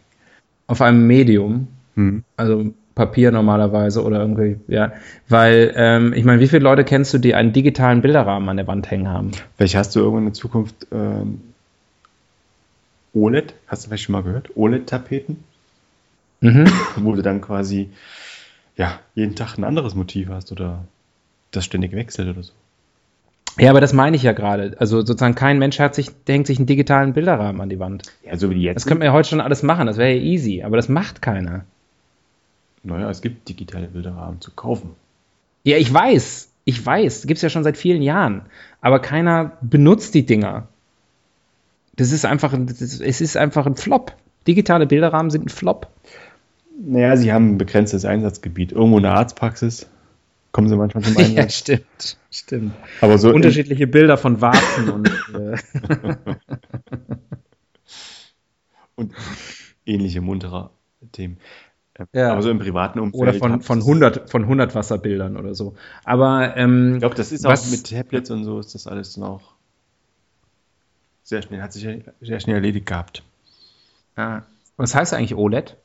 auf 0.66 0.81
einem 0.83 1.07
Medium. 1.07 1.68
Hm. 1.94 2.24
Also 2.37 2.72
Papier 2.94 3.33
normalerweise 3.33 4.05
oder 4.05 4.20
irgendwie, 4.20 4.57
ja. 4.68 4.92
Weil, 5.29 5.72
ähm, 5.77 6.12
ich 6.12 6.24
meine, 6.24 6.40
wie 6.40 6.46
viele 6.46 6.62
Leute 6.62 6.85
kennst 6.85 7.12
du, 7.14 7.18
die 7.18 7.35
einen 7.35 7.53
digitalen 7.53 8.03
Bilderrahmen 8.03 8.48
an 8.48 8.57
der 8.57 8.66
Wand 8.66 8.90
hängen 8.90 9.09
haben? 9.09 9.33
Vielleicht 9.57 9.77
hast 9.77 9.96
du 9.96 10.00
irgendwann 10.00 10.29
in 10.29 10.35
Zukunft 10.35 10.87
ähm, 10.92 11.40
OLED, 13.14 13.55
hast 13.66 13.85
du 13.85 13.88
vielleicht 13.88 14.05
schon 14.05 14.12
mal 14.12 14.22
gehört? 14.22 14.50
OLED-Tapeten, 14.57 15.42
Mhm. 16.44 16.66
wo 16.96 17.12
du 17.14 17.22
dann 17.22 17.40
quasi 17.40 17.90
ja, 18.76 18.98
jeden 19.14 19.35
Tag 19.37 19.57
ein 19.57 19.64
anderes 19.64 19.94
Motiv 19.94 20.28
hast 20.28 20.52
oder 20.52 20.85
das 21.52 21.64
ständig 21.64 21.92
wechselt 21.92 22.28
oder 22.28 22.42
so. 22.42 22.52
Ja, 23.59 23.70
aber 23.70 23.80
das 23.80 23.92
meine 23.92 24.16
ich 24.16 24.24
ja 24.24 24.33
gerade. 24.33 24.74
Also 24.78 24.98
sozusagen 24.98 25.37
kein 25.37 25.59
Mensch 25.61 25.78
hat 25.78 25.94
sich, 25.94 26.11
hängt 26.26 26.46
sich 26.48 26.59
einen 26.59 26.66
digitalen 26.66 27.12
Bilderrahmen 27.12 27.61
an 27.61 27.68
die 27.68 27.78
Wand. 27.78 28.02
Ja, 28.24 28.37
so 28.37 28.50
wie 28.50 28.61
jetzt. 28.62 28.76
Das 28.76 28.87
könnte 28.87 28.98
man 29.00 29.07
ja 29.07 29.12
heute 29.12 29.28
schon 29.28 29.40
alles 29.40 29.62
machen, 29.62 29.87
das 29.87 29.96
wäre 29.96 30.12
ja 30.12 30.20
easy, 30.20 30.62
aber 30.64 30.76
das 30.76 30.88
macht 30.88 31.22
keiner. 31.22 31.64
Naja, 32.83 33.09
es 33.11 33.22
gibt 33.22 33.48
digitale 33.48 33.87
Bilderrahmen 33.87 34.40
zu 34.40 34.50
kaufen. 34.50 34.90
Ja, 35.62 35.76
ich 35.78 35.92
weiß, 35.94 36.50
ich 36.64 36.85
weiß, 36.85 37.26
gibt's 37.26 37.42
ja 37.42 37.48
schon 37.48 37.62
seit 37.64 37.76
vielen 37.78 38.02
Jahren, 38.02 38.42
aber 38.80 38.98
keiner 38.98 39.52
benutzt 39.62 40.14
die 40.14 40.26
Dinger. 40.26 40.66
Das 41.96 42.11
ist 42.11 42.24
einfach, 42.26 42.52
ein- 42.52 42.66
das 42.66 42.83
ist, 42.83 43.00
es 43.00 43.20
ist 43.20 43.37
einfach 43.37 43.66
ein 43.66 43.76
Flop. 43.76 44.12
Digitale 44.48 44.87
Bilderrahmen 44.87 45.30
sind 45.30 45.46
ein 45.46 45.48
Flop. 45.48 45.87
Naja, 46.76 47.16
sie 47.16 47.32
haben 47.32 47.50
ein 47.52 47.58
begrenztes 47.58 48.04
Einsatzgebiet. 48.04 48.72
Irgendwo 48.72 48.96
in 48.98 49.04
der 49.04 49.14
Arztpraxis 49.14 49.87
kommen 50.52 50.68
sie 50.68 50.76
manchmal 50.76 51.04
zum 51.04 51.14
Ja, 51.18 51.24
Einsatz. 51.42 51.54
stimmt, 51.58 52.18
stimmt. 52.30 52.74
Aber 53.00 53.18
so 53.18 53.30
Unterschiedliche 53.32 53.87
Bilder 53.87 54.16
von 54.16 54.40
Warzen 54.40 54.88
und 54.90 55.08
äh, 55.34 55.56
und 58.96 59.12
ähnliche 59.87 60.20
muntere 60.20 60.70
Themen. 61.12 61.38
Ähm, 61.98 62.06
Ja. 62.12 62.32
Aber 62.32 62.42
so 62.42 62.50
im 62.50 62.58
privaten 62.58 62.98
Umfeld. 62.98 63.22
oder 63.22 63.34
von, 63.34 63.60
von 63.62 63.78
ihr's- 63.78 63.87
100 63.87 64.30
von 64.30 64.42
100 64.42 64.74
Wasserbildern 64.74 65.37
oder 65.37 65.54
so. 65.54 65.74
Aber 66.04 66.56
ähm, 66.56 66.94
Ich 66.94 67.00
glaube, 67.00 67.14
das 67.14 67.30
ist 67.32 67.44
Was- 67.44 67.66
auch 67.66 67.70
mit 67.70 67.88
Tablets 67.88 68.30
und 68.30 68.44
so 68.44 68.58
ist 68.58 68.74
das 68.74 68.87
alles 68.87 69.14
dann 69.14 69.24
auch 69.24 69.54
sehr 71.22 71.40
schnell, 71.42 71.62
hat 71.62 71.72
sich 71.72 71.84
ja 71.84 71.94
sehr 72.20 72.40
schnell 72.40 72.56
erledigt 72.56 72.87
gehabt. 72.87 73.22
ah, 74.16 74.42
was 74.76 74.94
heißt 74.94 75.14
eigentlich 75.14 75.37
OLED? 75.37 75.76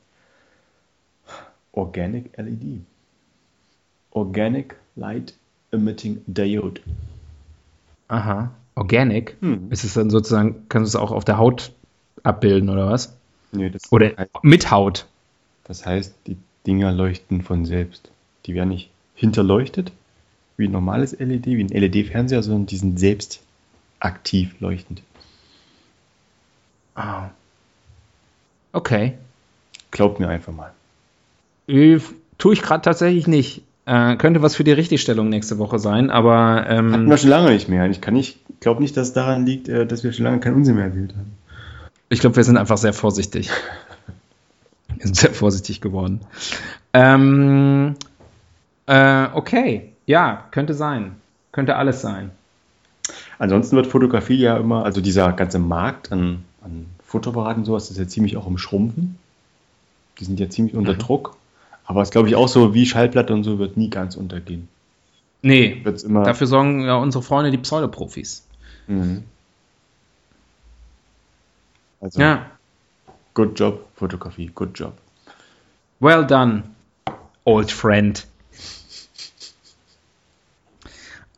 Organic 1.80 2.38
LED. 2.38 2.82
Organic 4.12 4.76
Light 4.98 5.34
Emitting 5.72 6.22
Diode. 6.28 6.82
Aha, 8.10 8.52
Organic. 8.76 9.38
Hm. 9.40 9.72
Ist 9.72 9.86
es 9.86 9.94
dann 9.94 10.10
sozusagen, 10.10 10.66
kannst 10.68 10.94
du 10.94 10.98
es 10.98 11.02
auch 11.02 11.12
auf 11.12 11.24
der 11.24 11.38
Haut 11.38 11.72
abbilden 12.24 12.70
oder 12.70 12.90
was? 12.90 13.16
Nee, 13.54 13.70
das, 13.70 13.92
Oder 13.92 14.18
heißt, 14.18 14.32
mit 14.44 14.72
Haut? 14.72 15.08
das 15.64 15.86
heißt, 15.86 16.16
die 16.28 16.38
Dinger 16.68 16.92
leuchten 16.92 17.44
von 17.44 17.66
selbst. 17.66 18.12
Die 18.46 18.56
werden 18.56 18.70
nicht 18.70 18.90
hinterleuchtet, 19.16 19.94
wie 20.58 20.68
ein 20.68 20.72
normales 20.72 21.18
LED, 21.18 21.46
wie 21.46 21.64
ein 21.64 21.70
LED-Fernseher, 21.70 22.44
sondern 22.44 22.66
die 22.66 22.78
sind 22.78 23.00
selbst 23.00 23.42
aktiv 24.00 24.60
leuchtend. 24.60 25.02
Ah. 26.96 27.30
Okay. 28.74 29.18
Glaubt 29.92 30.20
mir 30.20 30.28
einfach 30.28 30.54
mal. 30.54 30.74
Äh, 31.70 32.00
Tue 32.40 32.54
ich 32.54 32.62
gerade 32.62 32.82
tatsächlich 32.82 33.28
nicht. 33.28 33.64
Äh, 33.86 34.16
könnte 34.16 34.42
was 34.42 34.56
für 34.56 34.64
die 34.64 34.72
Richtigstellung 34.72 35.30
nächste 35.30 35.58
Woche 35.58 35.78
sein, 35.78 36.10
aber 36.10 36.64
Hatten 36.66 36.94
ähm, 36.94 37.10
wir 37.10 37.18
schon 37.18 37.30
lange 37.30 37.52
nicht 37.52 37.70
mehr. 37.70 37.90
Ich 37.90 38.02
kann 38.02 38.14
nicht, 38.14 38.40
glaube 38.60 38.82
nicht, 38.82 38.96
dass 38.96 39.10
es 39.10 39.14
daran 39.14 39.46
liegt, 39.46 39.68
äh, 39.68 39.86
dass 39.86 40.04
wir 40.04 40.14
schon 40.14 40.26
lange 40.26 40.40
keinen 40.40 40.56
Unsinn 40.56 40.76
mehr 40.76 40.86
erzählt 40.86 41.14
haben. 41.16 41.34
ich 42.10 42.20
glaube, 42.20 42.36
wir 42.36 42.44
sind 42.44 42.58
einfach 42.58 42.78
sehr 42.78 42.94
vorsichtig. 42.94 43.50
Wir 44.98 45.06
sind 45.06 45.16
sehr 45.16 45.32
vorsichtig 45.32 45.80
geworden. 45.80 46.20
Ähm, 46.92 47.96
äh, 48.86 49.28
okay, 49.34 49.94
ja, 50.08 50.44
könnte 50.52 50.74
sein. 50.74 51.16
Könnte 51.54 51.78
alles 51.78 52.02
sein. 52.02 52.32
Ansonsten 53.38 53.78
wird 53.78 53.88
Fotografie 53.88 54.40
ja 54.40 54.58
immer, 54.58 54.84
also 54.84 55.00
dieser 55.00 55.32
ganze 55.32 55.60
Markt 55.60 56.12
an, 56.12 56.44
an 56.62 56.88
Fotoapparaten 57.06 57.62
und 57.62 57.66
sowas, 57.66 57.90
ist 57.90 57.98
ja 57.98 58.08
ziemlich 58.08 58.36
auch 58.36 58.46
im 58.46 58.58
Schrumpfen. 58.58 59.18
Die 60.20 60.26
sind 60.26 60.38
ja 60.38 60.50
ziemlich 60.50 60.76
unter 60.76 60.96
Druck. 60.96 61.38
Aber 61.90 62.04
es 62.04 62.12
glaube 62.12 62.28
ich 62.30 62.36
auch 62.36 62.48
so, 62.48 62.76
wie 62.76 62.86
Schallplatte 62.86 63.34
und 63.34 63.44
so 63.44 63.58
wird 63.58 63.76
nie 63.76 63.90
ganz 63.90 64.16
untergehen. 64.16 64.68
Nee, 65.42 65.82
Wird's 65.84 66.04
immer. 66.04 66.24
dafür 66.24 66.46
sorgen 66.46 66.82
ja 66.86 66.96
unsere 66.98 67.24
Freunde, 67.24 67.50
die 67.50 67.58
Pseudoprofis. 67.58 68.46
Mhm. 68.86 69.24
Also, 72.00 72.22
Ja, 72.22 72.46
good 73.34 73.60
job, 73.60 73.88
Fotografie, 73.96 74.52
good 74.54 74.78
job. 74.78 74.94
well 76.00 76.24
done, 76.28 76.64
old 77.44 77.72
friend. 77.72 78.28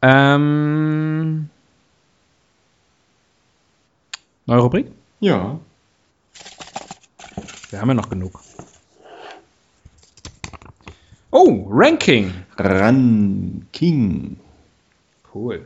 Ähm, 0.02 1.50
neue 4.48 4.60
Rubrik? 4.60 4.88
Ja. 5.22 5.58
Wir 7.70 7.80
haben 7.80 7.88
ja 7.88 7.94
noch 7.94 8.10
genug. 8.10 8.42
Oh, 11.44 11.66
Ranking. 11.72 12.32
Ranking. 12.60 14.38
Cool. 15.34 15.66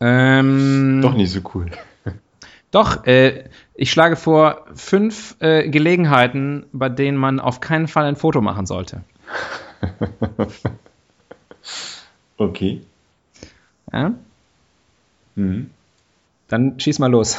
Ähm, 0.00 1.00
Doch 1.02 1.12
nicht 1.12 1.32
so 1.32 1.40
cool. 1.52 1.66
Doch, 2.70 3.04
äh, 3.04 3.44
ich 3.74 3.90
schlage 3.90 4.16
vor 4.16 4.64
fünf 4.74 5.36
äh, 5.40 5.68
Gelegenheiten, 5.68 6.64
bei 6.72 6.88
denen 6.88 7.18
man 7.18 7.40
auf 7.40 7.60
keinen 7.60 7.88
Fall 7.88 8.06
ein 8.06 8.16
Foto 8.16 8.40
machen 8.40 8.64
sollte. 8.64 9.02
Okay. 12.38 12.82
Ja? 13.94 14.12
Mhm. 15.36 15.70
Dann 16.48 16.78
schieß 16.78 16.98
mal 16.98 17.10
los. 17.10 17.38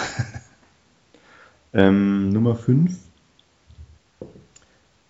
Ähm, 1.72 2.30
Nummer 2.30 2.56
5. 2.56 2.98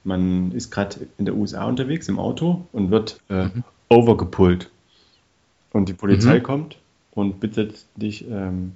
Man 0.08 0.54
ist 0.54 0.72
gerade 0.72 1.08
in 1.18 1.26
der 1.26 1.36
USA 1.36 1.66
unterwegs 1.66 2.08
im 2.08 2.18
Auto 2.18 2.66
und 2.72 2.92
wird 2.92 3.20
äh, 3.28 3.50
overgepullt. 3.90 4.72
Und 5.74 5.90
die 5.90 5.94
Polizei 5.94 6.40
Mhm. 6.40 6.44
kommt 6.44 6.78
und 7.12 7.40
bittet 7.42 7.86
dich, 7.98 8.26
ähm, 8.30 8.72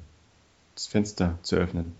das 0.75 0.87
Fenster 0.87 1.37
zu 1.41 1.55
öffnen. 1.55 1.93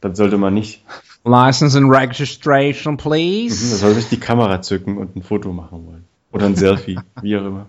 Dann 0.00 0.14
sollte 0.14 0.38
man 0.38 0.54
nicht, 0.54 0.84
License 1.24 1.76
and 1.76 1.90
Registration, 1.90 2.94
Mhm, 2.94 2.98
please. 2.98 3.70
man 3.70 3.78
sollte 3.78 3.96
nicht 3.96 4.12
die 4.12 4.20
Kamera 4.20 4.62
zücken 4.62 4.98
und 4.98 5.16
ein 5.16 5.22
Foto 5.24 5.52
machen 5.52 5.84
wollen. 5.86 6.04
Oder 6.30 6.46
ein 6.46 6.54
Selfie, 6.54 6.98
wie 7.22 7.36
auch 7.36 7.44
immer. 7.46 7.66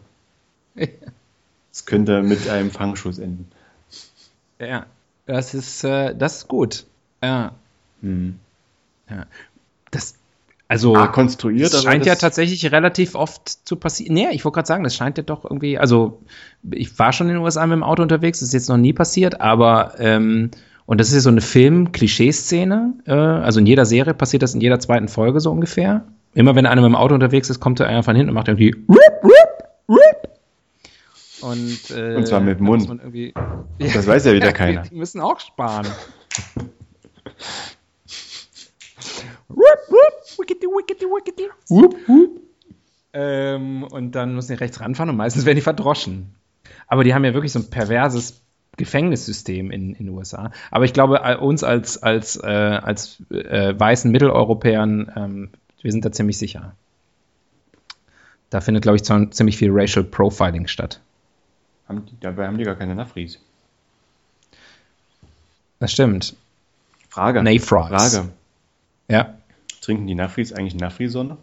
Es 0.75 1.86
könnte 1.86 2.21
mit 2.21 2.47
einem 2.47 2.69
Fangschuss 2.69 3.17
enden. 3.17 3.49
Ja, 4.60 4.86
das 5.25 5.56
ist, 5.56 5.84
äh, 5.84 6.15
das 6.15 6.38
ist 6.38 6.47
gut. 6.47 6.86
Ja, 7.23 7.53
Mhm. 8.01 8.38
das, 9.89 10.13
also. 10.67 10.95
Ah, 10.95 11.08
konstruiert, 11.08 11.73
Das 11.73 11.86
aber 11.86 11.91
scheint 11.91 12.06
ja 12.06 12.15
tatsächlich 12.15 12.71
relativ 12.71 13.15
oft 13.15 13.49
zu 13.67 13.75
passieren. 13.75 14.13
Nee, 14.13 14.27
ich 14.32 14.43
wollte 14.45 14.56
gerade 14.56 14.67
sagen, 14.67 14.84
das 14.84 14.95
scheint 14.95 15.17
ja 15.17 15.23
doch 15.23 15.43
irgendwie, 15.45 15.77
also 15.77 16.21
ich 16.71 16.97
war 16.99 17.13
schon 17.13 17.27
in 17.27 17.36
den 17.36 17.44
USA 17.44 17.65
mit 17.65 17.75
dem 17.75 17.83
Auto 17.83 18.04
unterwegs, 18.04 18.39
das 18.39 18.50
ist 18.50 18.54
jetzt 18.54 18.69
noch 18.69 18.77
nie 18.77 18.94
passiert, 18.94 19.39
aber 19.42 19.96
ähm, 20.00 20.52
und 20.85 21.02
das 21.02 21.10
ist 21.10 21.15
ja 21.15 21.19
so 21.19 21.29
eine 21.29 21.42
Film-Klischee-Szene, 21.42 22.94
äh, 23.06 23.12
also 23.12 23.60
in 23.60 23.65
jeder 23.65 23.85
Serie 23.85 24.13
passiert 24.13 24.44
das 24.44 24.54
in 24.54 24.62
jeder 24.62 24.79
zweiten 24.79 25.10
Folge 25.10 25.39
so 25.42 25.52
ungefähr. 25.52 26.06
Immer 26.33 26.56
wenn 26.56 26.65
einer 26.65 26.81
mit 26.81 26.89
dem 26.89 26.96
Auto 26.96 27.13
unterwegs 27.13 27.50
ist, 27.50 27.60
kommt 27.60 27.79
da 27.79 27.85
einer 27.85 28.04
von 28.04 28.15
hinten 28.15 28.29
und 28.29 28.35
macht 28.35 28.48
irgendwie 28.48 28.75
Rip, 28.87 29.23
Rip, 29.23 29.69
Rip. 29.89 30.29
Und, 31.42 31.92
äh, 31.96 32.15
Und 32.15 32.27
zwar 32.27 32.39
mit 32.39 32.60
Mund. 32.60 32.89
Das 33.79 34.08
weiß 34.08 34.25
ja 34.25 34.33
wieder 34.33 34.52
keiner. 34.54 34.83
Die 34.83 34.96
müssen 34.96 35.19
auch 35.19 35.39
sparen. 35.39 35.87
Ähm, 43.13 43.83
und 43.83 44.12
dann 44.12 44.35
müssen 44.35 44.54
die 44.54 44.60
rechts 44.60 44.79
ranfahren 44.79 45.10
und 45.10 45.17
meistens 45.17 45.45
werden 45.45 45.56
die 45.56 45.62
verdroschen. 45.62 46.35
Aber 46.87 47.04
die 47.04 47.13
haben 47.13 47.25
ja 47.25 47.33
wirklich 47.33 47.52
so 47.52 47.60
ein 47.60 47.69
perverses 47.69 48.41
Gefängnissystem 48.77 49.71
in 49.71 49.95
in 49.95 50.06
den 50.06 50.10
USA. 50.10 50.52
Aber 50.69 50.85
ich 50.85 50.93
glaube, 50.93 51.21
äh, 51.23 51.35
uns 51.35 51.63
als, 51.63 52.02
als, 52.04 52.35
äh, 52.37 52.48
als 52.48 53.21
äh, 53.31 53.73
weißen 53.77 54.12
Mitteleuropäern, 54.12 55.12
ähm, 55.15 55.50
wir 55.81 55.91
sind 55.91 56.06
da 56.06 56.12
ziemlich 56.12 56.37
sicher. 56.37 56.75
Da 58.50 58.62
findet, 58.62 58.83
glaube 58.83 58.98
ich, 58.98 59.04
ziemlich 59.04 59.58
viel 59.58 59.71
Racial 59.71 60.06
Profiling 60.06 60.67
statt. 60.67 61.02
Haben 61.87 62.06
die, 62.06 62.17
dabei 62.19 62.48
haben 62.48 62.58
die 62.58 62.63
gar 62.63 62.75
keine 62.75 62.95
Nafris. 62.95 63.39
Das 65.79 65.91
stimmt. 65.91 66.35
Frage. 67.10 67.43
Nay 67.43 67.60
frogs. 67.60 67.89
Frage. 67.89 68.29
Ja. 69.10 69.37
Trinken 69.88 70.06
die 70.06 70.15
Nafris 70.15 70.52
eigentlich 70.52 70.75
Nafri-Sonne? 70.75 71.38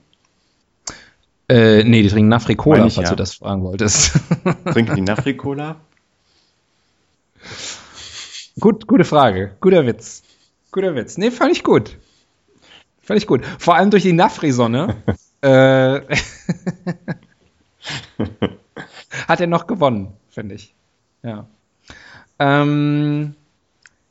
Äh, 1.49 1.82
nee, 1.84 2.03
die 2.03 2.11
trinken 2.11 2.28
Nafri-Cola, 2.28 2.90
falls 2.90 2.97
ja. 2.97 3.09
du 3.09 3.16
das 3.16 3.36
fragen 3.36 3.62
wolltest. 3.62 4.20
Trinken 4.66 4.97
die 4.97 5.01
Nafri-Cola? 5.01 5.76
Gut, 8.61 8.86
gute 8.86 9.05
Frage. 9.05 9.57
Guter 9.62 9.86
Witz. 9.86 10.24
Guter 10.72 10.95
Witz. 10.95 11.16
Nee, 11.16 11.30
fand 11.30 11.53
ich 11.53 11.64
gut. 11.64 11.97
Fand 13.01 13.16
ich 13.16 13.26
gut. 13.26 13.47
Vor 13.59 13.76
allem 13.76 13.90
durch 13.90 14.03
die 14.03 14.12
Nafri-Sonne. 14.12 14.95
äh, 15.40 15.47
hat 19.26 19.40
er 19.40 19.47
noch 19.47 19.66
gewonnen, 19.66 20.12
finde 20.28 20.57
ich. 20.57 20.74
Ja. 21.22 21.47
Ähm, 22.38 23.36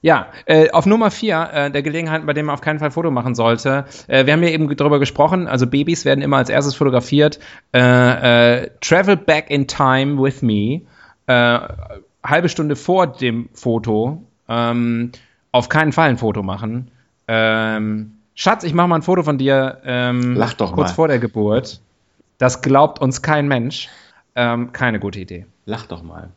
ja, 0.04 0.28
äh, 0.46 0.70
auf 0.72 0.86
Nummer 0.86 1.12
vier 1.12 1.50
äh, 1.54 1.72
der 1.72 1.82
Gelegenheiten, 1.82 2.26
bei 2.26 2.34
denen 2.34 2.48
man 2.48 2.56
auf 2.56 2.62
keinen 2.62 2.78
Fall 2.78 2.92
Foto 2.92 3.10
machen 3.10 3.36
sollte. 3.36 3.86
Äh, 4.08 4.26
wir 4.26 4.34
haben 4.34 4.44
ja 4.44 4.50
eben 4.50 4.76
darüber 4.76 5.00
gesprochen, 5.00 5.48
also 5.48 5.66
Babys 5.66 6.04
werden 6.04 6.22
immer 6.22 6.38
als 6.38 6.50
erstes 6.50 6.76
fotografiert. 6.76 7.40
Äh, 7.74 8.64
äh, 8.64 8.70
travel 8.82 9.16
back 9.16 9.50
in 9.50 9.66
time 9.66 10.22
with 10.22 10.42
me. 10.42 10.82
Äh, 11.28 11.60
halbe 12.22 12.50
Stunde 12.50 12.76
vor 12.76 13.08
dem 13.08 13.48
Foto. 13.54 14.22
Ähm, 14.50 15.14
auf 15.54 15.70
keinen 15.70 15.94
Fall 15.94 16.10
ein 16.10 16.18
Foto 16.18 16.44
machen. 16.44 16.92
Ähm, 17.30 18.18
Schatz, 18.36 18.66
ich 18.66 18.74
mache 18.74 18.90
mal 18.90 18.98
ein 18.98 19.04
Foto 19.04 19.24
von 19.24 19.38
dir. 19.38 19.80
Ähm, 19.86 20.36
Lach 20.36 20.54
doch 20.54 20.74
kurz 20.74 20.90
mal. 20.90 20.96
vor 20.96 21.08
der 21.08 21.20
Geburt. 21.20 21.80
Das 22.40 22.62
glaubt 22.62 23.00
uns 23.00 23.22
kein 23.22 23.48
Mensch. 23.48 23.88
Ähm, 24.36 24.74
keine 24.74 25.00
gute 25.00 25.22
Idee. 25.22 25.46
Lach 25.66 25.86
doch 25.86 26.04
mal. 26.04 26.32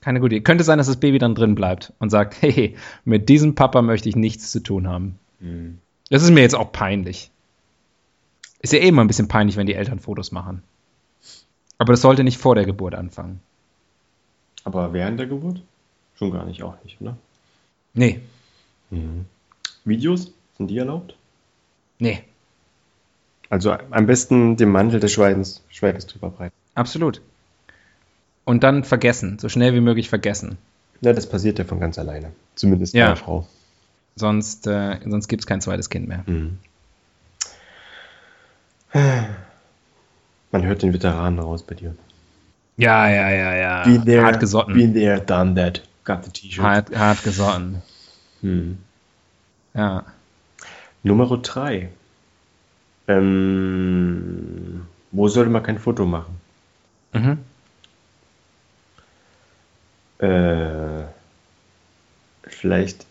Keine 0.00 0.20
gute 0.20 0.36
Idee. 0.36 0.44
Könnte 0.44 0.64
sein, 0.64 0.78
dass 0.78 0.86
das 0.86 0.98
Baby 0.98 1.18
dann 1.18 1.34
drin 1.34 1.54
bleibt 1.54 1.92
und 1.98 2.10
sagt, 2.10 2.36
hey, 2.40 2.76
mit 3.04 3.28
diesem 3.28 3.54
Papa 3.54 3.82
möchte 3.82 4.08
ich 4.08 4.16
nichts 4.16 4.50
zu 4.50 4.60
tun 4.60 4.88
haben. 4.88 5.18
Mhm. 5.40 5.78
Das 6.08 6.22
ist 6.22 6.30
mir 6.30 6.40
jetzt 6.40 6.54
auch 6.54 6.72
peinlich. 6.72 7.30
Ist 8.60 8.72
ja 8.72 8.80
eh 8.80 8.88
immer 8.88 9.02
ein 9.02 9.06
bisschen 9.06 9.28
peinlich, 9.28 9.56
wenn 9.56 9.66
die 9.66 9.74
Eltern 9.74 10.00
Fotos 10.00 10.32
machen. 10.32 10.62
Aber 11.78 11.92
das 11.92 12.02
sollte 12.02 12.24
nicht 12.24 12.38
vor 12.38 12.54
der 12.54 12.66
Geburt 12.66 12.94
anfangen. 12.94 13.40
Aber 14.64 14.92
während 14.92 15.18
der 15.18 15.26
Geburt? 15.26 15.62
Schon 16.14 16.30
gar 16.30 16.44
nicht, 16.44 16.62
auch 16.62 16.74
nicht, 16.84 17.00
oder? 17.00 17.16
Nee. 17.94 18.20
Mhm. 18.90 19.24
Videos? 19.84 20.32
Sind 20.58 20.68
die 20.68 20.76
erlaubt? 20.76 21.16
Nee. 21.98 22.22
Also 23.48 23.72
am 23.72 24.06
besten 24.06 24.56
den 24.56 24.70
Mantel 24.70 25.00
des 25.00 25.12
Schweigens, 25.12 25.64
Schweigens 25.70 26.06
drüber 26.06 26.28
breiten. 26.30 26.54
Absolut 26.74 27.22
und 28.50 28.64
dann 28.64 28.82
vergessen, 28.82 29.38
so 29.38 29.48
schnell 29.48 29.74
wie 29.74 29.80
möglich 29.80 30.08
vergessen. 30.08 30.58
Ja, 31.02 31.12
das 31.12 31.28
passiert 31.28 31.60
ja 31.60 31.64
von 31.64 31.78
ganz 31.78 32.00
alleine. 32.00 32.32
Zumindest 32.56 32.94
ja. 32.94 33.10
bei 33.10 33.14
Frau. 33.14 33.46
Sonst, 34.16 34.66
äh, 34.66 34.98
sonst 35.06 35.28
gibt 35.28 35.42
es 35.42 35.46
kein 35.46 35.60
zweites 35.60 35.88
Kind 35.88 36.08
mehr. 36.08 36.24
Mhm. 36.26 36.58
Man 40.50 40.66
hört 40.66 40.82
den 40.82 40.92
Veteranen 40.92 41.38
raus 41.38 41.62
bei 41.62 41.76
dir. 41.76 41.94
Ja, 42.76 43.08
ja, 43.08 43.30
ja, 43.30 43.54
ja. 43.54 43.84
Been 43.84 44.04
there, 44.04 44.24
hart 44.24 44.40
gesotten. 44.40 44.74
Been 44.74 44.94
there, 44.94 45.20
done 45.20 45.54
that. 45.54 45.82
Got 46.02 46.24
the 46.24 46.32
T-Shirt. 46.32 46.64
Hart, 46.64 46.98
hart 46.98 47.22
gesotten. 47.22 47.82
Hm. 48.40 48.78
Ja. 49.74 50.06
Nummer 51.04 51.36
drei. 51.36 51.90
Ähm, 53.06 54.86
wo 55.12 55.28
sollte 55.28 55.50
man 55.50 55.62
kein 55.62 55.78
Foto 55.78 56.04
machen? 56.04 56.40
Mhm. 57.12 57.38
Äh, 60.20 61.04
vielleicht 62.42 63.06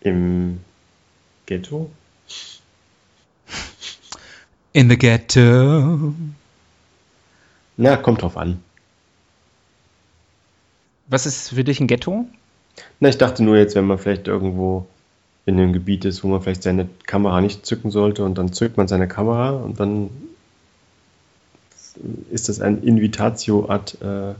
im 0.00 0.60
Ghetto? 1.46 1.90
In 4.72 4.88
the 4.88 4.96
Ghetto. 4.96 6.14
Na, 7.76 7.96
kommt 7.96 8.22
drauf 8.22 8.36
an. 8.36 8.62
Was 11.08 11.26
ist 11.26 11.50
für 11.50 11.64
dich 11.64 11.80
ein 11.80 11.88
Ghetto? 11.88 12.26
Na, 13.00 13.08
ich 13.08 13.18
dachte 13.18 13.42
nur 13.42 13.56
jetzt, 13.56 13.74
wenn 13.74 13.86
man 13.86 13.98
vielleicht 13.98 14.28
irgendwo 14.28 14.86
in 15.46 15.58
einem 15.58 15.72
Gebiet 15.72 16.04
ist, 16.04 16.22
wo 16.22 16.28
man 16.28 16.42
vielleicht 16.42 16.62
seine 16.62 16.88
Kamera 17.06 17.40
nicht 17.40 17.66
zücken 17.66 17.90
sollte 17.90 18.24
und 18.24 18.38
dann 18.38 18.52
zückt 18.52 18.76
man 18.76 18.86
seine 18.86 19.08
Kamera 19.08 19.50
und 19.50 19.80
dann 19.80 20.10
ist 22.30 22.48
das 22.48 22.60
ein 22.60 22.82
Invitatio 22.82 23.68
ad 23.68 23.96
äh, 24.04 24.34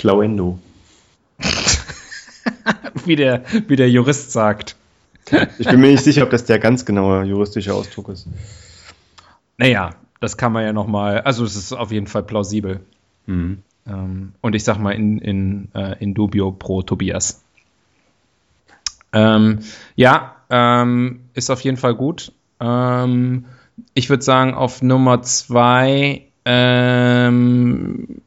Clauendo. 0.00 0.58
wie, 3.04 3.16
der, 3.16 3.42
wie 3.68 3.76
der 3.76 3.90
Jurist 3.90 4.32
sagt. 4.32 4.74
Ich 5.58 5.68
bin 5.68 5.78
mir 5.78 5.88
nicht 5.88 6.02
sicher, 6.02 6.22
ob 6.22 6.30
das 6.30 6.46
der 6.46 6.58
ganz 6.58 6.86
genaue 6.86 7.24
juristische 7.24 7.74
Ausdruck 7.74 8.08
ist. 8.08 8.26
Naja, 9.58 9.90
das 10.18 10.38
kann 10.38 10.52
man 10.52 10.64
ja 10.64 10.72
nochmal, 10.72 11.20
also 11.20 11.44
es 11.44 11.54
ist 11.54 11.74
auf 11.74 11.92
jeden 11.92 12.06
Fall 12.06 12.22
plausibel. 12.22 12.80
Mhm. 13.26 13.58
Ähm, 13.86 14.32
und 14.40 14.54
ich 14.54 14.64
sag 14.64 14.78
mal 14.78 14.92
in, 14.92 15.18
in, 15.18 15.68
äh, 15.74 16.02
in 16.02 16.14
dubio 16.14 16.50
pro 16.50 16.80
Tobias. 16.80 17.42
Ähm, 19.12 19.58
ja, 19.96 20.36
ähm, 20.48 21.20
ist 21.34 21.50
auf 21.50 21.60
jeden 21.60 21.76
Fall 21.76 21.94
gut. 21.94 22.32
Ähm, 22.58 23.44
ich 23.92 24.08
würde 24.08 24.22
sagen, 24.22 24.54
auf 24.54 24.80
Nummer 24.80 25.20
zwei 25.20 26.22
ähm, 26.46 28.22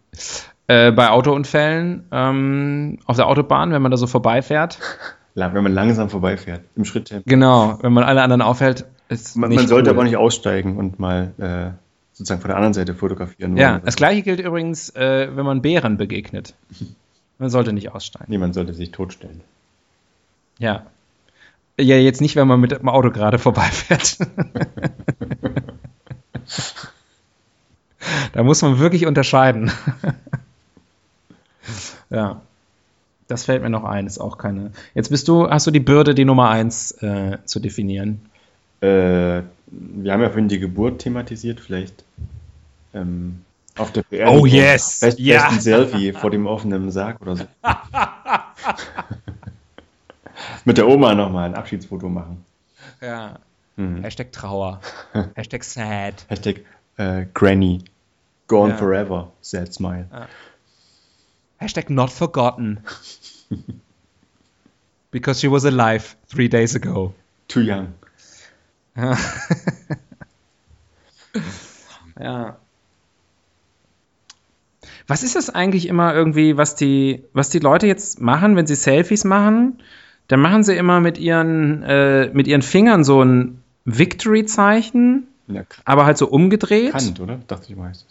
äh, 0.73 0.91
bei 0.91 1.09
Autounfällen 1.09 2.05
ähm, 2.11 2.97
auf 3.05 3.15
der 3.15 3.27
Autobahn, 3.27 3.71
wenn 3.71 3.81
man 3.81 3.91
da 3.91 3.97
so 3.97 4.07
vorbeifährt. 4.07 4.79
Wenn 5.35 5.63
man 5.63 5.73
langsam 5.73 6.11
vorbeifährt, 6.11 6.61
im 6.75 6.85
Schritttempo. 6.85 7.23
Genau, 7.27 7.79
wenn 7.81 7.91
man 7.91 8.03
alle 8.03 8.21
anderen 8.21 8.43
aufhält, 8.43 8.85
ist 9.09 9.35
Man, 9.35 9.51
man 9.51 9.67
sollte 9.67 9.89
cool. 9.89 9.95
aber 9.95 10.03
nicht 10.03 10.15
aussteigen 10.15 10.77
und 10.77 10.99
mal 10.99 11.33
äh, 11.39 11.71
sozusagen 12.11 12.39
von 12.39 12.49
der 12.49 12.57
anderen 12.57 12.75
Seite 12.75 12.93
fotografieren. 12.93 13.57
Ja, 13.57 13.79
das 13.79 13.95
gleiche 13.95 14.21
gilt 14.21 14.39
übrigens, 14.39 14.91
äh, 14.91 15.35
wenn 15.35 15.43
man 15.43 15.63
Bären 15.63 15.97
begegnet. 15.97 16.53
Man 17.39 17.49
sollte 17.49 17.73
nicht 17.73 17.91
aussteigen. 17.91 18.27
Niemand 18.29 18.53
sollte 18.53 18.73
sich 18.73 18.91
totstellen. 18.91 19.41
Ja. 20.59 20.85
Ja, 21.79 21.95
jetzt 21.97 22.21
nicht, 22.21 22.35
wenn 22.35 22.47
man 22.47 22.59
mit 22.59 22.69
dem 22.71 22.87
Auto 22.87 23.09
gerade 23.09 23.39
vorbeifährt. 23.39 24.19
da 28.33 28.43
muss 28.43 28.61
man 28.61 28.77
wirklich 28.77 29.07
unterscheiden. 29.07 29.71
Ja. 32.13 32.41
Das 33.27 33.45
fällt 33.45 33.63
mir 33.63 33.69
noch 33.69 33.83
ein, 33.83 34.05
ist 34.05 34.19
auch 34.19 34.37
keine. 34.37 34.71
Jetzt 34.93 35.09
bist 35.09 35.27
du, 35.27 35.49
hast 35.49 35.65
du 35.65 35.71
die 35.71 35.79
Bürde, 35.79 36.13
die 36.13 36.25
Nummer 36.25 36.49
eins 36.49 36.91
äh, 37.01 37.37
zu 37.45 37.59
definieren? 37.59 38.21
Äh, 38.81 39.41
wir 39.67 40.13
haben 40.13 40.21
ja 40.21 40.29
vorhin 40.29 40.49
die 40.49 40.59
Geburt 40.59 40.99
thematisiert, 40.99 41.59
vielleicht 41.59 42.03
ähm, 42.93 43.41
auf 43.77 43.91
der 43.91 44.03
Beerdigung. 44.03 44.41
Oh 44.41 44.45
yes! 44.45 44.99
Vielleicht, 44.99 45.19
ja. 45.19 45.49
ein 45.49 45.59
Selfie 45.59 46.11
vor 46.11 46.29
dem 46.29 46.45
offenen 46.45 46.91
Sarg 46.91 47.21
oder 47.21 47.37
so. 47.37 47.45
Mit 50.65 50.77
der 50.77 50.87
Oma 50.87 51.15
nochmal 51.15 51.49
ein 51.49 51.55
Abschiedsfoto 51.55 52.09
machen. 52.09 52.45
Ja. 53.01 53.39
Mhm. 53.77 54.03
Hashtag 54.03 54.31
Trauer. 54.31 54.81
Hashtag 55.35 55.63
Sad. 55.63 56.25
Hashtag 56.27 56.61
äh, 56.97 57.25
Granny. 57.33 57.83
Gone 58.47 58.73
ja. 58.73 58.77
forever. 58.77 59.31
Sad 59.41 59.73
smile. 59.73 60.07
Ja. 60.11 60.27
Hashtag 61.63 61.89
not 61.89 62.11
forgotten. 62.11 62.81
Because 65.11 65.39
she 65.39 65.47
was 65.49 65.63
alive 65.63 66.17
three 66.27 66.49
days 66.49 66.75
ago. 66.75 67.13
Too 67.47 67.61
young. 67.61 67.93
ja. 72.19 72.57
Was 75.07 75.23
ist 75.23 75.35
das 75.37 75.49
eigentlich 75.49 75.87
immer 75.87 76.13
irgendwie, 76.13 76.57
was 76.57 76.75
die, 76.75 77.23
was 77.31 77.49
die 77.49 77.59
Leute 77.59 77.87
jetzt 77.87 78.19
machen, 78.19 78.57
wenn 78.57 78.67
sie 78.67 78.75
Selfies 78.75 79.23
machen? 79.23 79.81
Dann 80.27 80.41
machen 80.41 80.63
sie 80.63 80.75
immer 80.75 80.99
mit 80.99 81.17
ihren, 81.17 81.81
äh, 81.83 82.29
mit 82.33 82.47
ihren 82.47 82.61
Fingern 82.61 83.05
so 83.05 83.23
ein 83.23 83.63
Victory-Zeichen, 83.85 85.27
ja, 85.47 85.63
aber 85.85 86.05
halt 86.05 86.17
so 86.17 86.27
umgedreht. 86.27 86.91
Kant, 86.91 87.19
oder? 87.21 87.39
Dachte 87.47 87.71
ich 87.71 87.77
das. 87.77 88.05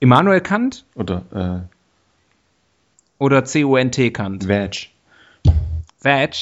Immanuel 0.00 0.40
Kant? 0.40 0.84
Oder, 0.94 1.22
äh, 1.32 3.22
Oder 3.22 3.44
C-U-N-T 3.44 4.10
Kant? 4.10 4.48
Vag. 4.48 4.88
Vag? 6.02 6.34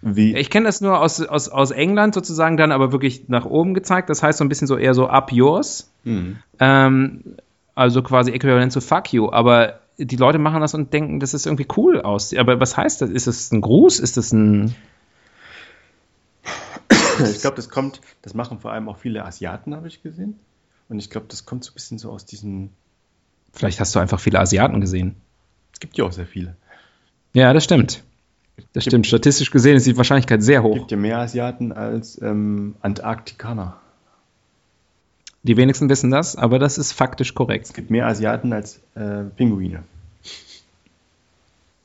Wie? 0.00 0.36
Ich 0.36 0.48
kenne 0.48 0.66
das 0.66 0.80
nur 0.80 1.00
aus, 1.00 1.20
aus, 1.20 1.48
aus 1.48 1.70
England 1.72 2.14
sozusagen 2.14 2.56
dann 2.56 2.70
aber 2.70 2.92
wirklich 2.92 3.28
nach 3.28 3.46
oben 3.46 3.74
gezeigt. 3.74 4.10
Das 4.10 4.22
heißt 4.22 4.38
so 4.38 4.44
ein 4.44 4.48
bisschen 4.48 4.68
so 4.68 4.76
eher 4.76 4.94
so 4.94 5.08
up 5.08 5.32
yours. 5.32 5.90
Mhm. 6.04 6.36
Ähm, 6.60 7.36
also 7.74 8.02
quasi 8.02 8.30
äquivalent 8.30 8.72
zu 8.72 8.80
fuck 8.80 9.12
you. 9.12 9.30
Aber 9.32 9.80
die 9.98 10.16
Leute 10.16 10.38
machen 10.38 10.60
das 10.60 10.74
und 10.74 10.92
denken, 10.92 11.18
das 11.18 11.34
ist 11.34 11.46
irgendwie 11.46 11.66
cool 11.76 12.00
aus. 12.00 12.32
Aber 12.34 12.60
was 12.60 12.76
heißt 12.76 13.02
das? 13.02 13.10
Ist 13.10 13.26
das 13.26 13.50
ein 13.50 13.60
Gruß? 13.60 13.98
Ist 13.98 14.16
das 14.16 14.32
ein. 14.32 14.74
Ich 17.32 17.40
glaube, 17.40 17.56
das 17.56 17.68
kommt, 17.68 18.00
das 18.22 18.34
machen 18.34 18.58
vor 18.58 18.72
allem 18.72 18.88
auch 18.88 18.98
viele 18.98 19.24
Asiaten, 19.24 19.74
habe 19.74 19.86
ich 19.88 20.02
gesehen. 20.02 20.38
Und 20.88 20.98
ich 20.98 21.10
glaube, 21.10 21.26
das 21.28 21.46
kommt 21.46 21.64
so 21.64 21.70
ein 21.70 21.74
bisschen 21.74 21.98
so 21.98 22.10
aus 22.10 22.26
diesen 22.26 22.70
Vielleicht 23.54 23.80
hast 23.80 23.94
du 23.94 24.00
einfach 24.00 24.20
viele 24.20 24.40
Asiaten 24.40 24.80
gesehen. 24.80 25.14
Es 25.72 25.80
gibt 25.80 25.96
ja 25.96 26.04
auch 26.04 26.12
sehr 26.12 26.26
viele. 26.26 26.56
Ja, 27.32 27.52
das 27.52 27.64
stimmt. 27.64 28.02
Das 28.72 28.84
stimmt, 28.84 29.06
statistisch 29.06 29.50
gesehen 29.50 29.76
ist 29.76 29.86
die 29.86 29.96
Wahrscheinlichkeit 29.96 30.42
sehr 30.42 30.62
hoch. 30.62 30.74
Es 30.74 30.80
gibt 30.80 30.90
ja 30.92 30.96
mehr 30.96 31.18
Asiaten 31.18 31.72
als 31.72 32.20
ähm, 32.22 32.76
Antarktikaner. 32.82 33.76
Die 35.42 35.56
wenigsten 35.56 35.88
wissen 35.88 36.10
das, 36.10 36.36
aber 36.36 36.58
das 36.58 36.78
ist 36.78 36.92
faktisch 36.92 37.34
korrekt. 37.34 37.66
Es 37.66 37.72
gibt 37.72 37.90
mehr 37.90 38.06
Asiaten 38.06 38.52
als 38.52 38.80
äh, 38.94 39.24
Pinguine. 39.36 39.82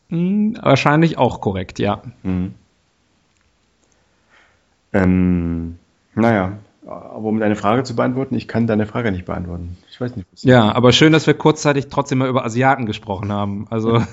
Hm, 0.10 0.58
wahrscheinlich 0.62 1.18
auch 1.18 1.42
korrekt, 1.42 1.80
ja. 1.80 2.02
Mhm. 2.24 2.54
Ähm, 4.94 5.78
naja, 6.16 6.58
aber 6.90 7.26
um 7.28 7.40
deine 7.40 7.56
Frage 7.56 7.84
zu 7.84 7.96
beantworten, 7.96 8.36
ich 8.36 8.48
kann 8.48 8.66
deine 8.66 8.88
Frage 8.88 9.12
nicht 9.12 9.26
beantworten. 9.26 9.78
Ich 9.90 10.02
weiß 10.02 10.16
nicht. 10.16 10.28
Ja, 10.44 10.72
aber 10.72 10.92
schön, 10.92 11.14
dass 11.14 11.28
wir 11.28 11.36
kurzzeitig 11.36 11.88
trotzdem 11.88 12.18
mal 12.18 12.28
über 12.28 12.44
Asiaten 12.44 12.86
gesprochen 12.86 13.32
haben. 13.32 13.68
Also 13.70 14.04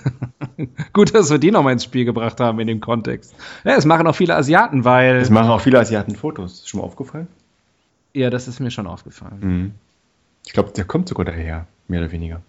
gut, 0.92 1.14
dass 1.14 1.30
wir 1.30 1.38
die 1.38 1.50
nochmal 1.50 1.72
ins 1.72 1.84
Spiel 1.84 2.04
gebracht 2.04 2.38
haben 2.40 2.60
in 2.60 2.66
dem 2.66 2.80
Kontext. 2.80 3.34
Ja, 3.64 3.76
es 3.76 3.86
machen 3.86 4.06
auch 4.06 4.14
viele 4.14 4.36
Asiaten, 4.36 4.84
weil. 4.84 5.16
Es 5.16 5.30
machen 5.30 5.50
auch 5.50 5.60
viele 5.60 5.78
Asiaten 5.78 6.16
Fotos. 6.16 6.54
Ist 6.54 6.68
schon 6.68 6.80
mal 6.80 6.86
aufgefallen? 6.86 7.28
Ja, 8.12 8.30
das 8.30 8.48
ist 8.48 8.60
mir 8.60 8.70
schon 8.70 8.86
aufgefallen. 8.86 9.38
Mhm. 9.40 9.72
Ich 10.44 10.52
glaube, 10.52 10.70
der 10.70 10.84
kommt 10.84 11.08
sogar 11.08 11.24
daher, 11.24 11.66
mehr 11.88 12.00
oder 12.00 12.12
weniger. 12.12 12.42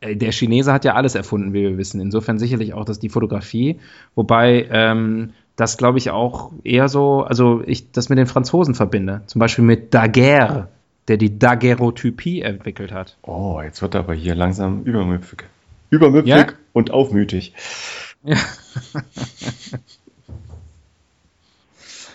Äh, 0.00 0.16
der 0.16 0.32
Chinese 0.32 0.72
hat 0.72 0.84
ja 0.84 0.94
alles 0.94 1.14
erfunden, 1.14 1.52
wie 1.52 1.62
wir 1.62 1.78
wissen. 1.78 2.00
Insofern 2.00 2.38
sicherlich 2.38 2.74
auch, 2.74 2.84
dass 2.84 2.98
die 2.98 3.08
Fotografie, 3.08 3.78
wobei 4.14 4.68
ähm, 4.70 5.32
das 5.56 5.76
glaube 5.76 5.98
ich 5.98 6.10
auch 6.10 6.50
eher 6.64 6.88
so, 6.88 7.22
also 7.22 7.62
ich 7.66 7.92
das 7.92 8.08
mit 8.08 8.18
den 8.18 8.26
Franzosen 8.26 8.74
verbinde. 8.74 9.22
Zum 9.26 9.38
Beispiel 9.38 9.64
mit 9.64 9.92
Daguerre, 9.94 10.68
der 11.08 11.16
die 11.16 11.38
Daguerreotypie 11.38 12.42
entwickelt 12.42 12.92
hat. 12.92 13.16
Oh, 13.22 13.60
jetzt 13.62 13.82
wird 13.82 13.94
er 13.94 14.00
aber 14.00 14.14
hier 14.14 14.34
langsam 14.34 14.82
übermüpfig. 14.84 15.44
Übermüpfig 15.90 16.28
ja? 16.28 16.46
und 16.72 16.90
aufmütig. 16.90 17.54
Ja. 18.24 18.36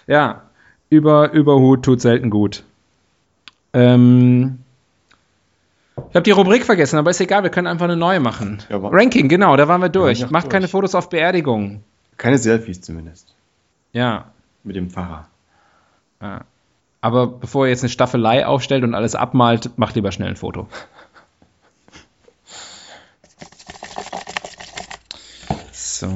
ja, 0.07 0.41
über 0.89 1.31
Überhut 1.31 1.83
tut 1.83 2.01
selten 2.01 2.29
gut. 2.29 2.63
Ähm, 3.73 4.59
ich 5.97 6.15
habe 6.15 6.23
die 6.23 6.31
Rubrik 6.31 6.65
vergessen, 6.65 6.97
aber 6.97 7.11
ist 7.11 7.21
egal, 7.21 7.43
wir 7.43 7.49
können 7.49 7.67
einfach 7.67 7.85
eine 7.85 7.97
neue 7.97 8.19
machen. 8.19 8.59
Ja, 8.69 8.77
Ranking, 8.77 9.27
genau, 9.27 9.57
da 9.57 9.67
waren 9.67 9.81
wir 9.81 9.89
durch. 9.89 10.29
Macht 10.29 10.45
durch. 10.45 10.51
keine 10.51 10.67
Fotos 10.67 10.95
auf 10.95 11.09
Beerdigungen. 11.09 11.83
Keine 12.17 12.37
Selfies 12.37 12.81
zumindest. 12.81 13.33
Ja. 13.93 14.31
Mit 14.63 14.75
dem 14.75 14.89
Pfarrer. 14.89 15.27
Ja. 16.21 16.41
Aber 17.01 17.27
bevor 17.27 17.65
ihr 17.65 17.69
jetzt 17.69 17.83
eine 17.83 17.89
Staffelei 17.89 18.45
aufstellt 18.45 18.83
und 18.83 18.95
alles 18.95 19.15
abmalt, 19.15 19.77
macht 19.77 19.95
lieber 19.95 20.11
schnell 20.11 20.29
ein 20.29 20.35
Foto. 20.35 20.67
So. 25.71 26.07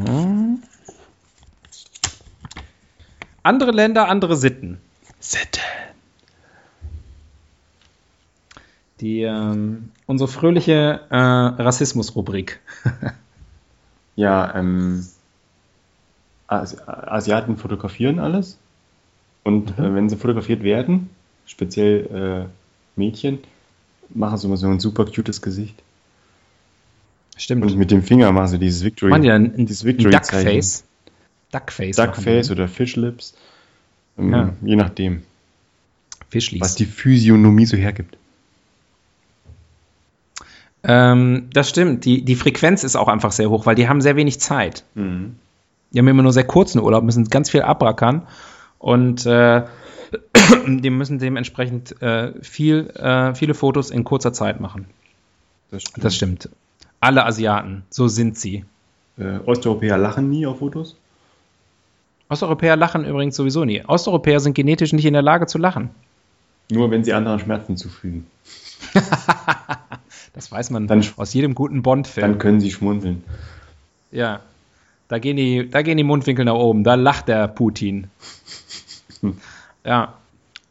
Andere 3.43 3.71
Länder, 3.71 4.07
andere 4.07 4.35
Sitten. 4.35 4.79
Sitten. 5.19 5.61
Die, 8.99 9.21
ähm, 9.23 9.91
unsere 10.05 10.27
fröhliche 10.27 11.01
äh, 11.09 11.15
Rassismus-Rubrik. 11.17 12.59
ja, 14.15 14.53
ähm, 14.55 15.07
Asi 16.51 16.77
Asiaten 16.85 17.57
fotografieren 17.57 18.19
alles. 18.19 18.57
Und 19.43 19.77
mhm. 19.77 19.85
äh, 19.85 19.95
wenn 19.95 20.09
sie 20.09 20.17
fotografiert 20.17 20.63
werden, 20.63 21.09
speziell 21.45 22.47
äh, 22.47 22.99
Mädchen, 22.99 23.39
machen 24.09 24.37
sie 24.37 24.47
immer 24.47 24.57
so 24.57 24.67
ein 24.67 24.79
super 24.79 25.05
cutes 25.05 25.41
Gesicht. 25.41 25.81
Stimmt. 27.37 27.63
Und 27.63 27.77
mit 27.77 27.89
dem 27.89 28.03
Finger 28.03 28.31
machen 28.31 28.49
sie 28.49 28.59
dieses 28.59 28.83
Victory. 28.83 29.09
Man 29.09 29.23
ja 29.23 29.35
ein, 29.35 29.65
dieses 29.65 29.85
Victory 29.85 30.11
Duckface. 30.11 30.83
Duckface. 31.51 31.95
Duckface 31.95 32.51
oder 32.51 32.67
Fishlips. 32.67 33.33
Ähm, 34.17 34.33
ja. 34.33 34.53
Je 34.61 34.75
nachdem. 34.75 35.23
Fischlis. 36.29 36.61
Was 36.61 36.75
die 36.75 36.85
Physiognomie 36.85 37.65
so 37.65 37.77
hergibt. 37.77 38.17
Ähm, 40.83 41.49
das 41.53 41.69
stimmt. 41.69 42.05
Die, 42.05 42.23
die 42.23 42.35
Frequenz 42.35 42.83
ist 42.83 42.95
auch 42.95 43.07
einfach 43.07 43.31
sehr 43.31 43.49
hoch, 43.49 43.65
weil 43.65 43.75
die 43.75 43.87
haben 43.87 44.01
sehr 44.01 44.15
wenig 44.15 44.39
Zeit. 44.39 44.83
Mhm. 44.95 45.35
Die 45.91 45.99
haben 45.99 46.07
immer 46.07 46.23
nur 46.23 46.33
sehr 46.33 46.45
kurzen 46.45 46.79
Urlaub, 46.79 47.03
müssen 47.03 47.25
ganz 47.25 47.49
viel 47.49 47.61
abrackern 47.61 48.27
und 48.79 49.25
äh, 49.25 49.63
die 50.67 50.89
müssen 50.89 51.19
dementsprechend 51.19 52.01
äh, 52.01 52.33
viel, 52.41 52.89
äh, 52.91 53.35
viele 53.35 53.53
Fotos 53.53 53.91
in 53.91 54.03
kurzer 54.03 54.33
Zeit 54.33 54.59
machen. 54.59 54.87
Das 55.69 55.83
stimmt. 55.83 56.03
das 56.05 56.15
stimmt. 56.15 56.49
Alle 56.99 57.25
Asiaten, 57.25 57.83
so 57.89 58.07
sind 58.07 58.37
sie. 58.37 58.65
Äh, 59.17 59.39
Osteuropäer 59.45 59.97
lachen 59.97 60.29
nie 60.29 60.45
auf 60.45 60.59
Fotos? 60.59 60.95
Osteuropäer 62.29 62.75
lachen 62.75 63.05
übrigens 63.05 63.35
sowieso 63.35 63.65
nie. 63.65 63.83
Osteuropäer 63.85 64.39
sind 64.39 64.53
genetisch 64.53 64.93
nicht 64.93 65.05
in 65.05 65.13
der 65.13 65.21
Lage 65.21 65.47
zu 65.47 65.57
lachen. 65.57 65.89
Nur 66.71 66.89
wenn 66.89 67.03
sie 67.03 67.13
anderen 67.13 67.39
Schmerzen 67.39 67.75
zufügen. 67.75 68.27
das 70.33 70.51
weiß 70.51 70.69
man 70.69 70.87
dann, 70.87 71.05
aus 71.17 71.33
jedem 71.33 71.55
guten 71.55 71.81
Bond-Film. 71.81 72.25
Dann 72.25 72.39
können 72.39 72.61
sie 72.61 72.71
schmunzeln. 72.71 73.23
Ja. 74.11 74.41
Da 75.11 75.19
gehen, 75.19 75.35
die, 75.35 75.69
da 75.69 75.81
gehen 75.81 75.97
die 75.97 76.05
Mundwinkel 76.05 76.45
nach 76.45 76.53
oben. 76.53 76.85
Da 76.85 76.95
lacht 76.95 77.27
der 77.27 77.49
Putin. 77.49 78.07
Ja. 79.83 80.13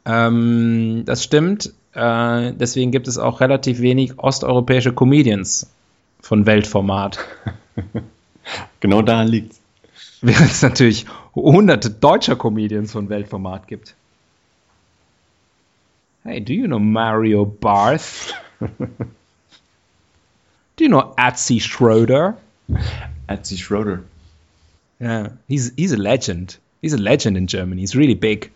Ähm, 0.04 1.02
das 1.04 1.24
stimmt. 1.24 1.74
Äh, 1.94 2.52
deswegen 2.52 2.92
gibt 2.92 3.08
es 3.08 3.18
auch 3.18 3.40
relativ 3.40 3.80
wenig 3.80 4.18
osteuropäische 4.20 4.92
Comedians 4.92 5.68
von 6.20 6.46
Weltformat. 6.46 7.18
genau 8.80 9.02
daran 9.02 9.26
liegt 9.26 9.56
Während 10.22 10.50
es 10.50 10.62
natürlich 10.62 11.06
hunderte 11.34 11.90
deutscher 11.90 12.36
Comedians 12.36 12.92
von 12.92 13.08
Weltformat 13.08 13.66
gibt. 13.66 13.94
Hey, 16.22 16.40
do 16.40 16.52
you 16.52 16.66
know 16.66 16.78
Mario 16.78 17.44
Barth? 17.44 18.34
do 18.60 18.68
you 20.78 20.88
know 20.88 21.12
Atzi 21.16 21.58
Schroeder? 21.60 22.38
Atzi 23.26 23.58
Schroeder. 23.58 24.04
Yeah, 25.00 25.30
he's 25.48 25.72
he's 25.76 25.92
a 25.92 25.96
legend. 25.96 26.58
He's 26.82 26.92
a 26.92 26.98
legend 26.98 27.36
in 27.36 27.46
Germany. 27.46 27.80
He's 27.80 27.96
really 27.96 28.14
big. 28.14 28.50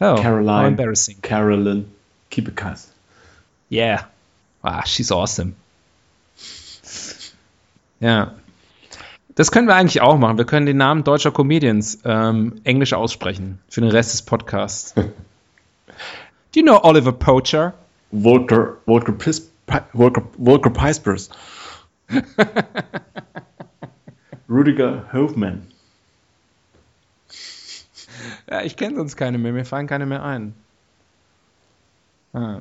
Oh, 0.00 0.16
Caroline. 0.16 0.62
How 0.62 0.66
embarrassing. 0.66 1.18
Carolyn 1.22 1.90
Kibekas. 2.30 2.86
Yeah. 3.68 4.04
Ah, 4.62 4.84
she's 4.84 5.10
awesome. 5.10 5.54
Ja. 8.00 8.34
Das 9.34 9.50
können 9.50 9.68
wir 9.68 9.74
eigentlich 9.74 10.00
auch 10.00 10.16
machen. 10.16 10.38
Wir 10.38 10.46
können 10.46 10.66
den 10.66 10.78
Namen 10.78 11.04
deutscher 11.04 11.30
Comedians 11.30 11.98
ähm, 12.04 12.60
englisch 12.64 12.94
aussprechen 12.94 13.58
für 13.68 13.82
den 13.82 13.90
Rest 13.90 14.14
des 14.14 14.22
Podcasts. 14.22 14.94
Do 14.94 16.60
you 16.60 16.62
know 16.62 16.80
Oliver 16.82 17.12
Poacher? 17.12 17.74
Volker, 18.12 18.78
Volker, 18.86 19.12
Pis, 19.12 19.50
Volker, 19.92 20.22
Volker 20.42 20.70
Pispers. 20.70 21.28
Rudiger 24.48 25.12
Hofmann. 25.12 25.66
Ja, 28.48 28.62
ich 28.62 28.76
kenne 28.76 28.96
sonst 28.96 29.16
keine 29.16 29.38
mehr. 29.38 29.52
Mir 29.52 29.64
fallen 29.64 29.86
keine 29.86 30.06
mehr 30.06 30.22
ein. 30.22 30.54
Ah. 32.32 32.60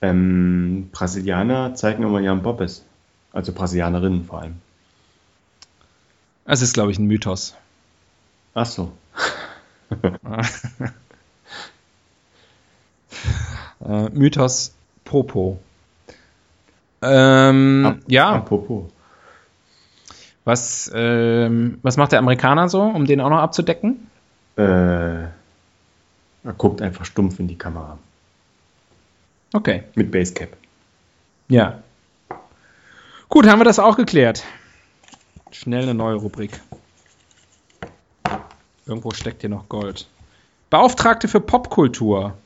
Ähm, 0.00 0.90
Brasilianer 0.92 1.74
zeigen 1.74 2.02
immer 2.02 2.20
Jan 2.20 2.42
Bobbes. 2.42 2.84
Also 3.32 3.52
Brasilianerinnen 3.52 4.24
vor 4.24 4.40
allem. 4.42 4.56
Das 6.44 6.62
ist, 6.62 6.72
glaube 6.72 6.90
ich, 6.90 6.98
ein 6.98 7.06
Mythos. 7.06 7.54
Ach 8.54 8.64
so. 8.66 8.92
äh, 13.84 14.08
Mythos 14.10 14.72
Popo. 15.04 15.58
Ähm, 17.02 17.84
Ap 17.86 17.98
ja. 18.06 18.30
Apropos. 18.32 18.90
Was, 20.48 20.90
ähm, 20.94 21.78
was 21.82 21.98
macht 21.98 22.12
der 22.12 22.20
Amerikaner 22.20 22.70
so, 22.70 22.80
um 22.80 23.04
den 23.04 23.20
auch 23.20 23.28
noch 23.28 23.40
abzudecken? 23.40 24.08
Äh, 24.56 24.62
er 24.62 25.32
guckt 26.56 26.80
einfach 26.80 27.04
stumpf 27.04 27.38
in 27.38 27.48
die 27.48 27.58
Kamera. 27.58 27.98
Okay. 29.52 29.82
Mit 29.94 30.10
Basecap. 30.10 30.56
Ja. 31.48 31.82
Gut, 33.28 33.46
haben 33.46 33.60
wir 33.60 33.66
das 33.66 33.78
auch 33.78 33.94
geklärt. 33.98 34.42
Schnell 35.50 35.82
eine 35.82 35.92
neue 35.92 36.16
Rubrik. 36.16 36.58
Irgendwo 38.86 39.10
steckt 39.10 39.42
hier 39.42 39.50
noch 39.50 39.68
Gold. 39.68 40.08
Beauftragte 40.70 41.28
für 41.28 41.40
Popkultur. 41.40 42.38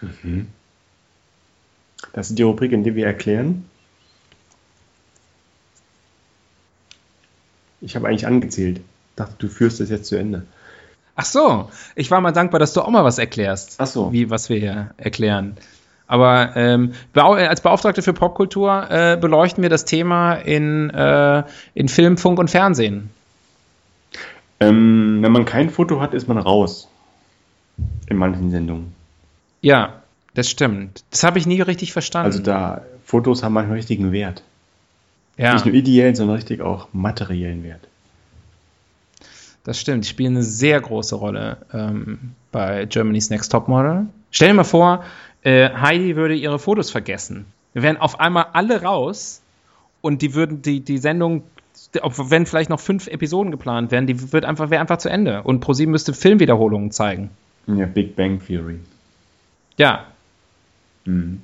Mhm. 0.00 0.48
Das 2.12 2.30
ist 2.30 2.40
die 2.40 2.42
Rubrik, 2.42 2.72
in 2.72 2.82
der 2.82 2.96
wir 2.96 3.06
erklären, 3.06 3.70
Ich 7.82 7.96
habe 7.96 8.08
eigentlich 8.08 8.26
angezählt. 8.26 8.78
Ich 8.78 9.16
dachte, 9.16 9.34
du 9.38 9.48
führst 9.48 9.80
das 9.80 9.90
jetzt 9.90 10.06
zu 10.06 10.16
Ende. 10.16 10.44
Ach 11.14 11.26
so, 11.26 11.68
ich 11.94 12.10
war 12.10 12.20
mal 12.20 12.32
dankbar, 12.32 12.58
dass 12.58 12.72
du 12.72 12.80
auch 12.80 12.88
mal 12.88 13.04
was 13.04 13.18
erklärst. 13.18 13.74
Ach 13.78 13.86
so. 13.86 14.12
Wie, 14.12 14.30
was 14.30 14.48
wir 14.48 14.58
hier 14.58 14.90
erklären. 14.96 15.56
Aber 16.06 16.56
ähm, 16.56 16.92
als 17.14 17.60
Beauftragte 17.60 18.02
für 18.02 18.12
Popkultur 18.12 18.90
äh, 18.90 19.16
beleuchten 19.20 19.62
wir 19.62 19.70
das 19.70 19.84
Thema 19.84 20.34
in, 20.34 20.90
äh, 20.90 21.42
in 21.74 21.88
Film, 21.88 22.16
Funk 22.16 22.38
und 22.38 22.50
Fernsehen. 22.50 23.10
Ähm, 24.60 25.18
wenn 25.22 25.32
man 25.32 25.44
kein 25.44 25.70
Foto 25.70 26.00
hat, 26.00 26.14
ist 26.14 26.28
man 26.28 26.38
raus. 26.38 26.88
In 28.08 28.16
manchen 28.16 28.50
Sendungen. 28.50 28.94
Ja, 29.60 30.02
das 30.34 30.48
stimmt. 30.48 31.04
Das 31.10 31.24
habe 31.24 31.38
ich 31.38 31.46
nie 31.46 31.60
richtig 31.60 31.92
verstanden. 31.92 32.26
Also 32.26 32.42
da, 32.42 32.82
Fotos 33.04 33.42
haben 33.42 33.54
manchmal 33.54 33.76
richtigen 33.76 34.12
Wert. 34.12 34.42
Ja. 35.36 35.54
Nicht 35.54 35.66
nur 35.66 35.74
ideellen, 35.74 36.14
sondern 36.14 36.36
richtig 36.36 36.60
auch 36.60 36.88
materiellen 36.92 37.64
Wert. 37.64 37.88
Das 39.64 39.78
stimmt. 39.78 40.04
Die 40.04 40.08
spielen 40.08 40.34
eine 40.34 40.42
sehr 40.42 40.80
große 40.80 41.14
Rolle 41.14 41.58
ähm, 41.72 42.32
bei 42.50 42.86
Germany's 42.86 43.30
Next 43.30 43.50
Top 43.52 43.68
Model. 43.68 44.06
Stell 44.30 44.48
dir 44.48 44.54
mal 44.54 44.64
vor, 44.64 45.04
äh, 45.42 45.70
Heidi 45.70 46.16
würde 46.16 46.34
ihre 46.34 46.58
Fotos 46.58 46.90
vergessen. 46.90 47.46
Wir 47.72 47.82
wären 47.82 47.96
auf 47.96 48.20
einmal 48.20 48.46
alle 48.52 48.82
raus 48.82 49.40
und 50.00 50.22
die 50.22 50.34
würden 50.34 50.62
die, 50.62 50.80
die 50.80 50.98
Sendung, 50.98 51.44
wenn 51.92 52.46
vielleicht 52.46 52.70
noch 52.70 52.80
fünf 52.80 53.06
Episoden 53.06 53.50
geplant 53.50 53.90
wären, 53.90 54.06
die 54.06 54.32
wird 54.32 54.44
einfach, 54.44 54.70
wäre 54.70 54.80
einfach 54.80 54.98
zu 54.98 55.08
Ende. 55.08 55.42
Und 55.42 55.60
ProSieben 55.60 55.92
müsste 55.92 56.12
Filmwiederholungen 56.12 56.90
zeigen. 56.90 57.30
Ja, 57.66 57.86
Big 57.86 58.16
Bang 58.16 58.44
Theory. 58.44 58.80
Ja. 59.76 60.06
Mhm. 61.04 61.42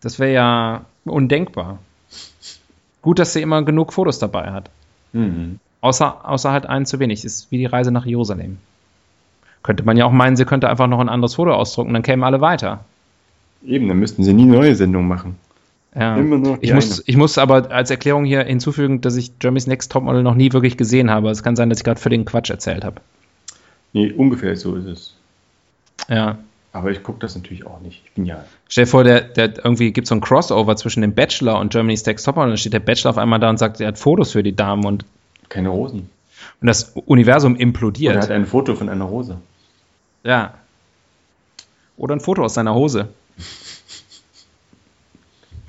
Das 0.00 0.18
wäre 0.18 0.32
ja 0.32 0.84
undenkbar. 1.04 1.78
Gut, 3.02 3.18
dass 3.18 3.32
sie 3.32 3.42
immer 3.42 3.62
genug 3.62 3.92
Fotos 3.92 4.18
dabei 4.18 4.52
hat. 4.52 4.70
Mhm. 5.12 5.58
Außer, 5.80 6.28
außer 6.28 6.52
halt 6.52 6.66
einen 6.66 6.86
zu 6.86 6.98
wenig. 6.98 7.22
Das 7.22 7.32
ist 7.32 7.50
wie 7.50 7.58
die 7.58 7.66
Reise 7.66 7.90
nach 7.90 8.04
Jerusalem. 8.04 8.58
Könnte 9.62 9.82
man 9.82 9.96
ja 9.96 10.04
auch 10.04 10.12
meinen, 10.12 10.36
sie 10.36 10.44
könnte 10.44 10.68
einfach 10.68 10.86
noch 10.86 11.00
ein 11.00 11.08
anderes 11.08 11.34
Foto 11.34 11.52
ausdrucken, 11.52 11.92
dann 11.92 12.02
kämen 12.02 12.24
alle 12.24 12.40
weiter. 12.40 12.84
Eben, 13.64 13.88
dann 13.88 13.98
müssten 13.98 14.24
sie 14.24 14.32
nie 14.32 14.46
neue 14.46 14.74
Sendungen 14.74 15.08
machen. 15.08 15.36
Ja. 15.94 16.16
ich, 16.60 16.72
muss, 16.72 17.02
ich 17.04 17.16
muss 17.16 17.36
aber 17.36 17.72
als 17.72 17.90
Erklärung 17.90 18.24
hier 18.24 18.44
hinzufügen, 18.44 19.00
dass 19.00 19.16
ich 19.16 19.32
Jeremy's 19.42 19.66
Next 19.66 19.90
Topmodel 19.90 20.22
noch 20.22 20.36
nie 20.36 20.52
wirklich 20.52 20.76
gesehen 20.76 21.10
habe. 21.10 21.30
Es 21.30 21.42
kann 21.42 21.56
sein, 21.56 21.68
dass 21.68 21.78
ich 21.78 21.84
gerade 21.84 22.00
völligen 22.00 22.24
Quatsch 22.24 22.48
erzählt 22.48 22.84
habe. 22.84 23.00
Nee, 23.92 24.12
ungefähr 24.12 24.56
so 24.56 24.76
ist 24.76 24.86
es. 24.86 25.16
Ja. 26.08 26.38
Aber 26.72 26.90
ich 26.90 27.02
gucke 27.02 27.18
das 27.18 27.34
natürlich 27.34 27.66
auch 27.66 27.80
nicht. 27.80 28.02
Ich 28.04 28.12
bin 28.12 28.24
ja. 28.26 28.44
Stell 28.68 28.84
dir 28.84 28.90
vor, 28.90 29.02
der, 29.02 29.22
der 29.22 29.64
irgendwie 29.64 29.92
gibt 29.92 30.06
so 30.06 30.14
ein 30.14 30.20
Crossover 30.20 30.76
zwischen 30.76 31.00
dem 31.02 31.14
Bachelor 31.14 31.58
und 31.58 31.72
Germany's 31.72 32.06
Next 32.06 32.24
Topmodel. 32.24 32.46
Und 32.46 32.50
dann 32.52 32.58
steht 32.58 32.72
der 32.72 32.80
Bachelor 32.80 33.10
auf 33.10 33.18
einmal 33.18 33.40
da 33.40 33.50
und 33.50 33.58
sagt, 33.58 33.80
er 33.80 33.88
hat 33.88 33.98
Fotos 33.98 34.32
für 34.32 34.42
die 34.42 34.54
Damen 34.54 34.84
und. 34.84 35.04
Keine 35.48 35.70
Rosen. 35.70 36.08
Und 36.60 36.66
das 36.66 36.92
Universum 37.06 37.56
implodiert. 37.56 38.14
Und 38.14 38.20
er 38.20 38.22
hat 38.22 38.30
ein 38.30 38.46
Foto 38.46 38.76
von 38.76 38.88
einer 38.88 39.04
Rose. 39.04 39.38
Ja. 40.22 40.54
Oder 41.96 42.14
ein 42.14 42.20
Foto 42.20 42.44
aus 42.44 42.54
seiner 42.54 42.74
Hose. 42.74 43.08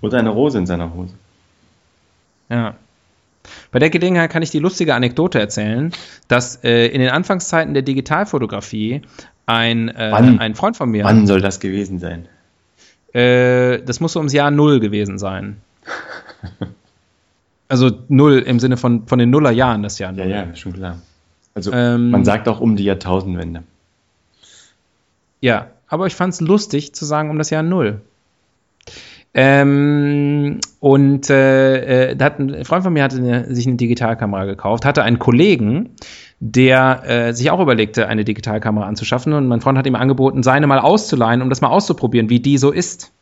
Oder 0.01 0.19
eine 0.19 0.29
Rose 0.29 0.57
in 0.57 0.65
seiner 0.65 0.93
Hose. 0.93 1.13
Ja. 2.49 2.75
Bei 3.71 3.79
der 3.79 3.89
Gelegenheit 3.89 4.31
kann 4.31 4.43
ich 4.43 4.51
die 4.51 4.59
lustige 4.59 4.95
Anekdote 4.95 5.39
erzählen, 5.39 5.91
dass 6.27 6.63
äh, 6.63 6.87
in 6.87 7.01
den 7.01 7.09
Anfangszeiten 7.09 7.73
der 7.73 7.83
Digitalfotografie 7.83 9.01
ein, 9.45 9.89
äh, 9.89 10.11
ein 10.11 10.55
Freund 10.55 10.77
von 10.77 10.89
mir. 10.89 11.03
Wann 11.03 11.27
soll 11.27 11.41
das 11.41 11.59
gewesen 11.59 11.99
sein? 11.99 12.27
Äh, 13.13 13.81
das 13.83 13.99
muss 13.99 14.13
so 14.13 14.19
ums 14.19 14.33
Jahr 14.33 14.51
Null 14.51 14.79
gewesen 14.79 15.17
sein. 15.17 15.57
also 17.67 17.91
Null 18.07 18.39
im 18.39 18.59
Sinne 18.59 18.77
von, 18.77 19.07
von 19.07 19.19
den 19.19 19.29
Nullerjahren 19.29 19.83
das 19.83 19.99
Jahr 19.99 20.11
Null. 20.11 20.27
Ja, 20.27 20.45
ja, 20.45 20.55
schon 20.55 20.73
klar. 20.73 20.99
Also 21.53 21.71
ähm, 21.73 22.11
man 22.11 22.23
sagt 22.23 22.47
auch 22.47 22.61
um 22.61 22.75
die 22.75 22.85
Jahrtausendwende. 22.85 23.63
Ja, 25.41 25.67
aber 25.87 26.07
ich 26.07 26.15
fand 26.15 26.33
es 26.33 26.41
lustig 26.41 26.95
zu 26.95 27.03
sagen 27.03 27.29
um 27.29 27.37
das 27.37 27.49
Jahr 27.49 27.63
Null. 27.63 28.01
Ähm, 29.33 30.59
und 30.79 31.29
äh, 31.29 32.09
äh, 32.09 32.15
da 32.15 32.25
hat 32.25 32.39
ein 32.39 32.65
Freund 32.65 32.83
von 32.83 32.91
mir 32.91 33.03
hatte 33.03 33.17
eine, 33.17 33.53
sich 33.53 33.65
eine 33.65 33.77
Digitalkamera 33.77 34.45
gekauft, 34.45 34.83
hatte 34.83 35.03
einen 35.03 35.19
Kollegen, 35.19 35.91
der 36.39 37.03
äh, 37.05 37.33
sich 37.33 37.49
auch 37.49 37.61
überlegte, 37.61 38.07
eine 38.07 38.25
Digitalkamera 38.25 38.85
anzuschaffen. 38.85 39.31
Und 39.33 39.47
mein 39.47 39.61
Freund 39.61 39.77
hat 39.77 39.87
ihm 39.87 39.95
angeboten, 39.95 40.43
seine 40.43 40.67
mal 40.67 40.79
auszuleihen, 40.79 41.41
um 41.41 41.49
das 41.49 41.61
mal 41.61 41.69
auszuprobieren, 41.69 42.29
wie 42.29 42.41
die 42.41 42.57
so 42.57 42.71
ist. 42.71 43.13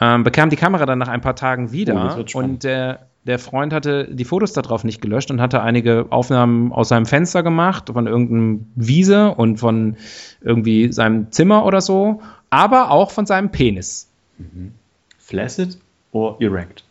Ähm, 0.00 0.24
bekam 0.24 0.48
die 0.48 0.56
Kamera 0.56 0.86
dann 0.86 0.98
nach 0.98 1.08
ein 1.08 1.20
paar 1.20 1.36
Tagen 1.36 1.70
wieder 1.72 2.16
oh, 2.18 2.38
und 2.38 2.64
der, 2.64 3.06
der 3.24 3.38
Freund 3.38 3.74
hatte 3.74 4.08
die 4.10 4.24
Fotos 4.24 4.52
darauf 4.54 4.84
nicht 4.84 5.02
gelöscht 5.02 5.30
und 5.30 5.40
hatte 5.40 5.62
einige 5.62 6.06
Aufnahmen 6.08 6.72
aus 6.72 6.88
seinem 6.88 7.04
Fenster 7.04 7.42
gemacht, 7.42 7.90
von 7.92 8.06
irgendeinem 8.06 8.66
Wiese 8.74 9.34
und 9.34 9.58
von 9.58 9.96
irgendwie 10.40 10.92
seinem 10.92 11.30
Zimmer 11.30 11.66
oder 11.66 11.82
so, 11.82 12.22
aber 12.48 12.90
auch 12.90 13.10
von 13.10 13.26
seinem 13.26 13.50
Penis. 13.50 14.11
Mhm. 14.38 14.72
Flaccid 15.18 15.78
oder 16.12 16.36
erect? 16.40 16.84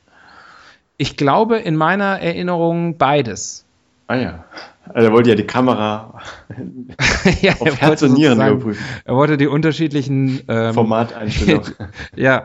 Ich 0.98 1.18
glaube 1.18 1.58
in 1.58 1.76
meiner 1.76 2.20
Erinnerung 2.20 2.98
beides. 2.98 3.66
Ah 4.08 4.16
ja. 4.16 4.46
Also 4.94 5.08
er 5.08 5.14
wollte 5.14 5.30
ja 5.30 5.36
die 5.36 5.48
Kamera 5.48 6.22
ja, 7.42 7.54
auf 7.60 7.80
Herz 7.80 8.02
und 8.02 8.14
Nieren 8.14 8.40
überprüfen. 8.40 8.84
Er 9.06 9.16
wollte 9.16 9.38
die 9.38 9.48
unterschiedlichen 9.48 10.42
ähm, 10.48 10.74
Formateinstellungen. 10.74 11.74
ja. 12.16 12.44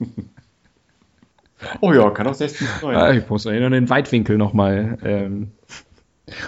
oh 1.80 1.92
ja, 1.92 2.10
kann 2.10 2.26
auch 2.26 2.34
16 2.34 2.66
9. 2.82 2.96
Ah, 2.96 3.12
ich 3.12 3.28
muss 3.28 3.46
erinnern, 3.46 3.72
den 3.72 3.90
Weitwinkel 3.90 4.38
nochmal. 4.38 4.98
Ähm, 5.04 5.50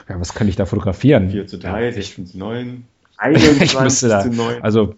ja, 0.09 0.20
was 0.20 0.34
kann 0.34 0.49
ich 0.49 0.57
da 0.57 0.66
fotografieren? 0.66 1.30
4 1.30 1.46
zu 1.46 1.59
3, 1.59 1.92
16 1.92 2.26
zu 2.26 2.38
9. 2.38 2.84
21 3.16 4.09
da, 4.09 4.20
zu 4.20 4.30
9. 4.30 4.62
Also 4.62 4.94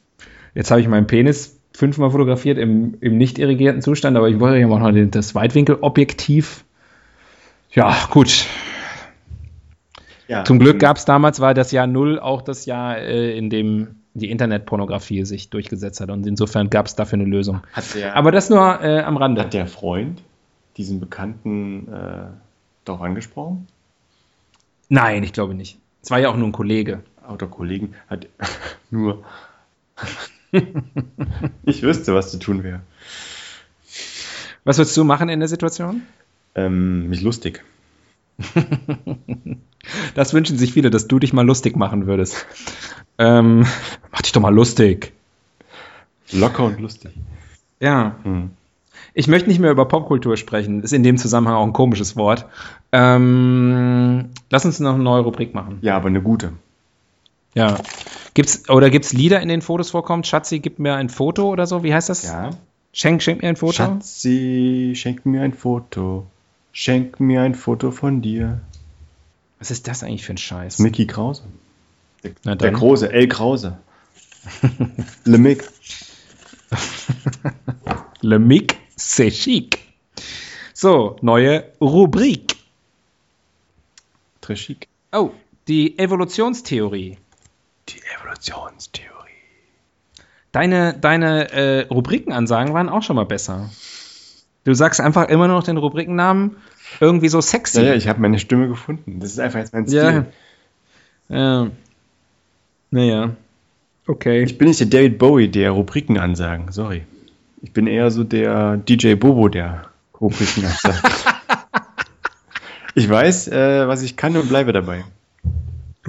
Jetzt 0.55 0.71
habe 0.71 0.81
ich 0.81 0.89
meinen 0.89 1.07
Penis 1.07 1.61
fünfmal 1.73 2.11
fotografiert 2.11 2.59
im, 2.59 2.97
im 3.01 3.17
nicht 3.17 3.39
irrigierten 3.39 3.83
Zustand, 3.83 4.17
aber 4.17 4.29
ich 4.29 4.41
wollte 4.41 4.59
ja 4.59 4.69
auch 4.69 4.79
noch 4.79 5.11
das 5.11 5.35
Weitwinkelobjektiv. 5.35 6.65
Ja, 7.73 7.97
gut. 8.11 8.47
Ja, 10.29 10.45
Zum 10.45 10.59
Glück 10.59 10.79
gab 10.79 10.97
es 10.97 11.05
damals, 11.05 11.41
war 11.41 11.55
das 11.55 11.73
Jahr 11.73 11.87
Null 11.87 12.19
auch 12.19 12.43
das 12.43 12.67
Jahr, 12.67 12.99
äh, 12.99 13.37
in 13.37 13.51
dem 13.51 13.97
die 14.15 14.31
Internetpornografie 14.31 15.25
sich 15.25 15.51
durchgesetzt 15.51 16.01
hat. 16.01 16.11
Und 16.11 16.27
insofern 16.27 16.71
gab 16.71 16.87
es 16.87 16.97
dafür 16.97 17.19
eine 17.19 17.29
Lösung. 17.29 17.63
Der, 17.95 18.17
aber 18.17 18.33
das 18.33 18.51
nur 18.51 18.81
äh, 18.83 19.01
am 19.01 19.17
Rande. 19.17 19.43
Hat 19.43 19.55
der 19.55 19.67
Freund 19.67 20.23
diesen 20.77 21.01
Bekannten 21.01 21.89
äh, 21.89 22.27
darauf 22.85 23.03
angesprochen? 23.03 23.67
Nein, 24.89 25.23
ich 25.23 25.33
glaube 25.33 25.55
nicht. 25.55 25.79
Es 26.03 26.11
war 26.11 26.19
ja 26.19 26.29
auch 26.29 26.37
nur 26.37 26.49
ein 26.49 26.53
Kollege. 26.53 27.03
Oder 27.29 27.47
Kollegen 27.47 27.95
hat 28.09 28.27
nur 28.91 29.25
ich 31.65 31.83
wüsste, 31.83 32.15
was 32.15 32.31
zu 32.31 32.39
tun 32.39 32.63
wäre. 32.63 32.81
Was 34.65 34.79
würdest 34.79 34.97
du 34.97 35.05
machen 35.05 35.29
in 35.29 35.41
der 35.41 35.49
Situation? 35.49 36.03
Ähm, 36.55 37.09
mich 37.09 37.23
lustig. 37.23 37.65
das 40.15 40.35
wünschen 40.35 40.59
sich 40.59 40.73
viele, 40.73 40.91
dass 40.91 41.09
du 41.09 41.19
dich 41.19 41.33
mal 41.33 41.47
lustig 41.47 41.77
machen 41.77 42.07
würdest. 42.07 42.47
Ähm, 43.19 43.67
mach 44.13 44.23
dich 44.23 44.33
doch 44.33 44.41
mal 44.41 44.55
lustig. 44.55 45.13
Locker 46.33 46.65
und 46.65 46.81
lustig. 46.81 47.13
Ja. 47.81 48.17
Hm. 48.23 48.51
Ich 49.15 49.27
möchte 49.27 49.49
nicht 49.49 49.59
mehr 49.59 49.71
über 49.71 49.87
Popkultur 49.87 50.37
sprechen. 50.37 50.83
Ist 50.83 50.93
in 50.93 51.03
dem 51.03 51.17
Zusammenhang 51.17 51.57
auch 51.57 51.67
ein 51.67 51.73
komisches 51.73 52.17
Wort. 52.17 52.47
Ähm, 52.93 54.31
lass 54.51 54.65
uns 54.65 54.79
noch 54.81 54.95
eine 54.95 55.03
neue 55.03 55.23
Rubrik 55.23 55.55
machen. 55.55 55.79
Ja, 55.83 55.97
aber 55.97 56.09
eine 56.09 56.23
gute. 56.23 56.53
Ja. 57.55 57.79
Gibt's, 58.35 58.69
oder 58.69 58.91
gibt 58.91 59.05
es 59.07 59.13
Lieder, 59.13 59.41
in 59.41 59.49
denen 59.49 59.63
Fotos 59.63 59.91
vorkommen? 59.91 60.25
Schatzi, 60.25 60.61
gib 60.61 60.79
mir 60.79 60.95
ein 60.95 61.09
Foto 61.09 61.49
oder 61.49 61.67
so? 61.67 61.83
Wie 61.83 61.93
heißt 61.93 62.09
das? 62.09 62.23
Ja. 62.25 62.51
Schenk, 62.93 63.23
schenk 63.23 63.43
mir 63.43 63.49
ein 63.49 63.57
Foto. 63.57 63.73
Schatzi, 63.73 64.93
schenk 64.97 65.27
mir 65.27 65.43
ein 65.43 65.53
Foto. 65.53 66.27
Schenk 66.73 67.21
mir 67.21 67.43
ein 67.43 67.55
Foto 67.55 67.91
von 67.91 68.23
dir. 68.23 68.61
Was 69.59 69.71
ist 69.71 69.89
das 69.89 70.03
eigentlich 70.03 70.25
für 70.25 70.35
ein 70.35 70.39
Scheiß? 70.39 70.79
Mickey 70.79 71.07
Krause. 71.07 71.43
Der, 72.45 72.57
der 72.57 72.71
Große, 72.71 73.13
El 73.13 73.29
Krause. 73.29 73.79
Le 75.25 75.39
Mick. 75.39 75.69
Le 78.23 78.39
Mick, 78.39 78.77
c'est 78.97 79.31
chic. 79.31 79.79
So, 80.73 81.17
neue 81.21 81.65
Rubrik. 81.81 82.57
Très 84.41 84.57
chic. 84.57 84.89
Oh, 85.13 85.33
die 85.69 85.99
Evolutionstheorie. 85.99 87.19
Die 87.91 88.01
Evolutionstheorie. 88.19 89.11
Deine, 90.53 90.95
deine 91.01 91.53
äh, 91.53 91.81
Rubrikenansagen 91.89 92.75
waren 92.75 92.89
auch 92.89 93.03
schon 93.03 93.17
mal 93.17 93.25
besser. 93.27 93.71
Du 94.65 94.75
sagst 94.75 95.01
einfach 95.01 95.29
immer 95.29 95.49
noch 95.49 95.63
den 95.63 95.77
Rubrikennamen 95.77 96.57
irgendwie 97.01 97.29
so 97.29 97.41
sexy. 97.41 97.81
Ja, 97.81 97.89
ja 97.89 97.95
ich 97.95 98.09
habe 98.09 98.21
meine 98.21 98.39
Stimme 98.39 98.69
gefunden. 98.69 99.21
Das 99.21 99.31
ist 99.31 99.41
einfach 99.41 99.61
jetzt 99.61 99.73
mein 99.73 99.87
Stil. 99.87 100.27
Ja. 101.29 101.37
ja. 101.37 101.71
Naja. 102.91 103.31
Okay. 104.07 104.43
Ich 104.43 104.59
bin 104.59 104.69
nicht 104.69 104.81
der 104.81 104.89
David 104.89 105.19
Bowie 105.19 105.49
der 105.49 105.71
Rubrikenansagen, 105.71 106.73
sorry. 106.73 107.05
Ich 107.63 107.73
bin 107.73 107.87
eher 107.87 108.11
so 108.11 108.25
der 108.25 108.77
DJ 108.77 109.15
Bobo 109.15 109.49
der 109.49 109.87
Rubrikenansagen. 110.21 111.01
ich 112.95 113.09
weiß, 113.09 113.49
äh, 113.49 113.87
was 113.87 114.03
ich 114.03 114.17
kann 114.17 114.37
und 114.37 114.49
bleibe 114.49 114.73
dabei. 114.73 115.05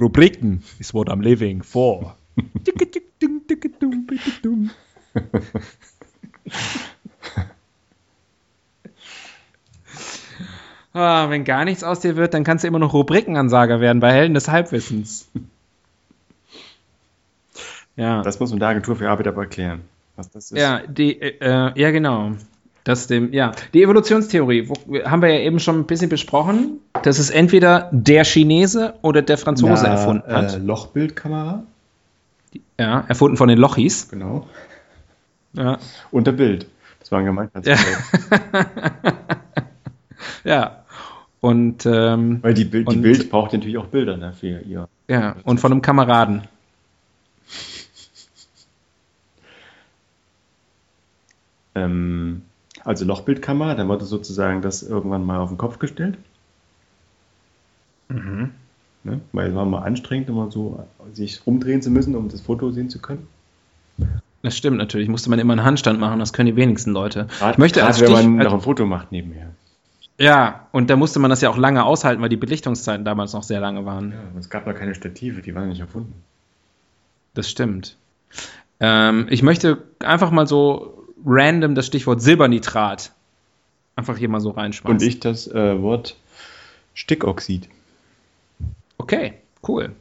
Rubriken 0.02 0.64
is 0.80 0.94
what 0.94 1.10
I'm 1.10 1.22
living 1.22 1.62
for. 1.62 2.16
ah, 10.94 11.30
wenn 11.30 11.44
gar 11.44 11.66
nichts 11.66 11.84
aus 11.84 12.00
dir 12.00 12.16
wird, 12.16 12.34
dann 12.34 12.44
kannst 12.44 12.64
du 12.64 12.68
immer 12.68 12.80
noch 12.80 12.94
Rubrikenansager 12.94 13.80
werden 13.80 14.00
bei 14.00 14.12
Helden 14.12 14.34
des 14.34 14.48
Halbwissens. 14.48 15.30
Ja. 17.96 18.24
Das 18.24 18.40
muss 18.40 18.50
man 18.50 18.60
der 18.60 18.70
Agentur 18.70 18.96
für 18.96 19.10
Arbeit 19.10 19.28
aber 19.28 19.44
erklären, 19.44 19.82
was 20.16 20.32
das 20.32 20.52
ist. 20.52 20.58
Ja, 20.58 20.82
die, 20.88 21.22
äh, 21.22 21.80
ja 21.80 21.92
genau. 21.92 22.32
Das 22.84 23.08
dem, 23.08 23.32
ja. 23.32 23.52
Die 23.74 23.84
Evolutionstheorie 23.84 24.68
wo, 24.68 24.74
haben 25.04 25.22
wir 25.22 25.30
ja 25.30 25.42
eben 25.42 25.60
schon 25.60 25.80
ein 25.80 25.86
bisschen 25.86 26.10
besprochen, 26.10 26.80
dass 27.04 27.20
es 27.20 27.30
entweder 27.30 27.90
der 27.92 28.24
Chinese 28.26 28.96
oder 29.02 29.22
der 29.22 29.38
Franzose 29.38 29.84
Na, 29.84 29.92
erfunden 29.92 30.32
hat. 30.32 30.56
Äh, 30.56 30.58
Lochbildkamera. 30.58 31.64
Ja, 32.80 33.06
erfunden 33.08 33.38
von 33.38 33.48
den 33.48 33.60
Lochis. 33.60 34.10
Genau. 34.10 34.48
Ja. 35.54 35.78
Und 36.10 36.26
der 36.28 36.32
Bild. 36.32 36.66
Das 37.00 37.12
war 37.12 37.20
ein 37.20 37.26
Gemeinschaftsprojekt. 37.26 38.02
Ja. 38.22 39.14
ja. 40.52 40.78
Und, 41.40 41.86
ähm, 41.86 42.40
Weil 42.42 42.54
die, 42.54 42.66
Bild, 42.66 42.88
und, 42.88 42.96
die 42.96 43.00
Bild 43.02 43.30
braucht 43.30 43.54
natürlich 43.54 43.78
auch 43.78 43.88
Bilder 43.88 44.18
ne, 44.18 44.34
für 44.34 44.60
ihr. 44.62 44.88
Ja, 45.08 45.36
und 45.44 45.60
von 45.60 45.72
einem 45.72 45.82
Kameraden. 45.82 46.44
Ähm, 51.74 52.44
also 52.84 53.06
Lochbildkamera, 53.06 53.76
dann 53.76 53.88
wurde 53.88 54.06
sozusagen 54.06 54.62
das 54.62 54.84
irgendwann 54.84 55.26
mal 55.26 55.40
auf 55.40 55.50
den 55.50 55.58
Kopf 55.58 55.80
gestellt. 55.80 56.18
Mhm. 58.10 58.52
Ne? 59.04 59.20
Weil 59.32 59.50
es 59.50 59.56
war 59.56 59.66
mal 59.66 59.82
anstrengend, 59.82 60.30
immer 60.30 60.52
so 60.52 60.86
sich 61.14 61.46
rumdrehen 61.46 61.82
zu 61.82 61.90
müssen, 61.90 62.16
um 62.16 62.30
das 62.30 62.42
Foto 62.42 62.72
sehen 62.72 62.90
zu 62.90 63.00
können. 63.00 63.28
Das 64.44 64.58
stimmt 64.58 64.78
natürlich. 64.78 65.08
Musste 65.08 65.30
man 65.30 65.40
immer 65.40 65.54
einen 65.54 65.64
Handstand 65.64 66.00
machen, 66.00 66.20
das 66.20 66.34
können 66.34 66.48
die 66.48 66.56
wenigsten 66.56 66.92
Leute. 66.92 67.28
Grad, 67.40 67.54
ich 67.54 67.58
möchte 67.58 67.84
als 67.86 68.02
wenn 68.02 68.12
man 68.12 68.38
noch 68.38 68.54
ein 68.54 68.62
Foto 68.62 68.86
macht 68.86 69.12
nebenher. 69.12 69.52
Ja, 70.18 70.68
und 70.72 70.90
da 70.90 70.98
musste 70.98 71.20
man 71.20 71.30
das 71.30 71.42
ja 71.42 71.50
auch 71.50 71.58
lange 71.58 71.84
aushalten, 71.84 72.22
weil 72.22 72.30
die 72.30 72.38
Belichtungszeiten 72.38 73.06
damals 73.06 73.34
noch 73.34 73.44
sehr 73.44 73.60
lange 73.60 73.86
waren. 73.86 74.12
Ja, 74.12 74.40
es 74.40 74.50
gab 74.50 74.68
noch 74.68 74.76
keine 74.76 74.94
Stative, 74.94 75.42
die 75.42 75.56
waren 75.56 75.70
nicht 75.70 75.80
erfunden. 75.80 76.14
Das 77.34 77.50
stimmt. 77.50 77.98
Ähm, 78.80 79.28
ich 79.30 79.42
möchte 79.42 79.84
einfach 80.00 80.32
mal 80.32 80.46
so 80.46 81.01
random 81.26 81.76
das 81.76 81.86
Stichwort 81.86 82.22
Silbernitrat 82.22 83.12
einfach 83.96 84.18
hier 84.18 84.30
mal 84.30 84.40
so 84.40 84.52
reinschmeißen. 84.52 84.96
Und 84.96 85.02
ich 85.02 85.20
das 85.20 85.48
äh, 85.48 85.82
Wort 85.82 86.16
Stickoxid. 86.94 87.70
Okay, 88.98 89.34
cool. 89.68 89.92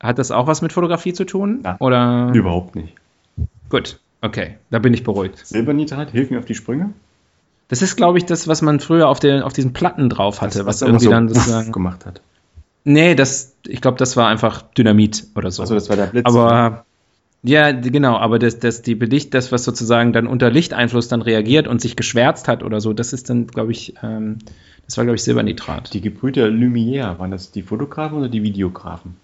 Hat 0.00 0.18
das 0.18 0.30
auch 0.30 0.46
was 0.46 0.62
mit 0.62 0.72
Fotografie 0.72 1.12
zu 1.12 1.24
tun? 1.24 1.62
Ja, 1.64 1.76
oder? 1.80 2.30
Überhaupt 2.34 2.76
nicht. 2.76 2.94
Gut, 3.68 3.98
okay, 4.20 4.56
da 4.70 4.78
bin 4.78 4.94
ich 4.94 5.02
beruhigt. 5.02 5.44
Silbernitrat, 5.46 6.10
hilf 6.10 6.30
mir 6.30 6.38
auf 6.38 6.44
die 6.44 6.54
Sprünge. 6.54 6.92
Das 7.68 7.82
ist, 7.82 7.96
glaube 7.96 8.18
ich, 8.18 8.26
das, 8.26 8.46
was 8.46 8.62
man 8.62 8.78
früher 8.78 9.08
auf, 9.08 9.18
den, 9.18 9.42
auf 9.42 9.52
diesen 9.52 9.72
Platten 9.72 10.08
drauf 10.08 10.40
hatte, 10.40 10.58
das, 10.58 10.66
was, 10.66 10.82
was 10.82 10.82
irgendwie 10.82 11.06
so 11.06 11.10
dann 11.10 11.28
sozusagen 11.28 11.72
gemacht 11.72 12.06
hat. 12.06 12.20
Nee, 12.84 13.16
das, 13.16 13.56
ich 13.66 13.80
glaube, 13.80 13.98
das 13.98 14.16
war 14.16 14.28
einfach 14.28 14.62
Dynamit 14.62 15.26
oder 15.34 15.50
so. 15.50 15.62
Also 15.62 15.74
das 15.74 15.88
war 15.88 15.96
der 15.96 16.06
Blitz. 16.06 16.26
Aber 16.26 16.84
ja, 17.46 17.70
genau, 17.70 18.16
aber 18.16 18.38
das, 18.38 18.58
das, 18.58 18.82
die 18.82 18.96
Belicht, 18.96 19.32
das, 19.32 19.52
was 19.52 19.62
sozusagen 19.62 20.12
dann 20.12 20.26
unter 20.26 20.50
Lichteinfluss 20.50 21.06
dann 21.06 21.22
reagiert 21.22 21.68
und 21.68 21.80
sich 21.80 21.94
geschwärzt 21.94 22.48
hat 22.48 22.64
oder 22.64 22.80
so, 22.80 22.92
das 22.92 23.12
ist 23.12 23.30
dann, 23.30 23.46
glaube 23.46 23.70
ich, 23.70 23.94
ähm, 24.02 24.38
das 24.84 24.96
war, 24.96 25.04
glaube 25.04 25.14
ich, 25.14 25.22
Silbernitrat. 25.22 25.94
Die 25.94 26.00
Gebrüder 26.00 26.46
Lumière, 26.46 27.18
waren 27.20 27.30
das 27.30 27.52
die 27.52 27.62
Fotografen 27.62 28.18
oder 28.18 28.28
die 28.28 28.42
Videografen? 28.42 29.16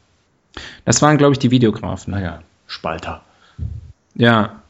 Das 0.84 1.02
waren, 1.02 1.18
glaube 1.18 1.32
ich, 1.32 1.40
die 1.40 1.50
Videografen. 1.50 2.12
Naja, 2.12 2.42
Spalter. 2.66 3.22
Ja. 4.14 4.62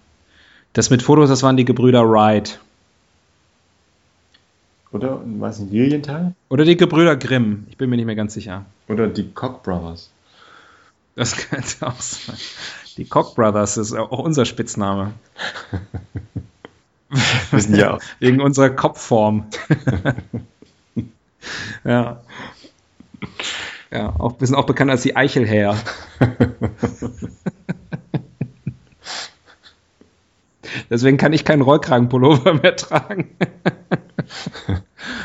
Das 0.72 0.88
mit 0.88 1.02
Fotos, 1.02 1.28
das 1.28 1.42
waren 1.42 1.58
die 1.58 1.66
Gebrüder 1.66 2.08
Wright. 2.08 2.58
Oder, 4.92 5.20
weiß 5.24 5.60
nicht, 5.60 5.72
Lilienthal? 5.72 6.34
Oder 6.48 6.64
die 6.64 6.76
Gebrüder 6.76 7.16
Grimm, 7.16 7.66
ich 7.68 7.76
bin 7.76 7.90
mir 7.90 7.96
nicht 7.96 8.06
mehr 8.06 8.14
ganz 8.14 8.32
sicher. 8.32 8.64
Oder 8.88 9.08
die 9.08 9.30
Koch 9.30 9.62
Brothers. 9.62 10.10
Das 11.16 11.36
könnte 11.48 11.86
auch 11.86 12.00
sein. 12.00 12.36
Die 12.96 13.04
Koch 13.06 13.34
Brothers 13.34 13.76
ist 13.76 13.92
auch 13.94 14.18
unser 14.18 14.44
Spitzname. 14.44 15.14
Wir 17.50 17.60
sind 17.60 17.76
ja 17.76 17.98
Wegen 18.20 18.40
unserer 18.40 18.70
Kopfform. 18.70 19.46
ja. 21.84 22.20
Ja, 23.90 24.14
auch, 24.18 24.40
wir 24.40 24.46
sind 24.46 24.56
auch 24.56 24.64
bekannt 24.66 24.90
als 24.90 25.02
die 25.02 25.16
Eichelhäher. 25.16 25.76
Deswegen 30.88 31.18
kann 31.18 31.34
ich 31.34 31.44
keinen 31.44 31.60
Rollkragenpullover 31.62 32.54
mehr 32.54 32.76
tragen. 32.76 33.36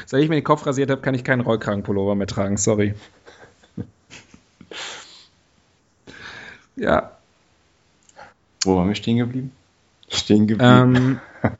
Seit 0.05 0.21
ich 0.21 0.29
mir 0.29 0.35
den 0.35 0.43
Kopf 0.43 0.65
rasiert 0.65 0.89
habe, 0.89 1.01
kann 1.01 1.15
ich 1.15 1.23
keinen 1.23 1.41
Rollkragenpullover 1.41 2.15
mehr 2.15 2.27
tragen, 2.27 2.57
sorry. 2.57 2.93
Ja. 6.75 7.16
Wo 8.67 8.75
waren 8.75 8.89
wir 8.89 8.95
stehen 8.95 9.17
geblieben? 9.17 9.51
Stehen 10.09 10.45
geblieben. 10.45 11.19
Ähm, 11.41 11.55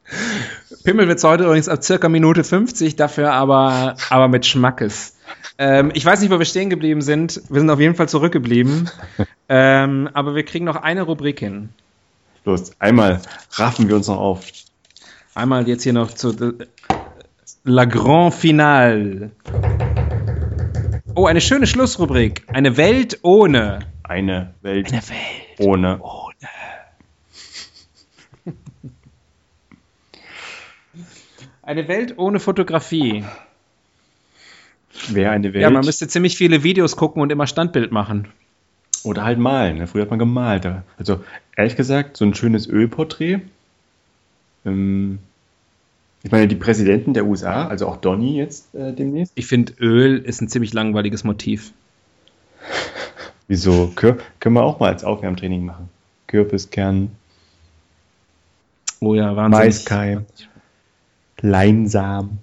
Pimmelwitz 0.84 1.22
heute 1.22 1.44
übrigens 1.44 1.68
ab 1.68 1.84
circa 1.84 2.08
Minute 2.08 2.44
50, 2.44 2.96
dafür 2.96 3.34
aber, 3.34 3.96
aber 4.08 4.28
mit 4.28 4.46
Schmackes. 4.46 5.16
Ähm, 5.58 5.90
ich 5.92 6.02
weiß 6.02 6.22
nicht, 6.22 6.30
wo 6.30 6.38
wir 6.38 6.46
stehen 6.46 6.70
geblieben 6.70 7.02
sind. 7.02 7.42
Wir 7.50 7.60
sind 7.60 7.68
auf 7.68 7.78
jeden 7.78 7.94
Fall 7.94 8.08
zurückgeblieben. 8.08 8.88
ähm, 9.50 10.08
aber 10.14 10.34
wir 10.34 10.44
kriegen 10.44 10.64
noch 10.64 10.76
eine 10.76 11.02
Rubrik 11.02 11.40
hin. 11.40 11.68
Los, 12.46 12.72
einmal 12.78 13.20
raffen 13.52 13.86
wir 13.88 13.96
uns 13.96 14.08
noch 14.08 14.16
auf. 14.16 14.46
Einmal 15.34 15.68
jetzt 15.68 15.82
hier 15.82 15.92
noch 15.92 16.10
zu 16.14 16.30
äh, 16.30 16.54
La 17.64 17.84
Grand 17.84 18.32
Finale. 18.32 19.30
Oh, 21.18 21.26
eine 21.26 21.40
schöne 21.40 21.66
Schlussrubrik. 21.66 22.44
Eine 22.46 22.76
Welt 22.76 23.18
ohne. 23.22 23.80
Eine 24.04 24.54
Welt, 24.62 24.92
eine 24.92 25.02
Welt 25.02 25.58
ohne. 25.58 25.98
ohne. 26.00 26.34
Eine 31.62 31.88
Welt 31.88 32.16
ohne 32.18 32.38
Fotografie. 32.38 33.24
Wäre 35.08 35.32
eine 35.32 35.52
Welt. 35.52 35.60
Ja, 35.60 35.70
man 35.70 35.84
müsste 35.84 36.06
ziemlich 36.06 36.36
viele 36.36 36.62
Videos 36.62 36.94
gucken 36.94 37.20
und 37.20 37.32
immer 37.32 37.48
Standbild 37.48 37.90
machen. 37.90 38.28
Oder 39.02 39.24
halt 39.24 39.40
malen. 39.40 39.78
Ne? 39.78 39.88
Früher 39.88 40.02
hat 40.02 40.10
man 40.10 40.20
gemalt. 40.20 40.68
Also 40.98 41.24
ehrlich 41.56 41.74
gesagt, 41.74 42.16
so 42.16 42.26
ein 42.26 42.34
schönes 42.34 42.68
Ölporträt. 42.68 43.40
Ähm, 44.64 45.18
ich 46.22 46.32
meine, 46.32 46.48
die 46.48 46.56
Präsidenten 46.56 47.14
der 47.14 47.26
USA, 47.26 47.68
also 47.68 47.86
auch 47.86 47.96
Donny 47.96 48.36
jetzt 48.36 48.74
äh, 48.74 48.92
demnächst. 48.92 49.32
Ich 49.36 49.46
finde, 49.46 49.72
Öl 49.80 50.18
ist 50.18 50.40
ein 50.40 50.48
ziemlich 50.48 50.72
langweiliges 50.72 51.24
Motiv. 51.24 51.72
Wieso? 53.48 53.92
Kür 53.94 54.18
können 54.40 54.56
wir 54.56 54.62
auch 54.62 54.80
mal 54.80 54.92
als 54.92 55.04
Aufwärmtraining 55.04 55.64
machen. 55.64 55.88
Kürbiskern. 56.26 57.12
Oh 59.00 59.14
ja, 59.14 59.36
Wahnsinn. 59.36 59.60
Maiskeim. 59.60 60.26
Leinsam. 61.40 62.38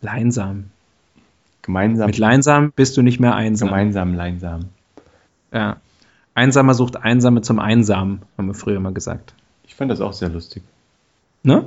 Leinsam. 0.00 0.70
Gemeinsam. 1.62 2.06
Mit 2.06 2.18
Leinsam 2.18 2.72
bist 2.74 2.96
du 2.96 3.02
nicht 3.02 3.18
mehr 3.18 3.34
einsam. 3.34 3.68
Gemeinsam 3.68 4.14
Leinsam. 4.14 4.66
Ja. 5.52 5.78
Einsamer 6.34 6.74
sucht 6.74 6.96
Einsame 6.96 7.42
zum 7.42 7.58
Einsamen, 7.58 8.22
haben 8.38 8.46
wir 8.46 8.54
früher 8.54 8.78
mal 8.78 8.92
gesagt. 8.92 9.34
Ich 9.66 9.74
fand 9.74 9.90
das 9.90 10.00
auch 10.00 10.12
sehr 10.12 10.28
lustig. 10.28 10.62
Ne? 11.42 11.64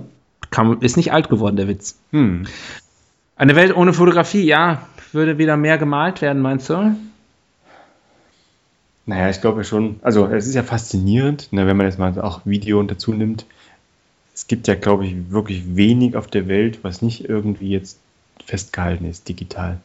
Kam, 0.51 0.81
ist 0.81 0.97
nicht 0.97 1.11
alt 1.11 1.29
geworden, 1.29 1.55
der 1.55 1.67
Witz. 1.67 1.97
Hm. 2.11 2.45
Eine 3.35 3.55
Welt 3.55 3.75
ohne 3.75 3.93
Fotografie, 3.93 4.43
ja, 4.43 4.87
würde 5.13 5.37
wieder 5.37 5.57
mehr 5.57 5.77
gemalt 5.77 6.21
werden, 6.21 6.41
meinst 6.41 6.69
du? 6.69 6.95
Naja, 9.05 9.29
ich 9.29 9.41
glaube 9.41 9.63
schon. 9.63 9.99
Also, 10.03 10.27
es 10.27 10.45
ist 10.45 10.53
ja 10.53 10.63
faszinierend, 10.63 11.51
ne, 11.51 11.65
wenn 11.65 11.75
man 11.75 11.87
jetzt 11.87 11.97
mal 11.97 12.19
auch 12.21 12.41
Video 12.45 12.83
dazu 12.83 13.13
nimmt. 13.13 13.45
Es 14.33 14.47
gibt 14.47 14.67
ja, 14.67 14.75
glaube 14.75 15.05
ich, 15.05 15.31
wirklich 15.31 15.75
wenig 15.75 16.15
auf 16.15 16.27
der 16.27 16.47
Welt, 16.47 16.83
was 16.83 17.01
nicht 17.01 17.27
irgendwie 17.27 17.69
jetzt 17.69 17.99
festgehalten 18.45 19.05
ist, 19.05 19.27
digital. 19.27 19.77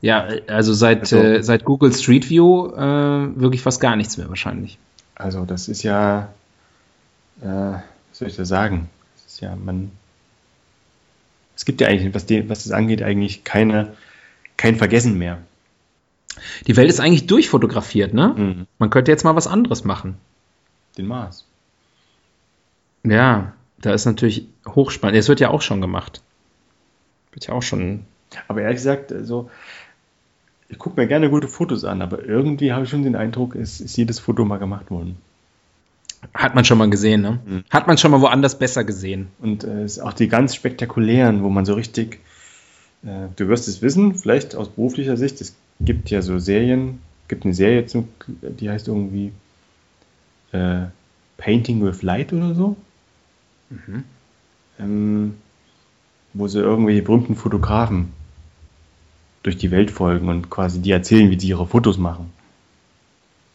Ja, 0.00 0.28
also 0.46 0.72
seit, 0.72 1.00
also, 1.00 1.16
äh, 1.18 1.42
seit 1.42 1.64
Google 1.64 1.92
Street 1.92 2.30
View 2.30 2.68
äh, 2.68 3.40
wirklich 3.40 3.62
fast 3.62 3.80
gar 3.80 3.96
nichts 3.96 4.16
mehr 4.16 4.28
wahrscheinlich. 4.28 4.78
Also, 5.14 5.44
das 5.44 5.68
ist 5.68 5.82
ja, 5.82 6.28
äh, 7.42 7.46
was 7.46 7.82
soll 8.12 8.28
ich 8.28 8.36
da 8.36 8.44
sagen? 8.44 8.88
Ist 9.32 9.40
ja, 9.40 9.56
man. 9.56 9.90
Es 11.56 11.64
gibt 11.64 11.80
ja 11.80 11.88
eigentlich, 11.88 12.14
was, 12.14 12.26
die, 12.26 12.48
was 12.48 12.64
das 12.64 12.72
angeht, 12.72 13.02
eigentlich 13.02 13.44
keine, 13.44 13.94
kein 14.56 14.76
Vergessen 14.76 15.18
mehr. 15.18 15.38
Die 16.66 16.76
Welt 16.76 16.88
ist 16.88 17.00
eigentlich 17.00 17.26
durchfotografiert, 17.26 18.14
ne? 18.14 18.34
Mhm. 18.36 18.66
Man 18.78 18.90
könnte 18.90 19.10
jetzt 19.10 19.24
mal 19.24 19.36
was 19.36 19.46
anderes 19.46 19.84
machen. 19.84 20.16
Den 20.96 21.06
Mars. 21.06 21.46
Ja, 23.04 23.52
da 23.78 23.92
ist 23.92 24.06
natürlich 24.06 24.46
hochspannend. 24.66 25.18
Es 25.18 25.28
wird 25.28 25.40
ja 25.40 25.50
auch 25.50 25.62
schon 25.62 25.80
gemacht. 25.80 26.22
Wird 27.32 27.46
ja 27.46 27.54
auch 27.54 27.62
schon. 27.62 28.04
Aber 28.48 28.62
ehrlich 28.62 28.76
gesagt, 28.76 29.12
so, 29.22 29.50
ich 30.68 30.78
gucke 30.78 31.00
mir 31.00 31.06
gerne 31.06 31.28
gute 31.28 31.48
Fotos 31.48 31.84
an, 31.84 32.00
aber 32.00 32.24
irgendwie 32.24 32.72
habe 32.72 32.84
ich 32.84 32.90
schon 32.90 33.02
den 33.02 33.16
Eindruck, 33.16 33.54
es 33.54 33.80
ist 33.80 33.96
jedes 33.96 34.18
Foto 34.18 34.44
mal 34.44 34.58
gemacht 34.58 34.90
worden. 34.90 35.18
Hat 36.34 36.54
man 36.54 36.64
schon 36.64 36.78
mal 36.78 36.88
gesehen, 36.88 37.22
ne? 37.22 37.40
Mhm. 37.44 37.64
Hat 37.70 37.86
man 37.86 37.98
schon 37.98 38.10
mal 38.10 38.20
woanders 38.20 38.58
besser 38.58 38.84
gesehen. 38.84 39.28
Und 39.40 39.64
äh, 39.64 39.86
auch 40.02 40.12
die 40.12 40.28
ganz 40.28 40.54
spektakulären, 40.54 41.42
wo 41.42 41.48
man 41.48 41.64
so 41.64 41.74
richtig, 41.74 42.20
äh, 43.04 43.28
du 43.36 43.48
wirst 43.48 43.68
es 43.68 43.82
wissen, 43.82 44.14
vielleicht 44.14 44.54
aus 44.54 44.68
beruflicher 44.68 45.16
Sicht, 45.16 45.40
es 45.40 45.54
gibt 45.80 46.10
ja 46.10 46.22
so 46.22 46.38
Serien, 46.38 47.00
gibt 47.28 47.44
eine 47.44 47.54
Serie, 47.54 47.86
zum, 47.86 48.08
die 48.26 48.70
heißt 48.70 48.88
irgendwie 48.88 49.32
äh, 50.52 50.86
Painting 51.38 51.84
with 51.84 52.02
Light 52.02 52.32
oder 52.32 52.54
so. 52.54 52.76
Mhm. 53.70 54.04
Ähm, 54.78 55.34
wo 56.34 56.48
sie 56.48 56.60
irgendwelche 56.60 57.02
berühmten 57.02 57.36
Fotografen 57.36 58.12
durch 59.42 59.56
die 59.56 59.70
Welt 59.70 59.90
folgen 59.90 60.28
und 60.28 60.50
quasi 60.50 60.80
die 60.80 60.92
erzählen, 60.92 61.30
wie 61.30 61.38
sie 61.38 61.48
ihre 61.48 61.66
Fotos 61.66 61.98
machen. 61.98 62.32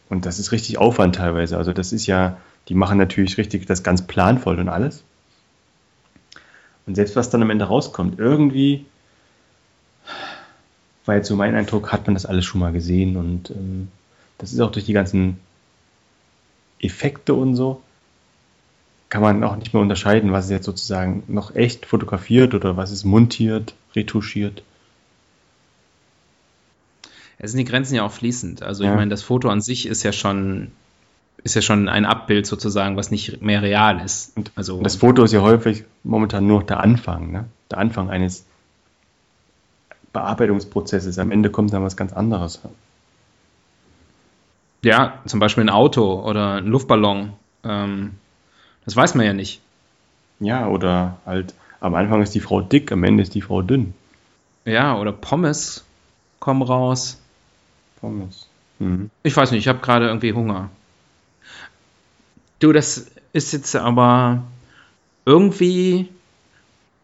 Und 0.08 0.26
das 0.26 0.38
ist 0.38 0.52
richtig 0.52 0.78
Aufwand 0.78 1.16
teilweise. 1.16 1.56
Also 1.56 1.72
das 1.72 1.92
ist 1.92 2.06
ja, 2.06 2.38
die 2.68 2.74
machen 2.74 2.98
natürlich 2.98 3.38
richtig 3.38 3.66
das 3.66 3.82
ganz 3.82 4.06
planvoll 4.06 4.58
und 4.58 4.68
alles. 4.68 5.02
Und 6.86 6.94
selbst 6.94 7.16
was 7.16 7.30
dann 7.30 7.42
am 7.42 7.50
Ende 7.50 7.66
rauskommt, 7.66 8.18
irgendwie, 8.18 8.86
war 11.04 11.16
jetzt 11.16 11.28
so 11.28 11.36
mein 11.36 11.54
Eindruck, 11.54 11.92
hat 11.92 12.06
man 12.06 12.14
das 12.14 12.26
alles 12.26 12.44
schon 12.44 12.60
mal 12.60 12.72
gesehen 12.72 13.16
und 13.16 13.50
ähm, 13.50 13.88
das 14.38 14.52
ist 14.52 14.60
auch 14.60 14.70
durch 14.70 14.86
die 14.86 14.92
ganzen 14.92 15.38
Effekte 16.80 17.34
und 17.34 17.56
so, 17.56 17.82
kann 19.08 19.22
man 19.22 19.42
auch 19.44 19.56
nicht 19.56 19.72
mehr 19.72 19.82
unterscheiden, 19.82 20.32
was 20.32 20.46
ist 20.46 20.50
jetzt 20.50 20.66
sozusagen 20.66 21.24
noch 21.28 21.54
echt 21.54 21.86
fotografiert 21.86 22.54
oder 22.54 22.76
was 22.76 22.90
ist 22.90 23.04
montiert, 23.04 23.74
retuschiert. 23.96 24.62
Es 27.38 27.52
sind 27.52 27.58
die 27.58 27.64
Grenzen 27.64 27.94
ja 27.94 28.02
auch 28.02 28.12
fließend. 28.12 28.62
Also 28.62 28.84
ja. 28.84 28.90
ich 28.90 28.96
meine, 28.96 29.10
das 29.10 29.22
Foto 29.22 29.48
an 29.48 29.60
sich 29.60 29.86
ist 29.86 30.02
ja 30.02 30.12
schon 30.12 30.72
ist 31.44 31.54
ja 31.54 31.62
schon 31.62 31.88
ein 31.88 32.04
Abbild 32.04 32.46
sozusagen, 32.46 32.96
was 32.96 33.10
nicht 33.10 33.42
mehr 33.42 33.62
real 33.62 34.00
ist. 34.00 34.36
Und 34.36 34.50
also 34.54 34.82
das 34.82 34.96
Foto 34.96 35.24
ist 35.24 35.32
ja 35.32 35.40
häufig 35.40 35.84
momentan 36.02 36.46
nur 36.46 36.62
der 36.62 36.80
Anfang, 36.80 37.30
ne? 37.30 37.44
Der 37.70 37.78
Anfang 37.78 38.10
eines 38.10 38.44
Bearbeitungsprozesses. 40.12 41.18
Am 41.18 41.30
Ende 41.30 41.50
kommt 41.50 41.72
dann 41.72 41.82
was 41.84 41.96
ganz 41.96 42.12
anderes. 42.12 42.60
Ja, 44.82 45.18
zum 45.26 45.40
Beispiel 45.40 45.64
ein 45.64 45.70
Auto 45.70 46.22
oder 46.22 46.54
ein 46.54 46.66
Luftballon. 46.66 47.32
Ähm, 47.64 48.14
das 48.84 48.96
weiß 48.96 49.14
man 49.14 49.26
ja 49.26 49.32
nicht. 49.32 49.60
Ja, 50.40 50.68
oder 50.68 51.18
halt 51.26 51.54
am 51.80 51.94
Anfang 51.94 52.22
ist 52.22 52.34
die 52.34 52.40
Frau 52.40 52.60
dick, 52.60 52.90
am 52.92 53.04
Ende 53.04 53.22
ist 53.22 53.34
die 53.34 53.42
Frau 53.42 53.62
dünn. 53.62 53.94
Ja, 54.64 54.96
oder 54.98 55.12
Pommes 55.12 55.84
kommen 56.40 56.62
raus. 56.62 57.20
Pommes. 58.00 58.48
Mhm. 58.78 59.10
Ich 59.22 59.36
weiß 59.36 59.50
nicht, 59.50 59.60
ich 59.60 59.68
habe 59.68 59.80
gerade 59.80 60.06
irgendwie 60.06 60.32
Hunger. 60.32 60.70
Du, 62.58 62.72
das 62.72 63.10
ist 63.32 63.52
jetzt 63.52 63.76
aber 63.76 64.42
irgendwie 65.24 66.08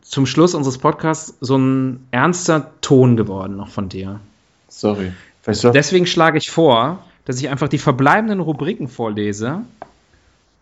zum 0.03 0.27
Schluss 0.27 0.55
unseres 0.55 0.79
Podcasts 0.79 1.35
so 1.41 1.57
ein 1.57 2.07
ernster 2.11 2.73
Ton 2.81 3.17
geworden 3.17 3.57
noch 3.57 3.69
von 3.69 3.89
dir. 3.89 4.21
Sorry. 4.69 5.13
Weißt 5.45 5.65
du? 5.65 5.71
Deswegen 5.71 6.07
schlage 6.07 6.39
ich 6.39 6.51
vor, 6.51 7.05
dass 7.25 7.39
ich 7.39 7.49
einfach 7.49 7.69
die 7.69 7.79
verbleibenden 7.79 8.41
Rubriken 8.41 8.89
vorlese 8.89 9.63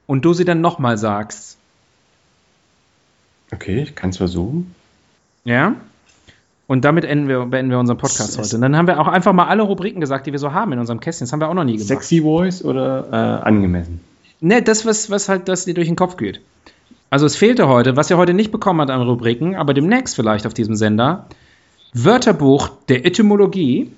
und 0.07 0.25
du 0.25 0.33
sie 0.33 0.45
dann 0.45 0.61
nochmal 0.61 0.99
sagst. 0.99 1.57
Okay, 3.53 3.83
ich 3.83 3.95
kann 3.95 4.11
es 4.11 4.17
versuchen. 4.19 4.75
Ja? 5.45 5.75
Und 6.67 6.85
damit 6.85 7.05
enden 7.05 7.29
wir, 7.29 7.45
beenden 7.47 7.71
wir 7.71 7.79
unseren 7.79 7.99
Podcast 7.99 8.39
heute. 8.39 8.57
Und 8.57 8.63
dann 8.63 8.77
haben 8.77 8.87
wir 8.87 9.01
auch 9.01 9.09
einfach 9.09 9.33
mal 9.33 9.47
alle 9.47 9.63
Rubriken 9.63 10.01
gesagt, 10.01 10.27
die 10.27 10.33
wir 10.33 10.39
so 10.39 10.53
haben 10.53 10.73
in 10.73 10.79
unserem 10.79 11.01
Kästchen. 11.01 11.27
Das 11.27 11.33
haben 11.33 11.41
wir 11.41 11.49
auch 11.49 11.55
noch 11.55 11.65
nie 11.65 11.73
gemacht. 11.73 11.89
Sexy 11.89 12.23
Voice 12.23 12.65
oder 12.65 13.09
äh, 13.11 13.47
angemessen? 13.47 14.01
Ne, 14.45 14.61
das, 14.61 14.85
was, 14.85 15.09
was 15.09 15.29
halt 15.29 15.47
das 15.47 15.67
dir 15.67 15.75
durch 15.75 15.87
den 15.87 15.95
Kopf 15.95 16.17
geht. 16.17 16.41
Also 17.11 17.27
es 17.27 17.37
fehlte 17.37 17.69
heute, 17.69 17.95
was 17.97 18.11
ihr 18.11 18.17
heute 18.17 18.35
nicht 18.35 18.51
bekommen 18.51 18.81
habt 18.81 18.91
an 18.91 19.01
Rubriken, 19.01 19.55
aber 19.55 19.73
demnächst 19.73 20.17
vielleicht 20.17 20.47
auf 20.47 20.55
diesem 20.55 20.75
Sender, 20.75 21.29
Wörterbuch 21.93 22.71
der 22.89 23.07
Etymologie. 23.07 23.93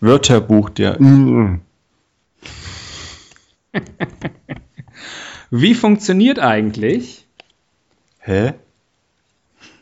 Wörterbuch 0.00 0.70
der... 0.70 0.98
Wie 5.50 5.74
funktioniert 5.74 6.40
eigentlich? 6.40 7.26
Hä? 8.18 8.54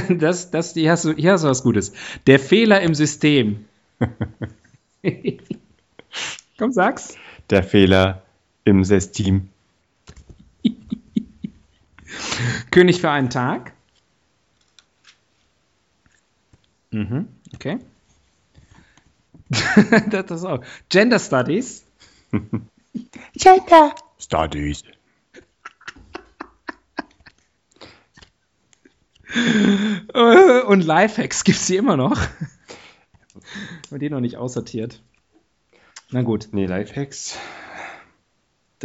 das, 0.08 0.50
das, 0.50 0.72
hier, 0.72 0.92
hast 0.92 1.04
du, 1.04 1.12
hier 1.12 1.32
hast 1.32 1.44
du 1.44 1.48
was 1.48 1.62
Gutes. 1.62 1.92
Der 2.26 2.38
Fehler 2.38 2.80
im 2.80 2.94
System. 2.94 3.66
Komm, 6.58 6.72
sag's. 6.72 7.16
Der 7.50 7.62
Fehler 7.62 8.22
im 8.64 8.82
System. 8.84 9.50
König 12.70 13.00
für 13.00 13.10
einen 13.10 13.30
Tag. 13.30 13.72
Mhm, 16.90 17.28
okay. 17.54 17.78
das 20.10 20.30
ist 20.30 20.44
auch. 20.44 20.64
Gender 20.88 21.18
Studies. 21.18 21.84
Gender 23.34 23.94
Studies. 24.18 24.82
Und 30.14 30.80
Lifehacks 30.80 31.44
gibt 31.44 31.58
es 31.58 31.66
die 31.66 31.76
immer 31.76 31.96
noch. 31.96 32.18
Haben 33.90 33.98
die 33.98 34.08
noch 34.08 34.20
nicht 34.20 34.36
aussortiert. 34.36 35.02
Na 36.10 36.22
gut. 36.22 36.48
Nee, 36.52 36.66
Lifehacks. 36.66 37.38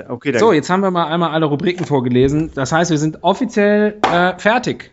Okay, 0.08 0.38
so, 0.38 0.54
jetzt 0.54 0.70
haben 0.70 0.82
wir 0.82 0.92
mal 0.92 1.08
einmal 1.08 1.32
alle 1.32 1.46
Rubriken 1.46 1.86
vorgelesen. 1.86 2.52
Das 2.56 2.72
heißt, 2.72 2.92
wir 2.92 2.98
sind 2.98 3.24
offiziell 3.24 4.00
äh, 4.10 4.38
fertig. 4.40 4.92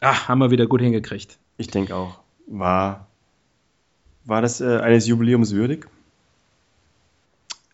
Ach, 0.00 0.28
haben 0.28 0.38
wir 0.38 0.50
wieder 0.50 0.66
gut 0.66 0.80
hingekriegt. 0.80 1.38
Ich 1.56 1.66
denke 1.66 1.96
auch. 1.96 2.20
War, 2.46 3.08
war 4.24 4.40
das 4.40 4.60
äh, 4.60 4.78
eines 4.78 5.06
Jubiläums 5.06 5.52
würdig? 5.52 5.86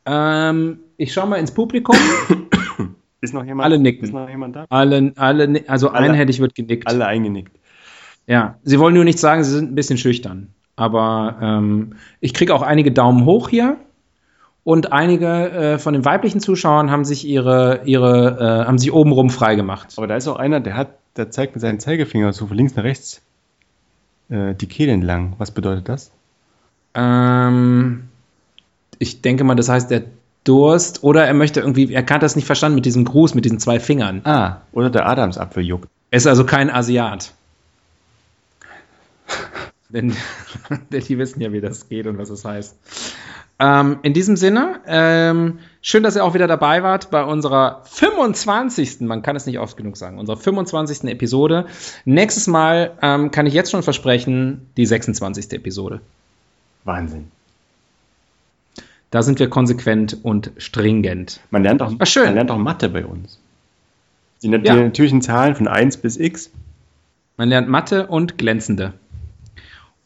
Ähm, 0.06 0.80
ich 0.96 1.12
schaue 1.12 1.28
mal 1.28 1.36
ins 1.36 1.52
Publikum. 1.52 1.96
Ist 3.20 3.34
noch 3.34 3.44
jemand, 3.44 3.64
alle 3.64 3.78
nicken. 3.78 4.04
Ist 4.04 4.12
noch 4.12 4.28
jemand 4.28 4.56
da? 4.56 4.66
Alle, 4.68 5.12
alle, 5.16 5.64
also 5.66 5.88
alle, 5.90 6.10
einhellig 6.10 6.40
wird 6.40 6.54
genickt. 6.54 6.86
Alle 6.86 7.06
eingenickt. 7.06 7.52
Ja, 8.26 8.58
sie 8.62 8.78
wollen 8.78 8.94
nur 8.94 9.04
nicht 9.04 9.18
sagen, 9.18 9.44
sie 9.44 9.50
sind 9.50 9.72
ein 9.72 9.74
bisschen 9.74 9.98
schüchtern. 9.98 10.54
Aber 10.76 11.36
ähm, 11.40 11.94
ich 12.20 12.34
kriege 12.34 12.54
auch 12.54 12.62
einige 12.62 12.92
Daumen 12.92 13.24
hoch 13.24 13.48
hier. 13.48 13.76
Und 14.64 14.92
einige 14.92 15.50
äh, 15.50 15.78
von 15.78 15.92
den 15.92 16.04
weiblichen 16.06 16.40
Zuschauern 16.40 16.90
haben 16.90 17.04
sich 17.04 17.26
ihre, 17.26 17.82
ihre, 17.84 18.62
äh, 18.62 18.66
haben 18.66 18.78
sich 18.78 18.92
obenrum 18.92 19.28
freigemacht. 19.28 19.92
Aber 19.98 20.06
da 20.06 20.16
ist 20.16 20.26
auch 20.26 20.36
einer, 20.36 20.60
der 20.60 20.76
hat, 20.76 20.88
der 21.16 21.30
zeigt 21.30 21.54
mit 21.54 21.60
seinem 21.60 21.78
Zeigefinger 21.80 22.32
so 22.32 22.46
von 22.46 22.56
links 22.56 22.74
nach 22.74 22.82
rechts 22.82 23.20
äh, 24.30 24.54
die 24.54 24.66
Kehle 24.66 24.92
entlang. 24.92 25.34
Was 25.36 25.50
bedeutet 25.50 25.88
das? 25.88 26.10
Ähm, 26.94 28.04
ich 28.98 29.20
denke 29.20 29.44
mal, 29.44 29.54
das 29.54 29.68
heißt, 29.68 29.90
der 29.90 30.04
Durst 30.44 31.02
oder 31.02 31.26
er 31.26 31.34
möchte 31.34 31.60
irgendwie, 31.60 31.92
er 31.92 32.06
hat 32.06 32.22
das 32.22 32.36
nicht 32.36 32.46
verstanden 32.46 32.76
mit 32.76 32.84
diesem 32.86 33.04
Gruß, 33.04 33.34
mit 33.34 33.44
diesen 33.44 33.58
zwei 33.58 33.80
Fingern. 33.80 34.20
Ah, 34.24 34.62
oder 34.72 34.90
der 34.90 35.06
Adamsapfel 35.06 35.62
juckt. 35.62 35.88
Er 36.10 36.16
ist 36.18 36.26
also 36.26 36.44
kein 36.44 36.70
Asiat. 36.70 37.32
Denn, 39.88 40.14
denn 40.90 41.04
die 41.04 41.18
wissen 41.18 41.40
ja, 41.40 41.52
wie 41.52 41.60
das 41.60 41.88
geht 41.88 42.06
und 42.06 42.18
was 42.18 42.30
es 42.30 42.42
das 42.42 42.50
heißt. 42.50 42.76
Ähm, 43.60 43.98
in 44.02 44.14
diesem 44.14 44.36
Sinne, 44.36 44.80
ähm, 44.86 45.60
schön, 45.80 46.02
dass 46.02 46.16
ihr 46.16 46.24
auch 46.24 46.34
wieder 46.34 46.48
dabei 46.48 46.82
wart 46.82 47.10
bei 47.10 47.22
unserer 47.22 47.82
25. 47.84 49.00
Man 49.00 49.22
kann 49.22 49.36
es 49.36 49.46
nicht 49.46 49.60
oft 49.60 49.76
genug 49.76 49.96
sagen, 49.96 50.18
unserer 50.18 50.36
25. 50.36 51.04
Episode. 51.04 51.66
Nächstes 52.04 52.48
Mal 52.48 52.92
ähm, 53.00 53.30
kann 53.30 53.46
ich 53.46 53.54
jetzt 53.54 53.70
schon 53.70 53.84
versprechen, 53.84 54.66
die 54.76 54.86
26. 54.86 55.52
Episode. 55.52 56.00
Wahnsinn. 56.82 57.30
Da 59.10 59.22
sind 59.22 59.38
wir 59.38 59.48
konsequent 59.48 60.18
und 60.24 60.50
stringent. 60.56 61.40
Man 61.50 61.62
lernt 61.62 61.80
auch, 61.82 61.92
Ach, 62.00 62.06
schön. 62.06 62.24
Man 62.24 62.34
lernt 62.34 62.50
auch 62.50 62.58
Mathe 62.58 62.88
bei 62.88 63.06
uns. 63.06 63.38
Die, 64.42 64.50
die 64.50 64.66
ja. 64.66 64.74
natürlichen 64.74 65.22
Zahlen 65.22 65.54
von 65.54 65.68
1 65.68 65.98
bis 65.98 66.18
x. 66.18 66.50
Man 67.36 67.48
lernt 67.48 67.68
Mathe 67.68 68.08
und 68.08 68.36
glänzende. 68.36 68.94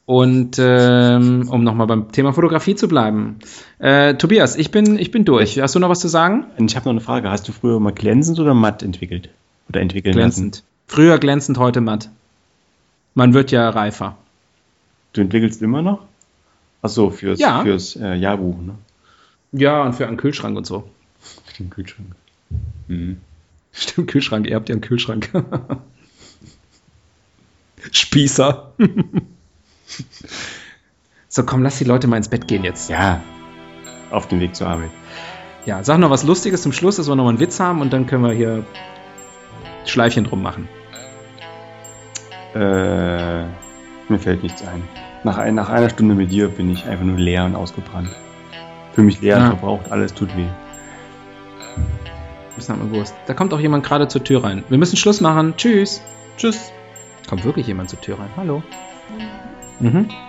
Und 0.09 0.57
ähm, 0.59 1.51
um 1.51 1.65
nochmal 1.65 1.87
beim 1.87 2.11
Thema 2.13 2.33
Fotografie 2.33 2.75
zu 2.75 2.89
bleiben. 2.89 3.41
Äh, 3.79 4.15
Tobias, 4.15 4.57
ich 4.57 4.71
bin, 4.71 4.99
ich 4.99 5.11
bin 5.11 5.27
durch. 5.27 5.61
Hast 5.61 5.75
du 5.75 5.81
noch 5.81 5.91
was 5.91 6.01
zu 6.01 6.09
sagen? 6.09 6.47
Ich 6.57 6.77
habe 6.77 6.87
noch 6.87 6.93
eine 6.93 7.03
Frage. 7.03 7.31
Hast 7.31 7.47
du 7.47 7.53
früher 7.53 7.79
mal 7.79 7.93
glänzend 7.93 8.41
oder 8.41 8.55
matt 8.55 8.83
entwickelt? 8.83 9.29
Oder 9.69 9.83
entwickeln 9.83 10.15
glänzend. 10.15 10.57
Lassen? 10.57 10.67
Früher 10.87 11.19
glänzend, 11.19 11.59
heute 11.59 11.83
matt. 11.83 12.09
Man 13.13 13.35
wird 13.35 13.51
ja 13.51 13.69
reifer. 13.69 14.17
Du 15.13 15.21
entwickelst 15.21 15.61
immer 15.61 15.83
noch? 15.83 16.07
Achso, 16.81 17.11
fürs, 17.11 17.39
ja. 17.39 17.63
fürs 17.63 17.95
äh, 17.97 18.15
Jahrbuch, 18.15 18.57
ne? 18.63 18.77
Ja, 19.53 19.83
und 19.83 19.93
für 19.93 20.07
einen 20.07 20.17
Kühlschrank 20.17 20.57
und 20.57 20.65
so. 20.65 20.89
Für 21.21 21.63
den 21.63 21.69
Kühlschrank. 21.69 22.09
Mhm. 22.87 23.19
Stimmt, 23.73 24.11
Kühlschrank, 24.11 24.47
ihr 24.47 24.57
habt 24.57 24.71
ja 24.71 24.73
einen 24.73 24.81
Kühlschrank. 24.81 25.29
Spießer. 27.93 28.73
so, 31.29 31.45
komm, 31.45 31.63
lass 31.63 31.79
die 31.79 31.85
Leute 31.85 32.07
mal 32.07 32.17
ins 32.17 32.29
Bett 32.29 32.49
gehen 32.49 32.65
jetzt. 32.65 32.91
Ja, 32.91 33.21
auf 34.11 34.29
dem 34.29 34.41
Weg 34.41 34.55
zur 34.55 34.69
Arbeit. 34.69 34.91
Ja, 35.67 35.85
sag 35.85 35.99
noch 35.99 36.11
was 36.11 36.25
Lustiges 36.25 36.63
zum 36.63 36.73
Schluss, 36.73 36.97
dass 36.97 37.09
wir 37.09 37.17
noch 37.17 37.25
mal 37.25 37.31
einen 37.31 37.41
Witz 37.41 37.61
haben 37.61 37.81
und 37.81 37.93
dann 37.93 38.07
können 38.07 38.25
wir 38.25 38.33
hier 38.33 38.65
Schleifchen 39.85 40.25
drum 40.25 40.43
machen. 40.43 40.69
Äh, 42.55 43.43
mir 44.09 44.19
fällt 44.19 44.43
nichts 44.43 44.67
ein. 44.67 44.83
Nach, 45.25 45.37
ein, 45.37 45.55
nach 45.55 45.69
einer 45.69 45.91
Stunde 45.91 46.15
mit 46.15 46.31
dir 46.31 46.49
bin 46.49 46.71
ich 46.71 46.87
einfach 46.87 47.05
nur 47.05 47.19
leer 47.19 47.45
und 47.45 47.55
ausgebrannt. 47.55 48.11
Für 48.93 49.03
mich 49.03 49.21
leer, 49.21 49.39
ja. 49.39 49.47
verbraucht, 49.49 49.93
alles 49.93 50.15
tut 50.15 50.35
weh. 50.37 50.47
Das 52.57 52.69
hat 52.69 52.79
mir 52.79 52.89
gewusst. 52.89 53.15
Da 53.27 53.35
kommt 53.35 53.55
auch 53.55 53.61
jemand 53.61 53.85
gerade 53.85 54.09
zur 54.09 54.25
Tür 54.25 54.43
rein. 54.43 54.65
Wir 54.69 54.79
müssen 54.79 54.97
Schluss 54.97 55.21
machen. 55.21 55.55
Tschüss. 55.57 56.01
Tschüss. 56.37 56.73
Kommt 57.29 57.45
wirklich 57.45 57.67
jemand 57.67 57.91
zur 57.91 58.01
Tür 58.01 58.19
rein. 58.19 58.31
Hallo. 58.37 58.63
Mhm. 59.81 60.28